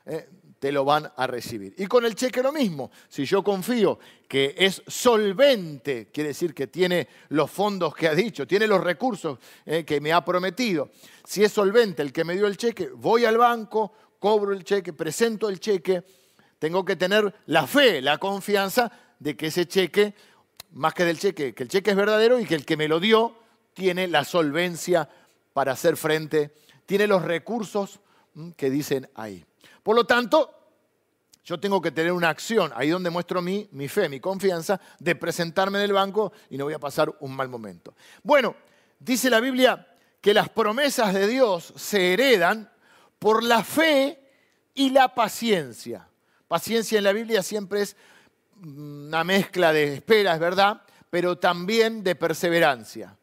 eh, 0.05 0.27
te 0.59 0.71
lo 0.71 0.85
van 0.85 1.11
a 1.15 1.27
recibir. 1.27 1.73
Y 1.77 1.85
con 1.85 2.05
el 2.05 2.15
cheque 2.15 2.41
lo 2.41 2.51
mismo. 2.51 2.91
Si 3.09 3.25
yo 3.25 3.43
confío 3.43 3.99
que 4.27 4.55
es 4.57 4.81
solvente, 4.87 6.09
quiere 6.11 6.29
decir 6.29 6.53
que 6.53 6.67
tiene 6.67 7.07
los 7.29 7.51
fondos 7.51 7.93
que 7.93 8.07
ha 8.07 8.15
dicho, 8.15 8.47
tiene 8.47 8.67
los 8.67 8.83
recursos 8.83 9.39
eh, 9.65 9.83
que 9.83 10.01
me 10.01 10.13
ha 10.13 10.23
prometido. 10.23 10.89
Si 11.23 11.43
es 11.43 11.51
solvente 11.51 12.01
el 12.01 12.11
que 12.11 12.23
me 12.23 12.35
dio 12.35 12.47
el 12.47 12.57
cheque, 12.57 12.89
voy 12.89 13.25
al 13.25 13.37
banco, 13.37 13.93
cobro 14.19 14.53
el 14.53 14.63
cheque, 14.63 14.93
presento 14.93 15.49
el 15.49 15.59
cheque. 15.59 16.03
Tengo 16.59 16.83
que 16.85 16.95
tener 16.95 17.33
la 17.47 17.67
fe, 17.67 18.01
la 18.01 18.17
confianza 18.17 18.91
de 19.19 19.35
que 19.35 19.47
ese 19.47 19.67
cheque, 19.67 20.13
más 20.71 20.93
que 20.93 21.05
del 21.05 21.19
cheque, 21.19 21.53
que 21.53 21.63
el 21.63 21.69
cheque 21.69 21.91
es 21.91 21.95
verdadero 21.95 22.39
y 22.39 22.45
que 22.45 22.55
el 22.55 22.65
que 22.65 22.77
me 22.77 22.87
lo 22.87 22.99
dio 22.99 23.35
tiene 23.73 24.07
la 24.07 24.23
solvencia 24.23 25.09
para 25.53 25.73
hacer 25.73 25.97
frente, 25.97 26.51
tiene 26.85 27.07
los 27.07 27.23
recursos 27.23 27.99
mm, 28.33 28.51
que 28.51 28.69
dicen 28.69 29.09
ahí. 29.15 29.45
Por 29.86 29.95
lo 29.95 30.03
tanto, 30.03 30.51
yo 31.43 31.59
tengo 31.59 31.79
que 31.79 31.91
tener 31.91 32.11
una 32.11 32.29
acción, 32.29 32.71
ahí 32.75 32.89
donde 32.89 33.11
muestro 33.11 33.39
mi, 33.39 33.69
mi 33.71 33.88
fe, 33.88 34.09
mi 34.09 34.19
confianza, 34.19 34.81
de 34.97 35.13
presentarme 35.13 35.77
en 35.77 35.83
el 35.83 35.93
banco 35.93 36.33
y 36.49 36.57
no 36.57 36.63
voy 36.63 36.73
a 36.73 36.79
pasar 36.79 37.13
un 37.19 37.36
mal 37.36 37.49
momento. 37.49 37.93
Bueno, 38.23 38.55
dice 38.97 39.29
la 39.29 39.39
Biblia 39.39 39.88
que 40.19 40.33
las 40.33 40.49
promesas 40.49 41.13
de 41.13 41.27
Dios 41.27 41.71
se 41.75 42.13
heredan 42.13 42.67
por 43.19 43.43
la 43.43 43.63
fe 43.63 44.27
y 44.73 44.89
la 44.89 45.13
paciencia. 45.13 46.09
Paciencia 46.47 46.97
en 46.97 47.03
la 47.03 47.13
Biblia 47.13 47.43
siempre 47.43 47.83
es 47.83 47.95
una 48.63 49.23
mezcla 49.23 49.71
de 49.71 49.93
espera, 49.93 50.33
es 50.33 50.39
verdad, 50.39 50.81
pero 51.11 51.38
también 51.38 52.03
de 52.03 52.15
perseverancia, 52.15 53.15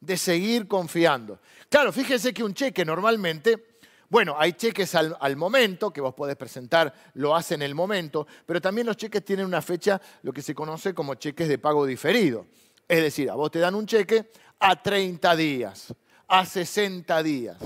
de 0.00 0.16
seguir 0.16 0.66
confiando. 0.66 1.38
Claro, 1.68 1.92
fíjense 1.92 2.32
que 2.32 2.44
un 2.44 2.54
cheque 2.54 2.82
normalmente 2.82 3.71
bueno, 4.12 4.36
hay 4.38 4.52
cheques 4.52 4.94
al, 4.94 5.36
momento, 5.36 5.90
que 5.90 6.02
vos 6.02 6.12
podés 6.12 6.36
presentar, 6.36 6.92
lo 7.14 7.34
hace 7.34 7.54
en 7.54 7.62
el 7.62 7.74
momento, 7.74 8.26
pero 8.44 8.60
también 8.60 8.86
los 8.86 8.98
cheques 8.98 9.24
tienen 9.24 9.46
una 9.46 9.62
fecha, 9.62 9.98
lo 10.20 10.34
que 10.34 10.42
se 10.42 10.54
conoce 10.54 10.92
como 10.92 11.14
cheques 11.14 11.48
de 11.48 11.56
pago 11.56 11.86
diferido. 11.86 12.46
Es 12.86 13.00
decir, 13.00 13.30
a 13.30 13.34
vos 13.36 13.50
te 13.50 13.58
dan 13.58 13.74
un 13.74 13.86
cheque 13.86 14.30
a 14.58 14.82
30 14.82 15.34
días, 15.34 15.94
a 16.28 16.44
60 16.44 17.22
días, 17.22 17.56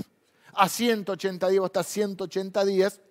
a 0.53 0.69
180 0.69 1.49
días, 1.49 1.65
estás 1.65 1.87
180 1.87 2.63
días 2.63 3.01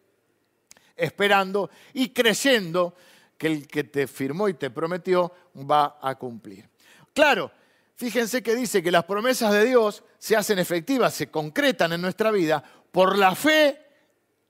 esperando 0.97 1.69
y 1.93 2.15
creyendo 2.15 2.95
que 3.37 3.49
el 3.49 3.69
que 3.69 3.85
te 3.85 4.07
firmó 4.07 4.49
y 4.49 4.55
te 4.55 4.71
prometió 4.71 5.31
va 5.71 5.99
a 6.01 6.15
cumplir. 6.15 6.67
Claro, 7.13 7.53
fíjense 7.97 8.43
que 8.43 8.55
dice 8.55 8.83
que 8.83 8.91
las 8.91 9.05
promesas 9.05 9.53
de 9.53 9.67
Dios 9.67 10.05
se 10.19 10.37
hacen 10.37 10.59
efectivas, 10.59 11.13
se 11.13 11.31
concretan 11.31 11.93
en 11.93 12.01
nuestra 12.01 12.31
vida 12.31 12.65
por 12.91 13.19
la 13.19 13.35
fe 13.35 13.81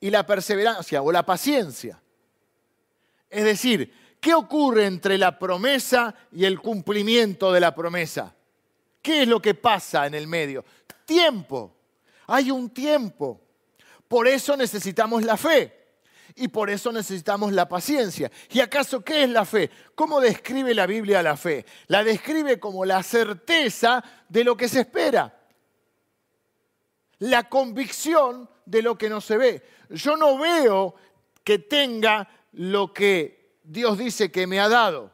y 0.01 0.11
la 0.11 0.26
perseverancia 0.26 1.03
o 1.03 1.11
la 1.11 1.24
paciencia. 1.24 2.01
Es 3.28 3.45
decir, 3.45 3.93
¿qué 4.20 4.34
ocurre 4.34 4.87
entre 4.87 5.18
la 5.18 5.39
promesa 5.39 6.14
y 6.32 6.45
el 6.45 6.61
cumplimiento 6.61 7.53
de 7.53 7.61
la 7.61 7.74
promesa? 7.74 8.34
¿Qué 9.03 9.22
es 9.22 9.28
lo 9.28 9.41
que 9.41 9.55
pasa 9.55 10.07
en 10.07 10.14
el 10.14 10.26
medio? 10.26 10.64
Tiempo. 11.05 11.74
Hay 12.26 12.51
un 12.51 12.70
tiempo. 12.70 13.41
Por 14.09 14.28
eso 14.28 14.57
necesitamos 14.57 15.24
la 15.24 15.37
fe 15.37 15.72
y 16.37 16.49
por 16.49 16.70
eso 16.70 16.93
necesitamos 16.93 17.53
la 17.53 17.68
paciencia. 17.68 18.30
¿Y 18.51 18.61
acaso 18.61 19.03
qué 19.03 19.24
es 19.24 19.30
la 19.30 19.45
fe? 19.45 19.70
¿Cómo 19.95 20.20
describe 20.20 20.74
la 20.74 20.87
Biblia 20.87 21.22
la 21.22 21.37
fe? 21.37 21.64
La 21.89 22.05
describe 22.05 22.61
como 22.61 22.84
la 22.84 23.03
certeza 23.03 24.05
de 24.28 24.45
lo 24.45 24.57
que 24.57 24.68
se 24.68 24.80
espera 24.80 25.32
la 27.21 27.49
convicción 27.49 28.49
de 28.64 28.83
lo 28.83 28.97
que 28.99 29.09
no 29.09 29.21
se 29.21 29.37
ve. 29.37 29.62
Yo 29.91 30.17
no 30.17 30.39
veo 30.39 30.95
que 31.45 31.59
tenga 31.61 32.29
lo 32.53 32.93
que 32.93 33.59
Dios 33.62 33.99
dice 33.99 34.31
que 34.31 34.47
me 34.47 34.61
ha 34.61 34.69
dado, 34.69 35.12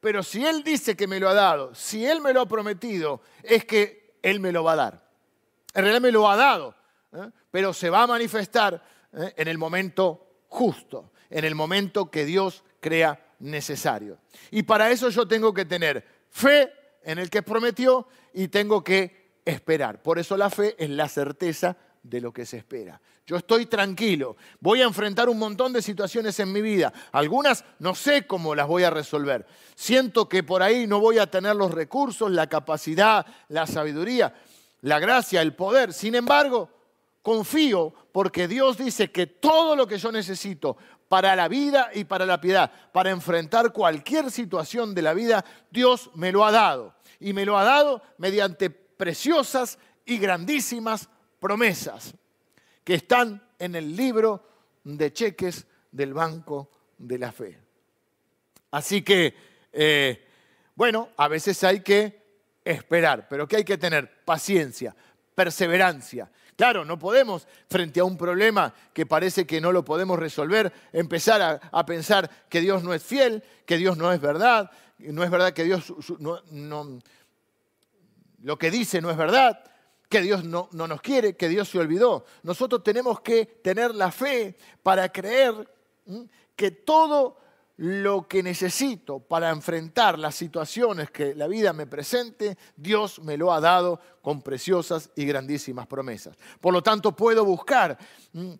pero 0.00 0.22
si 0.22 0.44
Él 0.44 0.62
dice 0.62 0.96
que 0.96 1.06
me 1.06 1.20
lo 1.20 1.28
ha 1.28 1.34
dado, 1.34 1.74
si 1.74 2.04
Él 2.04 2.20
me 2.20 2.32
lo 2.32 2.42
ha 2.42 2.46
prometido, 2.46 3.20
es 3.42 3.64
que 3.64 4.14
Él 4.22 4.40
me 4.40 4.52
lo 4.52 4.64
va 4.64 4.72
a 4.72 4.76
dar. 4.76 5.10
En 5.74 5.82
realidad 5.82 6.00
me 6.00 6.12
lo 6.12 6.28
ha 6.28 6.36
dado, 6.36 6.74
¿eh? 7.12 7.30
pero 7.50 7.72
se 7.72 7.90
va 7.90 8.02
a 8.02 8.06
manifestar 8.06 8.82
¿eh? 9.12 9.34
en 9.36 9.48
el 9.48 9.58
momento 9.58 10.26
justo, 10.48 11.12
en 11.28 11.44
el 11.44 11.54
momento 11.54 12.10
que 12.10 12.24
Dios 12.24 12.64
crea 12.80 13.20
necesario. 13.40 14.18
Y 14.50 14.62
para 14.62 14.90
eso 14.90 15.10
yo 15.10 15.28
tengo 15.28 15.54
que 15.54 15.64
tener 15.64 16.04
fe 16.30 16.72
en 17.02 17.18
el 17.18 17.30
que 17.30 17.42
prometió 17.42 18.06
y 18.32 18.48
tengo 18.48 18.82
que 18.82 19.19
esperar. 19.44 20.02
Por 20.02 20.18
eso 20.18 20.36
la 20.36 20.50
fe 20.50 20.74
es 20.78 20.90
la 20.90 21.08
certeza 21.08 21.76
de 22.02 22.20
lo 22.20 22.32
que 22.32 22.46
se 22.46 22.56
espera. 22.56 23.00
Yo 23.26 23.36
estoy 23.36 23.66
tranquilo, 23.66 24.36
voy 24.58 24.80
a 24.80 24.86
enfrentar 24.86 25.28
un 25.28 25.38
montón 25.38 25.72
de 25.72 25.82
situaciones 25.82 26.40
en 26.40 26.52
mi 26.52 26.60
vida. 26.60 26.92
Algunas 27.12 27.64
no 27.78 27.94
sé 27.94 28.26
cómo 28.26 28.54
las 28.54 28.66
voy 28.66 28.82
a 28.82 28.90
resolver. 28.90 29.46
Siento 29.76 30.28
que 30.28 30.42
por 30.42 30.62
ahí 30.62 30.86
no 30.86 30.98
voy 30.98 31.18
a 31.18 31.30
tener 31.30 31.54
los 31.54 31.70
recursos, 31.70 32.30
la 32.30 32.48
capacidad, 32.48 33.24
la 33.48 33.66
sabiduría, 33.66 34.34
la 34.80 34.98
gracia, 34.98 35.42
el 35.42 35.54
poder. 35.54 35.92
Sin 35.92 36.16
embargo, 36.16 36.70
confío 37.22 37.94
porque 38.10 38.48
Dios 38.48 38.78
dice 38.78 39.12
que 39.12 39.26
todo 39.26 39.76
lo 39.76 39.86
que 39.86 39.98
yo 39.98 40.10
necesito 40.10 40.76
para 41.08 41.36
la 41.36 41.48
vida 41.48 41.90
y 41.94 42.04
para 42.04 42.26
la 42.26 42.40
piedad, 42.40 42.70
para 42.92 43.10
enfrentar 43.10 43.72
cualquier 43.72 44.30
situación 44.30 44.94
de 44.94 45.02
la 45.02 45.14
vida, 45.14 45.44
Dios 45.70 46.10
me 46.14 46.32
lo 46.32 46.44
ha 46.44 46.50
dado. 46.50 46.94
Y 47.20 47.32
me 47.32 47.44
lo 47.44 47.58
ha 47.58 47.64
dado 47.64 48.02
mediante 48.18 48.70
preciosas 49.00 49.78
y 50.04 50.18
grandísimas 50.18 51.08
promesas 51.40 52.12
que 52.84 52.92
están 52.92 53.42
en 53.58 53.74
el 53.74 53.96
libro 53.96 54.44
de 54.84 55.10
cheques 55.10 55.66
del 55.90 56.12
Banco 56.12 56.68
de 56.98 57.18
la 57.18 57.32
Fe. 57.32 57.58
Así 58.72 59.00
que, 59.00 59.34
eh, 59.72 60.28
bueno, 60.74 61.08
a 61.16 61.28
veces 61.28 61.64
hay 61.64 61.80
que 61.80 62.20
esperar, 62.62 63.26
pero 63.26 63.48
que 63.48 63.56
hay 63.56 63.64
que 63.64 63.78
tener 63.78 64.22
paciencia, 64.22 64.94
perseverancia. 65.34 66.30
Claro, 66.54 66.84
no 66.84 66.98
podemos, 66.98 67.48
frente 67.70 68.00
a 68.00 68.04
un 68.04 68.18
problema 68.18 68.74
que 68.92 69.06
parece 69.06 69.46
que 69.46 69.62
no 69.62 69.72
lo 69.72 69.82
podemos 69.82 70.18
resolver, 70.18 70.70
empezar 70.92 71.62
a, 71.72 71.86
pensar 71.86 72.30
que 72.50 72.60
Dios 72.60 72.82
no 72.82 72.92
es 72.92 73.02
fiel, 73.02 73.42
que 73.64 73.78
Dios 73.78 73.96
no 73.96 74.12
es 74.12 74.20
verdad, 74.20 74.70
no 74.98 75.24
es 75.24 75.30
verdad 75.30 75.54
que 75.54 75.64
Dios 75.64 75.90
no, 76.18 77.00
lo 78.42 78.58
que 78.58 78.70
dice 78.70 79.00
no 79.00 79.10
es 79.10 79.16
verdad, 79.16 79.62
que 80.08 80.20
Dios 80.20 80.44
no, 80.44 80.68
no, 80.72 80.88
nos 80.88 81.00
quiere, 81.00 81.36
que 81.36 81.48
Dios 81.48 81.68
se 81.68 81.78
olvidó. 81.78 82.24
Nosotros 82.42 82.82
tenemos 82.82 83.20
que 83.20 83.46
tener 83.46 83.94
la 83.94 84.10
fe 84.10 84.56
para 84.82 85.10
creer 85.10 85.54
que 86.56 86.72
todo 86.72 87.36
lo 87.76 88.28
que 88.28 88.42
necesito 88.42 89.20
para 89.20 89.48
enfrentar 89.48 90.18
las 90.18 90.34
situaciones 90.34 91.10
que 91.10 91.34
la 91.34 91.46
vida 91.46 91.72
me 91.72 91.86
presente, 91.86 92.58
Dios 92.76 93.22
me 93.22 93.38
lo 93.38 93.54
ha 93.54 93.60
dado 93.60 93.98
con 94.20 94.42
preciosas 94.42 95.08
y 95.16 95.24
grandísimas 95.24 95.86
promesas. 95.86 96.36
Por 96.60 96.74
lo 96.74 96.82
tanto, 96.82 97.16
puedo 97.16 97.42
buscar 97.42 97.96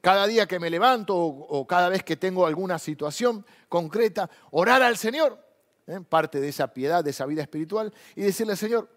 cada 0.01 0.27
día 0.27 0.47
que 0.47 0.59
me 0.59 0.71
levanto 0.71 1.15
o, 1.15 1.67
cada 1.67 1.91
vez 1.91 2.03
que 2.03 2.17
tengo 2.17 2.47
alguna 2.47 2.79
situación 2.79 3.45
concreta, 3.69 4.31
orar 4.53 4.83
al 4.83 4.97
Señor, 4.97 5.39
¿eh? 5.87 6.01
parte 6.09 6.41
de 6.41 6.49
esa 6.49 6.73
piedad, 6.73 7.05
de 7.05 7.11
esa 7.11 7.27
vida 7.27 7.43
espiritual, 7.43 7.93
y 8.17 8.23
decirle, 8.23 8.57
Señor, 8.57 8.89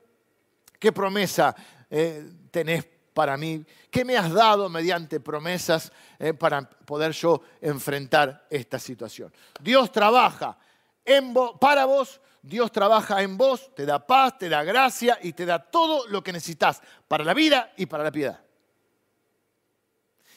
¿qué 0.84 0.92
promesa 0.92 1.56
eh, 1.90 2.30
tenés 2.52 2.86
para 3.14 3.38
mí? 3.38 3.66
¿Qué 3.90 4.04
me 4.04 4.18
has 4.18 4.34
dado 4.34 4.68
mediante 4.68 5.22
promesas 5.22 5.94
eh, 6.20 6.34
para 6.34 6.70
poder 6.70 7.14
yo 7.14 7.42
enfrentar 7.62 8.46
esta 8.50 8.78
situación? 8.78 9.34
Dios 9.62 9.94
trabaja 9.94 10.58
en 11.06 11.34
para 11.58 11.86
vos, 11.86 12.20
Dios 12.42 12.70
trabaja 12.70 13.22
en 13.22 13.38
vos, 13.38 13.74
te 13.74 13.86
da 13.86 14.06
paz, 14.06 14.38
te 14.38 14.50
da 14.50 14.62
gracia 14.66 15.18
y 15.24 15.32
te 15.32 15.46
da 15.46 15.58
todo 15.58 16.06
lo 16.10 16.22
que 16.22 16.34
necesitas 16.34 16.82
para 17.08 17.24
la 17.24 17.34
vida 17.34 17.72
y 17.78 17.86
para 17.86 18.04
la 18.04 18.12
piedad. 18.12 18.42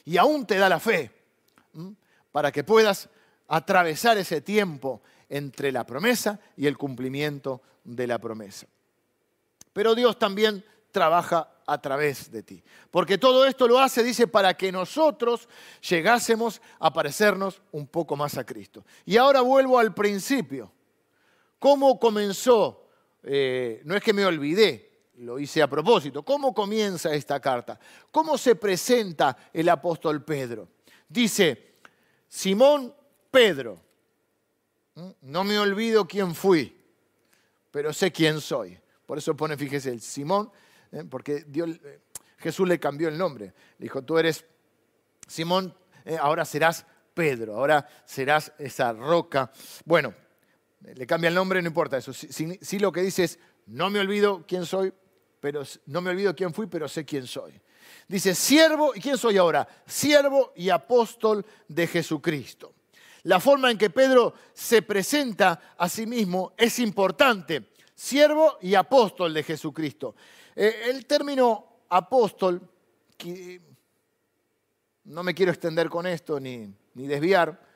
Y 0.04 0.16
aún 0.16 0.46
te 0.46 0.58
da 0.58 0.68
la 0.68 0.78
fe 0.78 1.10
para 2.30 2.52
que 2.52 2.62
puedas 2.62 3.08
atravesar 3.48 4.16
ese 4.16 4.42
tiempo 4.42 5.02
entre 5.28 5.72
la 5.72 5.84
promesa 5.84 6.38
y 6.56 6.68
el 6.68 6.78
cumplimiento 6.78 7.62
de 7.82 8.06
la 8.06 8.20
promesa. 8.20 8.68
Pero 9.76 9.94
Dios 9.94 10.18
también 10.18 10.64
trabaja 10.90 11.50
a 11.66 11.78
través 11.82 12.30
de 12.30 12.42
ti. 12.42 12.64
Porque 12.90 13.18
todo 13.18 13.44
esto 13.44 13.68
lo 13.68 13.78
hace, 13.78 14.02
dice, 14.02 14.26
para 14.26 14.56
que 14.56 14.72
nosotros 14.72 15.50
llegásemos 15.86 16.62
a 16.78 16.90
parecernos 16.90 17.60
un 17.72 17.86
poco 17.86 18.16
más 18.16 18.38
a 18.38 18.46
Cristo. 18.46 18.86
Y 19.04 19.18
ahora 19.18 19.42
vuelvo 19.42 19.78
al 19.78 19.92
principio. 19.92 20.72
¿Cómo 21.58 22.00
comenzó? 22.00 22.88
Eh, 23.22 23.82
no 23.84 23.94
es 23.94 24.02
que 24.02 24.14
me 24.14 24.24
olvidé, 24.24 25.10
lo 25.16 25.38
hice 25.38 25.60
a 25.60 25.68
propósito. 25.68 26.22
¿Cómo 26.22 26.54
comienza 26.54 27.12
esta 27.12 27.38
carta? 27.38 27.78
¿Cómo 28.10 28.38
se 28.38 28.56
presenta 28.56 29.36
el 29.52 29.68
apóstol 29.68 30.24
Pedro? 30.24 30.68
Dice, 31.06 31.80
Simón 32.26 32.94
Pedro, 33.30 33.78
no 35.20 35.44
me 35.44 35.58
olvido 35.58 36.08
quién 36.08 36.34
fui, 36.34 36.74
pero 37.70 37.92
sé 37.92 38.10
quién 38.10 38.40
soy. 38.40 38.80
Por 39.06 39.18
eso 39.18 39.36
pone, 39.36 39.56
fíjese, 39.56 39.90
el 39.90 40.00
Simón 40.00 40.50
¿eh? 40.92 41.04
porque 41.08 41.44
eh, 41.52 42.00
Jesús 42.38 42.68
le 42.68 42.78
cambió 42.78 43.08
el 43.08 43.18
nombre. 43.18 43.54
Le 43.78 43.84
dijo, 43.84 44.02
tú 44.02 44.18
eres 44.18 44.44
Simón, 45.26 45.74
¿eh? 46.04 46.16
ahora 46.20 46.44
serás 46.44 46.86
Pedro, 47.14 47.56
ahora 47.56 47.88
serás 48.04 48.52
esa 48.58 48.92
roca. 48.92 49.50
Bueno, 49.84 50.14
le 50.82 51.06
cambia 51.06 51.28
el 51.28 51.34
nombre, 51.34 51.62
no 51.62 51.68
importa 51.68 51.96
eso. 51.96 52.12
Sí, 52.12 52.78
lo 52.78 52.92
que 52.92 53.02
dice 53.02 53.24
es, 53.24 53.38
no 53.66 53.90
me 53.90 54.00
olvido 54.00 54.44
quién 54.46 54.66
soy, 54.66 54.92
pero 55.40 55.62
no 55.86 56.00
me 56.00 56.10
olvido 56.10 56.34
quién 56.36 56.52
fui, 56.52 56.66
pero 56.66 56.88
sé 56.88 57.04
quién 57.04 57.26
soy. 57.26 57.60
Dice, 58.08 58.34
siervo, 58.34 58.92
¿y 58.94 59.00
quién 59.00 59.16
soy 59.16 59.36
ahora? 59.38 59.66
Siervo 59.86 60.52
y 60.54 60.70
apóstol 60.70 61.44
de 61.66 61.86
Jesucristo. 61.86 62.74
La 63.22 63.40
forma 63.40 63.70
en 63.70 63.78
que 63.78 63.90
Pedro 63.90 64.34
se 64.52 64.82
presenta 64.82 65.74
a 65.76 65.88
sí 65.88 66.06
mismo 66.06 66.52
es 66.56 66.78
importante. 66.78 67.72
Siervo 67.96 68.58
y 68.60 68.74
apóstol 68.74 69.34
de 69.34 69.42
Jesucristo. 69.42 70.14
Eh, 70.54 70.82
el 70.90 71.06
término 71.06 71.80
apóstol, 71.88 72.60
no 75.04 75.22
me 75.22 75.34
quiero 75.34 75.50
extender 75.50 75.88
con 75.88 76.06
esto 76.06 76.38
ni, 76.38 76.72
ni 76.94 77.06
desviar, 77.06 77.66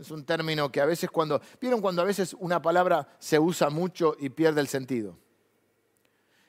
es 0.00 0.10
un 0.10 0.24
término 0.24 0.72
que 0.72 0.80
a 0.80 0.86
veces 0.86 1.10
cuando, 1.10 1.42
¿vieron 1.60 1.82
cuando 1.82 2.00
a 2.00 2.06
veces 2.06 2.34
una 2.38 2.62
palabra 2.62 3.06
se 3.18 3.38
usa 3.38 3.68
mucho 3.68 4.16
y 4.18 4.30
pierde 4.30 4.62
el 4.62 4.68
sentido? 4.68 5.18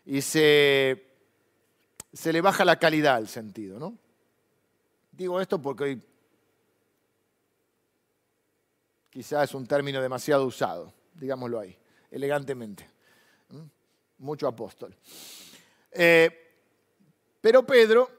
Y 0.05 0.21
se, 0.21 1.05
se 2.13 2.31
le 2.31 2.39
baja 2.39 2.63
la 2.63 2.79
calidad 2.79 3.15
al 3.15 3.27
sentido, 3.27 3.77
¿no? 3.77 3.97
Digo 5.11 5.41
esto 5.41 5.61
porque 5.61 5.83
hoy 5.83 6.01
quizás 9.09 9.49
es 9.49 9.53
un 9.53 9.67
término 9.67 10.01
demasiado 10.01 10.45
usado, 10.45 10.93
digámoslo 11.13 11.59
ahí, 11.59 11.77
elegantemente. 12.09 12.89
Mucho 14.21 14.47
apóstol. 14.47 14.95
Eh, 15.91 16.29
pero 17.41 17.65
Pedro 17.65 18.09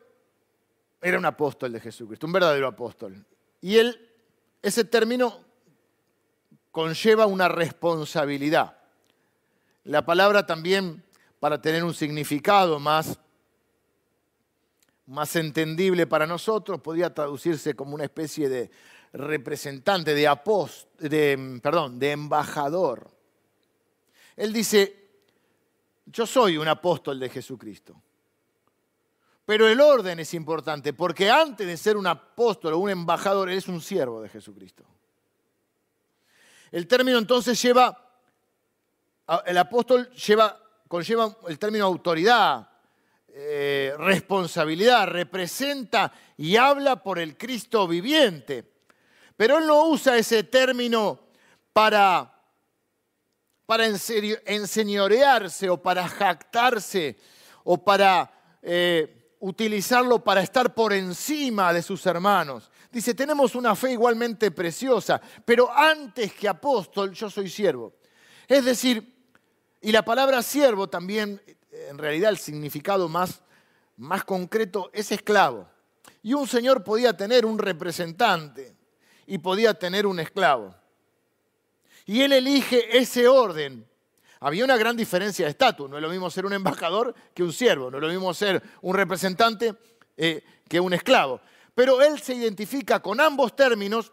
era 1.01 1.17
un 1.17 1.25
apóstol 1.25 1.73
de 1.73 1.81
Jesucristo, 1.81 2.27
un 2.27 2.33
verdadero 2.33 2.67
apóstol. 2.67 3.25
Y 3.61 3.77
él, 3.79 4.11
ese 4.61 4.85
término 4.85 5.45
conlleva 6.73 7.27
una 7.27 7.47
responsabilidad. 7.49 8.77
La 9.85 10.05
palabra 10.05 10.45
también, 10.45 11.05
para 11.39 11.61
tener 11.61 11.85
un 11.85 11.95
significado 11.95 12.81
más, 12.81 13.19
más 15.07 15.37
entendible 15.37 16.09
para 16.09 16.27
nosotros, 16.27 16.81
podría 16.81 17.15
traducirse 17.15 17.75
como 17.75 17.95
una 17.95 18.05
especie 18.05 18.49
de 18.49 18.71
representante, 19.13 20.15
de, 20.15 20.29
de, 20.99 21.61
perdón, 21.63 22.01
de 22.01 22.11
embajador. 22.11 23.09
Él 24.37 24.53
dice, 24.53 25.02
yo 26.13 26.27
soy 26.27 26.59
un 26.59 26.69
apóstol 26.69 27.19
de 27.19 27.29
Jesucristo. 27.29 28.01
Pero 29.45 29.67
el 29.67 29.81
orden 29.81 30.21
es 30.21 30.35
importante, 30.35 30.93
porque 30.93 31.31
antes 31.31 31.67
de 31.67 31.77
ser 31.77 31.97
un 31.97 32.07
apóstol 32.07 32.75
o 32.75 32.79
un 32.79 32.91
embajador, 32.91 33.51
eres 33.51 33.67
un 33.67 33.81
siervo 33.81 34.21
de 34.21 34.29
Jesucristo. 34.29 34.85
El 36.71 36.87
término 36.87 37.19
entonces 37.19 37.61
lleva, 37.61 37.99
el 39.45 39.59
apóstol 39.59 40.11
lleva, 40.11 40.59
conlleva 40.87 41.37
el 41.49 41.59
término 41.59 41.85
autoridad, 41.87 42.69
eh, 43.29 43.95
responsabilidad, 43.99 45.09
representa 45.09 46.13
y 46.37 46.57
habla 46.57 47.03
por 47.03 47.19
el 47.19 47.37
Cristo 47.37 47.89
viviente. 47.89 48.73
Pero 49.37 49.59
él 49.59 49.67
no 49.67 49.87
usa 49.87 50.17
ese 50.17 50.45
término 50.45 51.19
para 51.73 52.32
para 53.73 53.87
enseñorearse 53.87 55.71
o 55.71 55.81
para 55.81 56.07
jactarse 56.07 57.17
o 57.65 57.83
para 57.83 58.31
eh, 58.61 59.33
utilizarlo 59.41 60.23
para 60.23 60.43
estar 60.43 60.75
por 60.75 60.93
encima 60.93 61.73
de 61.73 61.81
sus 61.81 62.05
hermanos. 62.05 62.71
Dice, 62.91 63.15
tenemos 63.15 63.55
una 63.55 63.75
fe 63.75 63.93
igualmente 63.93 64.51
preciosa, 64.51 65.23
pero 65.47 65.73
antes 65.75 66.35
que 66.35 66.51
apóstol 66.51 67.13
yo 67.13 67.31
soy 67.31 67.49
siervo. 67.49 67.95
Es 68.47 68.67
decir, 68.67 69.11
y 69.81 69.91
la 69.91 70.05
palabra 70.05 70.43
siervo 70.43 70.91
también, 70.91 71.41
en 71.71 71.97
realidad 71.97 72.29
el 72.29 72.37
significado 72.37 73.09
más, 73.09 73.41
más 73.97 74.23
concreto 74.25 74.91
es 74.93 75.13
esclavo. 75.13 75.67
Y 76.23 76.35
un 76.35 76.47
señor 76.47 76.85
podía 76.85 77.17
tener 77.17 77.47
un 77.47 77.59
representante 77.59 78.77
y 79.27 79.39
podía 79.39 79.73
tener 79.73 80.07
un 80.07 80.21
esclavo. 80.21 80.82
Y 82.07 82.23
él 82.23 82.33
elige 82.33 82.99
ese 82.99 83.29
orden. 83.29 83.87
Había 84.41 84.65
una 84.65 84.77
gran 84.77 84.97
diferencia 84.97 85.45
de 85.45 85.51
estatus. 85.53 85.89
No 85.89 85.97
es 85.97 86.03
lo 86.03 86.09
mismo 86.09 86.29
ser 86.31 86.47
un 86.47 86.53
embajador 86.53 87.15
que 87.33 87.43
un 87.43 87.53
siervo. 87.53 87.91
No 87.91 87.99
es 87.99 88.03
lo 88.03 88.09
mismo 88.09 88.35
ser 88.35 88.63
un 88.81 88.95
representante 88.95 89.75
eh, 90.17 90.43
que 90.69 90.81
un 90.81 90.93
esclavo. 90.93 91.41
Pero 91.75 92.03
él 92.03 92.21
se 92.21 92.35
identifica 92.35 93.01
con 93.01 93.21
ambos 93.21 93.55
términos, 93.55 94.13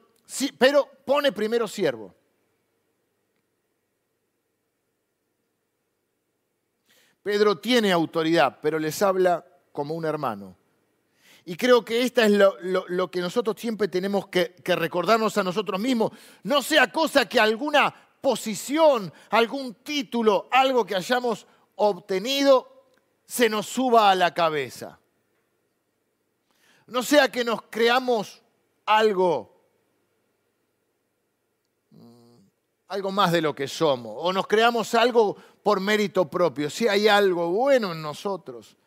pero 0.57 0.87
pone 1.05 1.31
primero 1.31 1.67
siervo. 1.67 2.13
Pedro 7.23 7.57
tiene 7.57 7.91
autoridad, 7.91 8.59
pero 8.61 8.79
les 8.79 9.01
habla 9.01 9.45
como 9.71 9.93
un 9.95 10.05
hermano. 10.05 10.58
Y 11.49 11.57
creo 11.57 11.83
que 11.83 12.03
esta 12.03 12.27
es 12.27 12.31
lo, 12.31 13.09
que 13.09 13.21
nosotros 13.21 13.55
siempre 13.59 13.87
tenemos 13.87 14.27
que, 14.27 14.53
que 14.63 14.75
recordarnos 14.75 15.35
a 15.35 15.43
nosotros 15.43 15.79
mismos. 15.79 16.11
No 16.43 16.61
sea 16.61 16.91
cosa 16.91 17.27
que 17.27 17.39
alguna 17.39 17.91
posición, 18.21 19.11
algún 19.31 19.73
título, 19.73 20.47
algo 20.51 20.85
que 20.85 20.95
hayamos 20.95 21.47
obtenido, 21.77 22.85
se 23.25 23.49
nos 23.49 23.65
suba 23.65 24.11
a 24.11 24.15
la 24.15 24.31
cabeza. 24.31 24.99
No 26.85 27.01
sea 27.01 27.31
que 27.31 27.43
nos 27.43 27.63
creamos 27.63 28.43
algo, 28.85 29.51
mm, 31.89 32.37
algo 32.89 33.11
más 33.11 33.31
de 33.31 33.41
lo 33.41 33.55
que 33.55 33.67
somos, 33.67 34.13
o 34.19 34.31
nos 34.31 34.45
creamos 34.45 34.93
algo 34.93 35.35
por 35.63 35.79
mérito 35.79 36.29
propio. 36.29 36.69
Si 36.69 36.87
hay 36.87 37.07
algo 37.07 37.49
bueno 37.49 37.91
en 37.93 38.03
nosotros, 38.03 38.77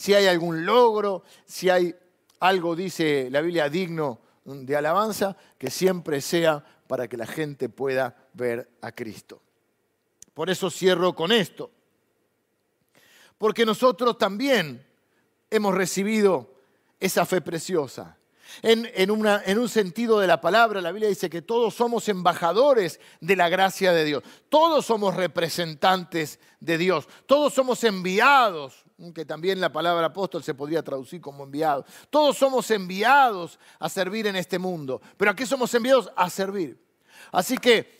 si 0.00 0.14
hay 0.14 0.28
algún 0.28 0.64
logro, 0.64 1.24
si 1.44 1.68
hay 1.68 1.94
algo, 2.38 2.74
dice 2.74 3.28
la 3.30 3.42
Biblia, 3.42 3.68
digno 3.68 4.18
de 4.46 4.74
alabanza, 4.74 5.36
que 5.58 5.68
siempre 5.68 6.22
sea 6.22 6.64
para 6.86 7.06
que 7.06 7.18
la 7.18 7.26
gente 7.26 7.68
pueda 7.68 8.16
ver 8.32 8.70
a 8.80 8.92
Cristo. 8.92 9.42
Por 10.32 10.48
eso 10.48 10.70
cierro 10.70 11.14
con 11.14 11.32
esto. 11.32 11.70
Porque 13.36 13.66
nosotros 13.66 14.16
también 14.16 14.86
hemos 15.50 15.74
recibido 15.74 16.50
esa 16.98 17.26
fe 17.26 17.42
preciosa. 17.42 18.16
En, 18.62 19.10
un 19.58 19.68
sentido 19.68 20.18
de 20.20 20.26
la 20.26 20.40
palabra, 20.40 20.80
la 20.80 20.92
Biblia 20.92 21.08
dice 21.08 21.30
que 21.30 21.42
todos 21.42 21.74
somos 21.74 22.08
embajadores 22.08 23.00
de 23.20 23.36
la 23.36 23.48
gracia 23.48 23.92
de 23.92 24.04
Dios. 24.04 24.22
Todos 24.48 24.86
somos 24.86 25.14
representantes 25.14 26.38
de 26.60 26.78
Dios. 26.78 27.08
Todos 27.26 27.54
somos 27.54 27.82
enviados, 27.84 28.84
que 29.14 29.24
también 29.24 29.60
la 29.60 29.72
palabra 29.72 30.06
apóstol 30.06 30.42
se 30.42 30.54
podría 30.54 30.82
traducir 30.82 31.20
como 31.20 31.44
enviado. 31.44 31.84
Todos 32.10 32.36
somos 32.36 32.70
enviados 32.70 33.58
a 33.78 33.88
servir 33.88 34.26
en 34.26 34.36
este 34.36 34.58
mundo. 34.58 35.00
¿Pero 35.16 35.30
a 35.30 35.36
qué 35.36 35.46
somos 35.46 35.72
enviados? 35.74 36.10
A 36.16 36.28
servir. 36.28 36.78
Así 37.32 37.56
que 37.58 37.98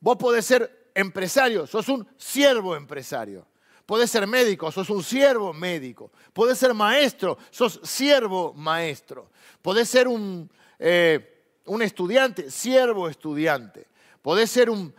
vos 0.00 0.16
podés 0.16 0.44
ser 0.44 0.90
empresario, 0.94 1.66
sos 1.66 1.88
un 1.88 2.06
siervo 2.16 2.76
empresario. 2.76 3.46
Podés 3.86 4.10
ser 4.10 4.26
médico, 4.26 4.72
sos 4.72 4.88
un 4.90 5.02
siervo 5.02 5.52
médico. 5.52 6.10
Podés 6.32 6.58
ser 6.58 6.72
maestro, 6.72 7.36
sos 7.50 7.80
siervo 7.82 8.54
maestro. 8.54 9.30
Podés 9.60 9.88
ser 9.88 10.08
un, 10.08 10.50
eh, 10.78 11.60
un 11.66 11.82
estudiante, 11.82 12.50
siervo 12.50 13.08
estudiante. 13.08 13.86
Podés 14.22 14.50
ser 14.50 14.70
un, 14.70 14.94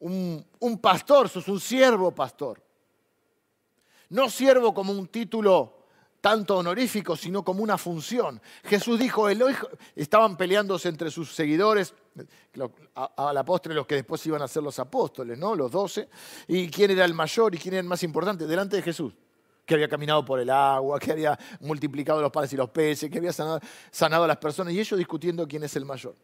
un, 0.00 0.44
un 0.58 0.78
pastor, 0.78 1.28
sos 1.28 1.46
un 1.46 1.60
siervo 1.60 2.12
pastor. 2.12 2.60
No 4.08 4.28
siervo 4.28 4.74
como 4.74 4.92
un 4.92 5.06
título 5.06 5.73
tanto 6.24 6.56
honorífico, 6.56 7.16
sino 7.16 7.44
como 7.44 7.62
una 7.62 7.76
función. 7.76 8.40
Jesús 8.64 8.98
dijo, 8.98 9.28
estaban 9.94 10.38
peleándose 10.38 10.88
entre 10.88 11.10
sus 11.10 11.34
seguidores, 11.34 11.92
a, 12.94 13.30
la 13.34 13.44
postre 13.44 13.74
los 13.74 13.86
que 13.86 13.96
después 13.96 14.24
iban 14.24 14.40
a 14.40 14.48
ser 14.48 14.62
los 14.62 14.78
apóstoles, 14.78 15.38
¿no? 15.38 15.54
Los 15.54 15.70
doce, 15.70 16.08
y 16.48 16.70
quién 16.70 16.92
era 16.92 17.04
el 17.04 17.12
mayor 17.12 17.54
y 17.54 17.58
quién 17.58 17.74
era 17.74 17.82
el 17.82 17.86
más 17.86 18.02
importante, 18.04 18.46
delante 18.46 18.76
de 18.76 18.82
Jesús, 18.82 19.12
que 19.66 19.74
había 19.74 19.86
caminado 19.86 20.24
por 20.24 20.40
el 20.40 20.48
agua, 20.48 20.98
que 20.98 21.12
había 21.12 21.38
multiplicado 21.60 22.22
los 22.22 22.30
panes 22.30 22.50
y 22.54 22.56
los 22.56 22.70
peces, 22.70 23.10
que 23.10 23.18
había 23.18 23.34
sanado, 23.34 24.24
a 24.24 24.26
las 24.26 24.38
personas, 24.38 24.72
y 24.72 24.80
ellos 24.80 24.96
discutiendo 24.96 25.46
quién 25.46 25.62
es 25.64 25.76
el 25.76 25.84
mayor. 25.84 26.16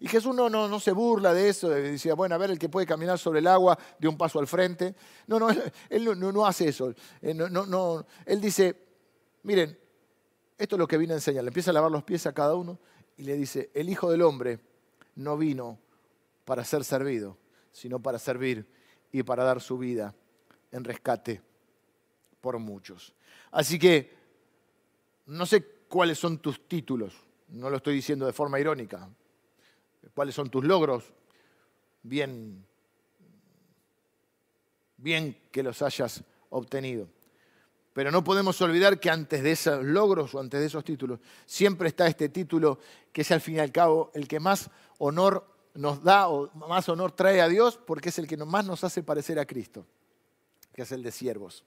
Y 0.00 0.08
Jesús 0.08 0.34
no, 0.34 0.48
no, 0.48 0.68
no 0.68 0.80
se 0.80 0.92
burla 0.92 1.34
de 1.34 1.50
eso, 1.50 1.68
decía, 1.68 2.14
bueno, 2.14 2.34
a 2.34 2.38
ver, 2.38 2.50
el 2.50 2.58
que 2.58 2.70
puede 2.70 2.86
caminar 2.86 3.18
sobre 3.18 3.40
el 3.40 3.46
agua 3.46 3.78
de 3.98 4.08
un 4.08 4.16
paso 4.16 4.38
al 4.38 4.46
frente. 4.46 4.94
No, 5.26 5.38
no, 5.38 5.50
él, 5.90 6.18
no, 6.18 6.46
hace 6.46 6.70
eso. 6.70 6.94
Eh, 7.20 7.36
él 8.24 8.40
dice, 8.40 8.84
Miren, 9.44 9.78
esto 10.58 10.76
es 10.76 10.78
lo 10.78 10.88
que 10.88 10.98
vine 10.98 11.12
a 11.12 11.16
enseñar. 11.16 11.44
Le 11.44 11.48
empieza 11.48 11.70
a 11.70 11.74
lavar 11.74 11.90
los 11.90 12.02
pies 12.02 12.26
a 12.26 12.32
cada 12.32 12.54
uno 12.54 12.78
y 13.16 13.22
le 13.24 13.36
dice, 13.36 13.70
el 13.74 13.88
Hijo 13.88 14.10
del 14.10 14.22
Hombre 14.22 14.58
no 15.16 15.36
vino 15.36 15.78
para 16.44 16.64
ser 16.64 16.82
servido, 16.82 17.36
sino 17.70 18.00
para 18.00 18.18
servir 18.18 18.66
y 19.12 19.22
para 19.22 19.44
dar 19.44 19.60
su 19.60 19.78
vida 19.78 20.14
en 20.72 20.82
rescate 20.82 21.42
por 22.40 22.58
muchos. 22.58 23.14
Así 23.50 23.78
que 23.78 24.12
no 25.26 25.46
sé 25.46 25.64
cuáles 25.88 26.18
son 26.18 26.38
tus 26.38 26.66
títulos, 26.66 27.14
no 27.48 27.70
lo 27.70 27.76
estoy 27.76 27.94
diciendo 27.94 28.26
de 28.26 28.32
forma 28.32 28.58
irónica, 28.58 29.08
cuáles 30.14 30.34
son 30.34 30.50
tus 30.50 30.64
logros, 30.64 31.12
bien, 32.02 32.66
bien 34.96 35.36
que 35.52 35.62
los 35.62 35.80
hayas 35.82 36.24
obtenido. 36.50 37.08
Pero 37.94 38.10
no 38.10 38.24
podemos 38.24 38.60
olvidar 38.60 38.98
que 38.98 39.08
antes 39.08 39.42
de 39.42 39.52
esos 39.52 39.84
logros 39.84 40.34
o 40.34 40.40
antes 40.40 40.60
de 40.60 40.66
esos 40.66 40.82
títulos, 40.82 41.20
siempre 41.46 41.88
está 41.88 42.08
este 42.08 42.28
título 42.28 42.80
que 43.12 43.22
es 43.22 43.30
al 43.30 43.40
fin 43.40 43.54
y 43.54 43.58
al 43.60 43.70
cabo 43.70 44.10
el 44.14 44.26
que 44.26 44.40
más 44.40 44.68
honor 44.98 45.46
nos 45.74 46.02
da 46.02 46.28
o 46.28 46.50
más 46.54 46.88
honor 46.88 47.12
trae 47.12 47.40
a 47.40 47.48
Dios 47.48 47.78
porque 47.78 48.08
es 48.08 48.18
el 48.18 48.26
que 48.26 48.36
más 48.36 48.66
nos 48.66 48.82
hace 48.82 49.04
parecer 49.04 49.38
a 49.38 49.46
Cristo, 49.46 49.86
que 50.74 50.82
es 50.82 50.90
el 50.90 51.04
de 51.04 51.12
siervos, 51.12 51.64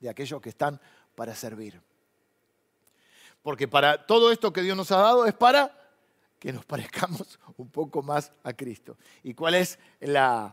de 0.00 0.08
aquellos 0.08 0.42
que 0.42 0.48
están 0.48 0.80
para 1.14 1.36
servir. 1.36 1.80
Porque 3.42 3.68
para 3.68 4.06
todo 4.06 4.32
esto 4.32 4.52
que 4.52 4.62
Dios 4.62 4.76
nos 4.76 4.90
ha 4.90 4.96
dado 4.96 5.24
es 5.24 5.34
para 5.34 5.72
que 6.40 6.52
nos 6.52 6.64
parezcamos 6.66 7.38
un 7.56 7.68
poco 7.68 8.02
más 8.02 8.32
a 8.42 8.52
Cristo. 8.52 8.96
¿Y 9.22 9.34
cuál 9.34 9.54
es 9.54 9.78
la, 10.00 10.52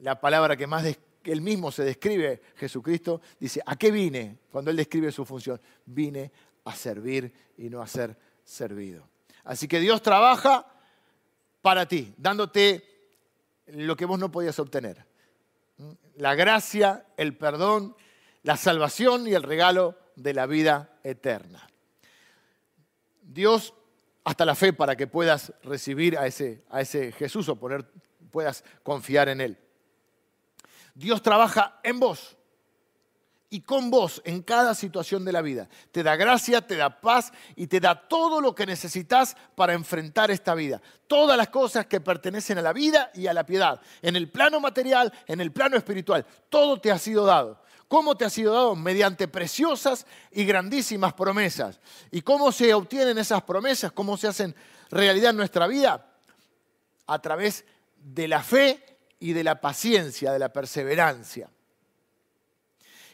la 0.00 0.20
palabra 0.20 0.54
que 0.54 0.66
más? 0.66 0.84
Que 1.24 1.32
él 1.32 1.40
mismo 1.40 1.72
se 1.72 1.82
describe, 1.84 2.42
Jesucristo, 2.54 3.22
dice, 3.40 3.62
¿a 3.64 3.76
qué 3.76 3.90
vine? 3.90 4.40
Cuando 4.52 4.70
él 4.70 4.76
describe 4.76 5.10
su 5.10 5.24
función, 5.24 5.58
vine 5.86 6.30
a 6.64 6.76
servir 6.76 7.32
y 7.56 7.70
no 7.70 7.80
a 7.80 7.86
ser 7.86 8.14
servido. 8.44 9.08
Así 9.42 9.66
que 9.66 9.80
Dios 9.80 10.02
trabaja 10.02 10.66
para 11.62 11.88
ti, 11.88 12.12
dándote 12.18 12.84
lo 13.68 13.96
que 13.96 14.04
vos 14.04 14.18
no 14.18 14.30
podías 14.30 14.58
obtener. 14.58 15.06
La 16.16 16.34
gracia, 16.34 17.06
el 17.16 17.34
perdón, 17.34 17.96
la 18.42 18.58
salvación 18.58 19.26
y 19.26 19.32
el 19.32 19.42
regalo 19.42 19.98
de 20.16 20.34
la 20.34 20.44
vida 20.44 20.98
eterna. 21.04 21.66
Dios, 23.22 23.72
hasta 24.24 24.44
la 24.44 24.54
fe 24.54 24.74
para 24.74 24.94
que 24.94 25.06
puedas 25.06 25.54
recibir 25.62 26.18
a 26.18 26.26
ese, 26.26 26.64
a 26.68 26.82
ese 26.82 27.12
Jesús 27.12 27.48
o 27.48 27.56
poner, 27.56 27.90
puedas 28.30 28.62
confiar 28.82 29.30
en 29.30 29.40
Él. 29.40 29.63
Dios 30.94 31.22
trabaja 31.22 31.80
en 31.82 31.98
vos 31.98 32.36
y 33.54 33.60
con 33.60 33.88
vos 33.88 34.20
en 34.24 34.42
cada 34.42 34.74
situación 34.74 35.24
de 35.24 35.30
la 35.30 35.40
vida. 35.40 35.68
Te 35.92 36.02
da 36.02 36.16
gracia, 36.16 36.60
te 36.66 36.76
da 36.76 37.00
paz 37.00 37.32
y 37.54 37.68
te 37.68 37.78
da 37.78 38.08
todo 38.08 38.40
lo 38.40 38.52
que 38.52 38.66
necesitas 38.66 39.36
para 39.54 39.74
enfrentar 39.74 40.32
esta 40.32 40.56
vida. 40.56 40.82
Todas 41.06 41.36
las 41.36 41.50
cosas 41.50 41.86
que 41.86 42.00
pertenecen 42.00 42.58
a 42.58 42.62
la 42.62 42.72
vida 42.72 43.12
y 43.14 43.28
a 43.28 43.32
la 43.32 43.46
piedad. 43.46 43.80
En 44.02 44.16
el 44.16 44.28
plano 44.28 44.58
material, 44.58 45.12
en 45.28 45.40
el 45.40 45.52
plano 45.52 45.76
espiritual. 45.76 46.26
Todo 46.48 46.80
te 46.80 46.90
ha 46.90 46.98
sido 46.98 47.26
dado. 47.26 47.62
¿Cómo 47.86 48.16
te 48.16 48.24
ha 48.24 48.30
sido 48.30 48.54
dado? 48.54 48.74
Mediante 48.74 49.28
preciosas 49.28 50.04
y 50.32 50.44
grandísimas 50.44 51.12
promesas. 51.12 51.78
¿Y 52.10 52.22
cómo 52.22 52.50
se 52.50 52.74
obtienen 52.74 53.18
esas 53.18 53.44
promesas? 53.44 53.92
¿Cómo 53.92 54.16
se 54.16 54.26
hacen 54.26 54.52
realidad 54.90 55.30
en 55.30 55.36
nuestra 55.36 55.68
vida? 55.68 56.04
A 57.06 57.20
través 57.20 57.64
de 57.98 58.26
la 58.26 58.42
fe 58.42 58.93
y 59.24 59.32
de 59.32 59.42
la 59.42 59.58
paciencia, 59.58 60.34
de 60.34 60.38
la 60.38 60.52
perseverancia. 60.52 61.48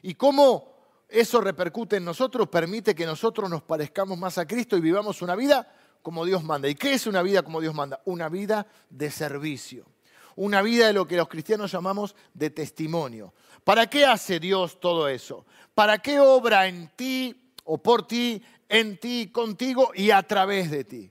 Y 0.02 0.14
cómo 0.14 0.74
eso 1.08 1.40
repercute 1.40 1.98
en 1.98 2.04
nosotros, 2.04 2.48
permite 2.48 2.96
que 2.96 3.06
nosotros 3.06 3.48
nos 3.48 3.62
parezcamos 3.62 4.18
más 4.18 4.36
a 4.36 4.44
Cristo 4.44 4.76
y 4.76 4.80
vivamos 4.80 5.22
una 5.22 5.36
vida 5.36 5.72
como 6.02 6.24
Dios 6.24 6.42
manda. 6.42 6.68
¿Y 6.68 6.74
qué 6.74 6.94
es 6.94 7.06
una 7.06 7.22
vida 7.22 7.44
como 7.44 7.61
Dios 7.61 7.76
manda? 7.76 8.00
Una 8.06 8.28
vida 8.28 8.66
de 8.88 9.08
servicio. 9.08 9.86
Una 10.34 10.62
vida 10.62 10.88
de 10.88 10.94
lo 10.94 11.06
que 11.06 11.16
los 11.16 11.28
cristianos 11.28 11.70
llamamos 11.70 12.16
de 12.34 12.50
testimonio. 12.50 13.32
¿Para 13.62 13.88
qué 13.88 14.04
hace 14.04 14.40
Dios 14.40 14.80
todo 14.80 15.06
eso? 15.06 15.46
¿Para 15.76 15.98
qué 15.98 16.18
obra 16.18 16.66
en 16.66 16.88
ti 16.96 17.52
o 17.62 17.78
por 17.78 18.08
ti, 18.08 18.42
en 18.68 18.98
ti, 18.98 19.30
contigo 19.32 19.92
y 19.94 20.11
a 20.11 20.24
través 20.24 20.72
de 20.72 20.82
ti? 20.82 21.08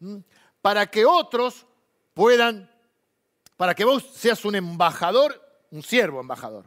¿Mm? 0.00 0.18
Para 0.60 0.88
que 0.88 1.06
otros 1.06 1.64
puedan 2.12 2.75
para 3.56 3.74
que 3.74 3.84
vos 3.84 4.04
seas 4.14 4.44
un 4.44 4.54
embajador, 4.54 5.40
un 5.70 5.82
siervo 5.82 6.20
embajador. 6.20 6.66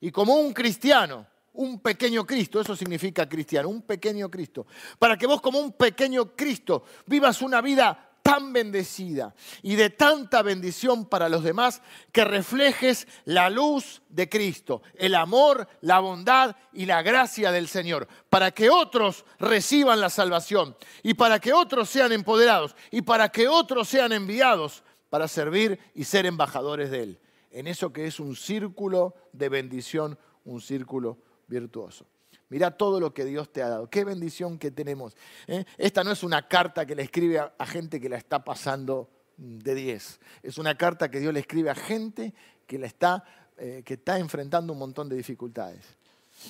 Y 0.00 0.10
como 0.10 0.34
un 0.34 0.52
cristiano, 0.52 1.26
un 1.52 1.80
pequeño 1.80 2.26
Cristo, 2.26 2.60
eso 2.60 2.76
significa 2.76 3.28
cristiano, 3.28 3.68
un 3.68 3.82
pequeño 3.82 4.30
Cristo. 4.30 4.66
Para 4.98 5.16
que 5.16 5.26
vos 5.26 5.40
como 5.40 5.58
un 5.58 5.72
pequeño 5.72 6.34
Cristo 6.36 6.84
vivas 7.06 7.42
una 7.42 7.60
vida 7.60 8.10
tan 8.22 8.52
bendecida 8.52 9.34
y 9.62 9.76
de 9.76 9.90
tanta 9.90 10.42
bendición 10.42 11.06
para 11.06 11.28
los 11.28 11.42
demás 11.42 11.82
que 12.12 12.24
reflejes 12.24 13.08
la 13.24 13.50
luz 13.50 14.02
de 14.08 14.28
Cristo, 14.28 14.82
el 14.94 15.14
amor, 15.14 15.66
la 15.80 16.00
bondad 16.00 16.54
y 16.72 16.86
la 16.86 17.02
gracia 17.02 17.50
del 17.50 17.66
Señor, 17.66 18.06
para 18.28 18.50
que 18.50 18.70
otros 18.70 19.24
reciban 19.38 20.00
la 20.00 20.10
salvación 20.10 20.76
y 21.02 21.14
para 21.14 21.40
que 21.40 21.52
otros 21.52 21.88
sean 21.88 22.12
empoderados 22.12 22.76
y 22.90 23.02
para 23.02 23.30
que 23.30 23.48
otros 23.48 23.88
sean 23.88 24.12
enviados 24.12 24.82
para 25.10 25.28
servir 25.28 25.78
y 25.94 26.04
ser 26.04 26.24
embajadores 26.24 26.90
de 26.90 27.02
Él, 27.02 27.20
en 27.50 27.66
eso 27.66 27.92
que 27.92 28.06
es 28.06 28.20
un 28.20 28.36
círculo 28.36 29.14
de 29.32 29.48
bendición, 29.48 30.18
un 30.44 30.60
círculo 30.60 31.18
virtuoso. 31.48 32.06
Mira 32.48 32.70
todo 32.70 32.98
lo 32.98 33.12
que 33.12 33.24
Dios 33.24 33.52
te 33.52 33.62
ha 33.62 33.68
dado. 33.68 33.90
Qué 33.90 34.04
bendición 34.04 34.58
que 34.58 34.70
tenemos. 34.70 35.14
¿eh? 35.46 35.64
Esta 35.76 36.02
no 36.02 36.10
es 36.10 36.22
una 36.22 36.48
carta 36.48 36.86
que 36.86 36.96
le 36.96 37.02
escribe 37.02 37.38
a, 37.38 37.66
gente 37.66 38.00
que 38.00 38.08
la 38.08 38.16
está 38.16 38.44
pasando 38.44 39.08
de 39.36 39.74
10. 39.74 40.20
Es 40.42 40.58
una 40.58 40.76
carta 40.76 41.10
que 41.10 41.20
Dios 41.20 41.32
le 41.32 41.40
escribe 41.40 41.70
a 41.70 41.74
gente 41.74 42.34
que, 42.66 42.76
está, 42.84 43.24
eh, 43.56 43.82
que 43.84 43.94
está 43.94 44.18
enfrentando 44.18 44.72
un 44.72 44.80
montón 44.80 45.08
de 45.08 45.16
dificultades 45.16 45.99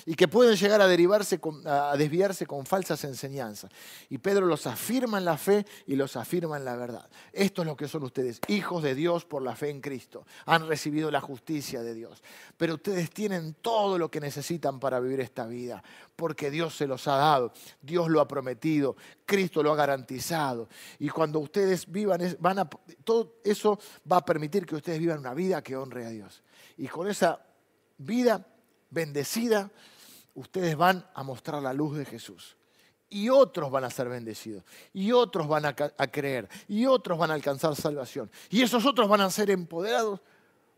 y 0.05 0.15
que 0.15 0.27
pueden 0.27 0.55
llegar 0.55 0.81
a 0.81 0.87
derivarse, 0.87 1.39
a 1.65 1.95
desviarse 1.97 2.45
con 2.45 2.65
falsas 2.65 3.03
enseñanzas. 3.03 3.71
Y 4.09 4.17
Pedro 4.17 4.45
los 4.45 4.67
afirma 4.67 5.17
en 5.17 5.25
la 5.25 5.37
fe 5.37 5.65
y 5.87 5.95
los 5.95 6.15
afirma 6.15 6.57
en 6.57 6.65
la 6.65 6.75
verdad. 6.75 7.09
Esto 7.33 7.61
es 7.61 7.67
lo 7.67 7.75
que 7.75 7.87
son 7.87 8.03
ustedes, 8.03 8.39
hijos 8.47 8.83
de 8.83 8.95
Dios 8.95 9.25
por 9.25 9.41
la 9.41 9.55
fe 9.55 9.69
en 9.69 9.81
Cristo. 9.81 10.25
Han 10.45 10.67
recibido 10.67 11.11
la 11.11 11.21
justicia 11.21 11.81
de 11.81 11.93
Dios. 11.93 12.23
Pero 12.57 12.75
ustedes 12.75 13.09
tienen 13.11 13.55
todo 13.61 13.97
lo 13.97 14.09
que 14.09 14.19
necesitan 14.19 14.79
para 14.79 14.99
vivir 14.99 15.19
esta 15.19 15.45
vida, 15.45 15.83
porque 16.15 16.51
Dios 16.51 16.75
se 16.75 16.87
los 16.87 17.07
ha 17.07 17.15
dado, 17.15 17.51
Dios 17.81 18.09
lo 18.09 18.21
ha 18.21 18.27
prometido, 18.27 18.95
Cristo 19.25 19.63
lo 19.63 19.71
ha 19.71 19.75
garantizado. 19.75 20.69
Y 20.99 21.09
cuando 21.09 21.39
ustedes 21.39 21.89
vivan, 21.89 22.21
van 22.39 22.59
a, 22.59 22.69
todo 23.03 23.35
eso 23.43 23.79
va 24.09 24.17
a 24.17 24.25
permitir 24.25 24.65
que 24.65 24.75
ustedes 24.75 24.99
vivan 24.99 25.19
una 25.19 25.33
vida 25.33 25.61
que 25.61 25.75
honre 25.75 26.05
a 26.05 26.09
Dios. 26.09 26.43
Y 26.77 26.87
con 26.87 27.07
esa 27.07 27.39
vida 27.97 28.45
bendecida, 28.91 29.71
ustedes 30.35 30.75
van 30.75 31.05
a 31.15 31.23
mostrar 31.23 31.61
la 31.63 31.73
luz 31.73 31.97
de 31.97 32.05
Jesús. 32.05 32.55
Y 33.09 33.29
otros 33.29 33.69
van 33.71 33.83
a 33.83 33.89
ser 33.89 34.07
bendecidos. 34.07 34.63
Y 34.93 35.11
otros 35.11 35.47
van 35.47 35.65
a, 35.65 35.73
creer. 35.73 36.47
Y 36.67 36.85
otros 36.85 37.17
van 37.17 37.31
a 37.31 37.33
alcanzar 37.33 37.75
salvación. 37.75 38.31
Y 38.49 38.61
esos 38.61 38.85
otros 38.85 39.09
van 39.09 39.19
a 39.21 39.29
ser 39.29 39.49
empoderados 39.49 40.21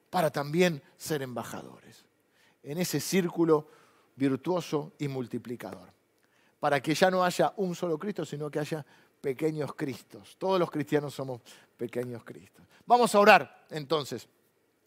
para 0.09 0.31
también 0.31 0.81
ser 0.97 1.21
embajadores. 1.21 2.05
En 2.63 2.79
ese 2.79 2.99
círculo 2.99 3.67
virtuoso 4.15 4.93
y 4.97 5.07
multiplicador. 5.07 5.91
Para 6.59 6.81
que 6.81 6.95
ya 6.95 7.11
no 7.11 7.23
haya 7.23 7.53
un 7.57 7.75
solo 7.75 7.99
Cristo, 7.99 8.25
sino 8.25 8.49
que 8.49 8.59
haya 8.59 8.83
pequeños 9.21 9.75
Cristos. 9.75 10.35
Todos 10.39 10.59
los 10.59 10.71
cristianos 10.71 11.13
somos 11.13 11.41
pequeños 11.77 12.23
Cristos. 12.23 12.65
Vamos 12.85 13.13
a 13.13 13.19
orar 13.19 13.65
entonces 13.69 14.27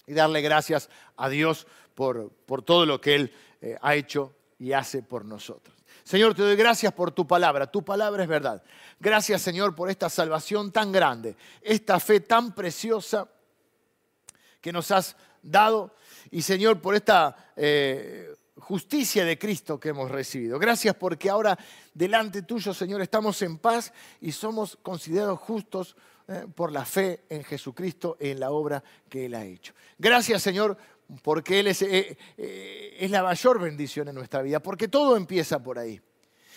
y 0.07 0.15
darle 0.15 0.41
gracias 0.41 0.89
a 1.17 1.29
Dios 1.29 1.67
por, 1.95 2.31
por 2.31 2.63
todo 2.63 2.87
lo 2.87 3.01
que 3.01 3.15
Él 3.15 3.35
eh, 3.61 3.77
ha 3.81 3.95
hecho 3.95 4.35
y 4.59 4.73
hace 4.73 5.03
por 5.03 5.25
nosotros. 5.25 5.75
Señor, 6.05 6.35
te 6.35 6.43
doy 6.43 6.55
gracias 6.55 6.93
por 6.93 7.11
tu 7.11 7.27
palabra. 7.27 7.67
Tu 7.71 7.85
palabra 7.85 8.23
es 8.23 8.29
verdad. 8.29 8.63
Gracias, 9.01 9.43
Señor, 9.43 9.75
por 9.75 9.91
esta 9.91 10.09
salvación 10.09 10.71
tan 10.71 10.93
grande, 10.93 11.37
esta 11.61 11.99
fe 11.99 12.21
tan 12.21 12.55
preciosa 12.55 13.29
que 14.61 14.73
nos 14.73 14.91
has 14.93 15.17
dado. 15.43 15.97
Y, 16.31 16.43
Señor, 16.43 16.81
por 16.81 16.95
esta 16.95 17.53
eh, 17.57 18.35
justicia 18.59 19.25
de 19.25 19.39
Cristo 19.39 19.81
que 19.81 19.89
hemos 19.89 20.11
recibido. 20.11 20.59
Gracias 20.59 20.95
porque 20.95 21.29
ahora 21.29 21.59
delante 21.93 22.43
tuyo, 22.43 22.73
Señor, 22.73 23.03
estamos 23.03 23.43
en 23.43 23.59
paz 23.59 23.93
y 24.21 24.33
somos 24.33 24.79
considerados 24.83 25.41
justos 25.41 25.97
eh, 26.29 26.47
por 26.53 26.73
la 26.73 26.85
fe 26.85 27.25
en 27.29 27.45
Jesucristo, 27.45 28.17
en 28.19 28.41
la 28.41 28.51
obra 28.51 28.83
que 29.09 29.27
Él 29.27 29.35
ha 29.35 29.45
hecho. 29.45 29.75
Gracias, 29.97 30.43
Señor, 30.43 30.77
porque 31.23 31.61
Él 31.61 31.69
es, 31.69 31.83
eh, 31.83 32.19
eh, 32.37 32.97
es 32.99 33.11
la 33.13 33.23
mayor 33.23 33.61
bendición 33.61 34.09
en 34.09 34.17
nuestra 34.17 34.43
vida, 34.43 34.61
porque 34.61 34.89
todo 34.89 35.17
empieza 35.17 35.63
por 35.63 35.79
ahí. 35.79 36.01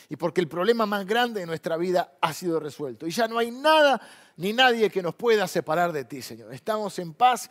Y 0.10 0.16
porque 0.16 0.42
el 0.42 0.48
problema 0.48 0.88
más 0.88 1.06
grande 1.06 1.42
de 1.42 1.46
nuestra 1.46 1.78
vida 1.78 2.18
ha 2.20 2.34
sido 2.34 2.60
resuelto. 2.60 3.06
Y 3.06 3.12
ya 3.12 3.28
no 3.28 3.38
hay 3.38 3.52
nada 3.52 4.02
ni 4.38 4.54
nadie 4.54 4.90
que 4.90 5.04
nos 5.04 5.14
pueda 5.14 5.48
separar 5.48 5.92
de 5.92 6.04
ti, 6.04 6.24
Señor. 6.24 6.52
Estamos 6.52 6.98
en 6.98 7.14
paz 7.14 7.48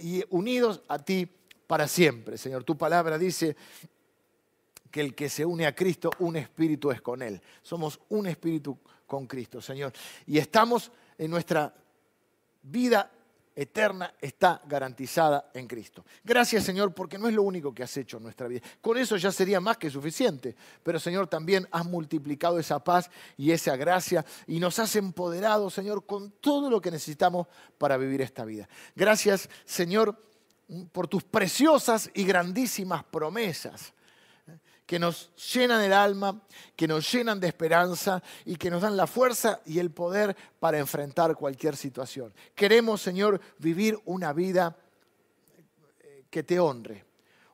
y 0.00 0.22
unidos 0.30 0.80
a 0.86 1.00
ti 1.00 1.28
para 1.66 1.88
siempre, 1.88 2.38
Señor. 2.38 2.62
Tu 2.62 2.78
palabra 2.78 3.18
dice 3.18 3.56
que 4.92 5.00
el 5.00 5.14
que 5.16 5.28
se 5.28 5.44
une 5.44 5.66
a 5.66 5.74
Cristo, 5.74 6.12
un 6.20 6.36
espíritu 6.36 6.92
es 6.92 7.00
con 7.00 7.20
Él. 7.20 7.40
Somos 7.62 7.98
un 8.10 8.28
espíritu 8.28 8.78
con 9.08 9.26
Cristo, 9.26 9.60
Señor. 9.60 9.92
Y 10.24 10.38
estamos 10.38 10.92
en 11.18 11.30
nuestra 11.30 11.74
vida 12.62 13.10
eterna 13.54 14.14
está 14.20 14.62
garantizada 14.66 15.50
en 15.52 15.66
Cristo. 15.66 16.04
Gracias 16.22 16.62
Señor 16.62 16.94
porque 16.94 17.18
no 17.18 17.26
es 17.26 17.34
lo 17.34 17.42
único 17.42 17.74
que 17.74 17.82
has 17.82 17.96
hecho 17.96 18.18
en 18.18 18.22
nuestra 18.22 18.46
vida. 18.46 18.60
Con 18.80 18.96
eso 18.96 19.16
ya 19.16 19.32
sería 19.32 19.60
más 19.60 19.76
que 19.78 19.90
suficiente. 19.90 20.54
Pero 20.84 21.00
Señor 21.00 21.26
también 21.26 21.66
has 21.72 21.84
multiplicado 21.84 22.60
esa 22.60 22.82
paz 22.82 23.10
y 23.36 23.50
esa 23.50 23.74
gracia 23.74 24.24
y 24.46 24.60
nos 24.60 24.78
has 24.78 24.94
empoderado 24.94 25.70
Señor 25.70 26.06
con 26.06 26.30
todo 26.30 26.70
lo 26.70 26.80
que 26.80 26.92
necesitamos 26.92 27.48
para 27.78 27.96
vivir 27.96 28.22
esta 28.22 28.44
vida. 28.44 28.68
Gracias 28.94 29.50
Señor 29.64 30.16
por 30.92 31.08
tus 31.08 31.24
preciosas 31.24 32.10
y 32.14 32.24
grandísimas 32.24 33.02
promesas 33.02 33.92
que 34.88 34.98
nos 34.98 35.30
llenan 35.52 35.82
el 35.82 35.92
alma, 35.92 36.40
que 36.74 36.88
nos 36.88 37.12
llenan 37.12 37.38
de 37.38 37.46
esperanza 37.46 38.22
y 38.46 38.56
que 38.56 38.70
nos 38.70 38.80
dan 38.80 38.96
la 38.96 39.06
fuerza 39.06 39.60
y 39.66 39.80
el 39.80 39.90
poder 39.90 40.34
para 40.58 40.78
enfrentar 40.78 41.36
cualquier 41.36 41.76
situación. 41.76 42.32
Queremos, 42.54 43.02
Señor, 43.02 43.38
vivir 43.58 44.00
una 44.06 44.32
vida 44.32 44.74
eh, 46.00 46.24
que 46.30 46.42
te 46.42 46.58
honre, 46.58 47.04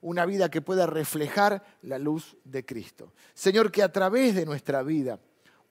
una 0.03 0.25
vida 0.27 0.49
que 0.49 0.63
pueda 0.63 0.87
reflejar 0.87 1.61
la 1.83 1.99
luz 1.99 2.37
de 2.45 2.65
Cristo. 2.65 3.13
Señor, 3.35 3.73
que 3.73 3.83
a 3.83 3.91
través 3.91 4.37
de 4.37 4.47
nuestra 4.47 4.85
vida 4.85 5.19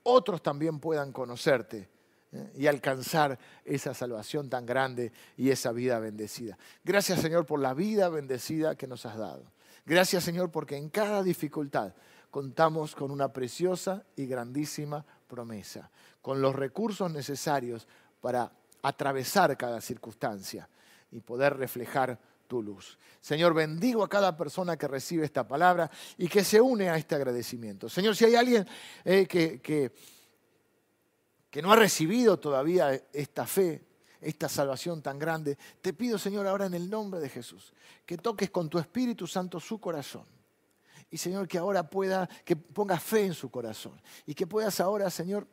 otros 0.03 0.43
también 0.43 0.81
puedan 0.81 1.13
conocerte 1.13 1.87
eh, 2.33 2.51
y 2.57 2.67
alcanzar 2.67 3.39
esa 3.63 3.93
salvación 3.93 4.49
tan 4.49 4.65
grande 4.65 5.13
y 5.37 5.49
esa 5.49 5.71
vida 5.71 5.97
bendecida. 5.99 6.57
Gracias 6.83 7.21
Señor 7.21 7.45
por 7.45 7.61
la 7.61 7.73
vida 7.73 8.09
bendecida 8.09 8.75
que 8.75 8.85
nos 8.85 9.05
has 9.05 9.17
dado. 9.17 9.53
Gracias 9.85 10.23
Señor 10.23 10.49
porque 10.49 10.77
en 10.77 10.89
cada 10.89 11.23
dificultad 11.23 11.93
contamos 12.31 12.95
con 12.95 13.11
una 13.11 13.31
preciosa 13.31 14.03
y 14.15 14.25
grandísima 14.25 15.05
promesa, 15.27 15.89
con 16.21 16.41
los 16.41 16.55
recursos 16.55 17.11
necesarios 17.11 17.87
para 18.21 18.51
atravesar 18.81 19.55
cada 19.57 19.81
circunstancia 19.81 20.67
y 21.11 21.19
poder 21.19 21.57
reflejar 21.57 22.19
tu 22.47 22.61
luz. 22.61 22.97
Señor, 23.21 23.53
bendigo 23.53 24.03
a 24.03 24.09
cada 24.09 24.35
persona 24.35 24.77
que 24.77 24.87
recibe 24.87 25.25
esta 25.25 25.47
palabra 25.47 25.89
y 26.17 26.27
que 26.27 26.43
se 26.43 26.59
une 26.59 26.89
a 26.89 26.97
este 26.97 27.15
agradecimiento. 27.15 27.89
Señor, 27.89 28.15
si 28.15 28.25
hay 28.25 28.35
alguien 28.35 28.67
eh, 29.05 29.25
que, 29.27 29.61
que, 29.61 29.91
que 31.49 31.61
no 31.61 31.71
ha 31.71 31.75
recibido 31.75 32.39
todavía 32.39 32.99
esta 33.13 33.45
fe, 33.45 33.81
esta 34.23 34.49
salvación 34.49 35.01
tan 35.01 35.19
grande. 35.19 35.57
Te 35.81 35.93
pido, 35.93 36.17
Señor, 36.17 36.47
ahora 36.47 36.65
en 36.65 36.73
el 36.73 36.89
nombre 36.89 37.19
de 37.19 37.29
Jesús, 37.29 37.73
que 38.05 38.17
toques 38.17 38.49
con 38.49 38.69
tu 38.69 38.79
Espíritu 38.79 39.27
Santo 39.27 39.59
su 39.59 39.79
corazón. 39.79 40.25
Y 41.09 41.17
Señor, 41.17 41.47
que 41.47 41.57
ahora 41.59 41.87
pueda, 41.87 42.27
que 42.43 42.55
pongas 42.55 43.03
fe 43.03 43.25
en 43.25 43.33
su 43.33 43.51
corazón. 43.51 44.01
Y 44.25 44.33
que 44.33 44.47
puedas 44.47 44.79
ahora, 44.79 45.09
Señor, 45.09 45.47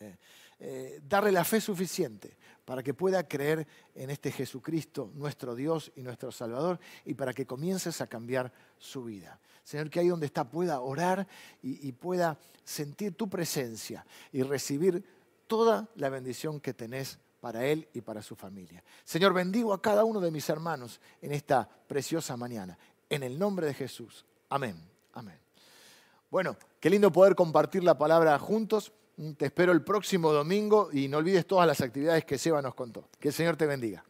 eh, 0.00 0.16
eh, 0.58 1.00
darle 1.06 1.32
la 1.32 1.44
fe 1.44 1.60
suficiente 1.60 2.36
para 2.64 2.82
que 2.82 2.94
pueda 2.94 3.28
creer 3.28 3.66
en 3.94 4.08
este 4.08 4.32
Jesucristo, 4.32 5.10
nuestro 5.14 5.54
Dios 5.54 5.92
y 5.96 6.02
nuestro 6.02 6.32
Salvador, 6.32 6.80
y 7.04 7.12
para 7.12 7.34
que 7.34 7.44
comiences 7.44 8.00
a 8.00 8.06
cambiar 8.06 8.50
su 8.78 9.04
vida. 9.04 9.38
Señor, 9.62 9.90
que 9.90 10.00
ahí 10.00 10.08
donde 10.08 10.26
está 10.26 10.48
pueda 10.48 10.80
orar 10.80 11.26
y, 11.62 11.86
y 11.86 11.92
pueda 11.92 12.38
sentir 12.64 13.14
tu 13.14 13.28
presencia 13.28 14.06
y 14.32 14.42
recibir 14.42 15.04
toda 15.46 15.88
la 15.96 16.08
bendición 16.08 16.60
que 16.60 16.72
tenés 16.72 17.18
para 17.44 17.66
él 17.66 17.86
y 17.92 18.00
para 18.00 18.22
su 18.22 18.34
familia. 18.34 18.82
Señor, 19.04 19.34
bendigo 19.34 19.74
a 19.74 19.82
cada 19.82 20.02
uno 20.06 20.18
de 20.18 20.30
mis 20.30 20.48
hermanos 20.48 20.98
en 21.20 21.30
esta 21.30 21.68
preciosa 21.86 22.38
mañana. 22.38 22.78
En 23.10 23.22
el 23.22 23.38
nombre 23.38 23.66
de 23.66 23.74
Jesús. 23.74 24.24
Amén. 24.48 24.74
Amén. 25.12 25.38
Bueno, 26.30 26.56
qué 26.80 26.88
lindo 26.88 27.12
poder 27.12 27.34
compartir 27.34 27.84
la 27.84 27.98
palabra 27.98 28.38
juntos. 28.38 28.94
Te 29.36 29.44
espero 29.44 29.72
el 29.72 29.84
próximo 29.84 30.32
domingo 30.32 30.88
y 30.90 31.06
no 31.06 31.18
olvides 31.18 31.46
todas 31.46 31.66
las 31.66 31.82
actividades 31.82 32.24
que 32.24 32.38
Seba 32.38 32.62
nos 32.62 32.74
contó. 32.74 33.10
Que 33.20 33.28
el 33.28 33.34
Señor 33.34 33.58
te 33.58 33.66
bendiga. 33.66 34.02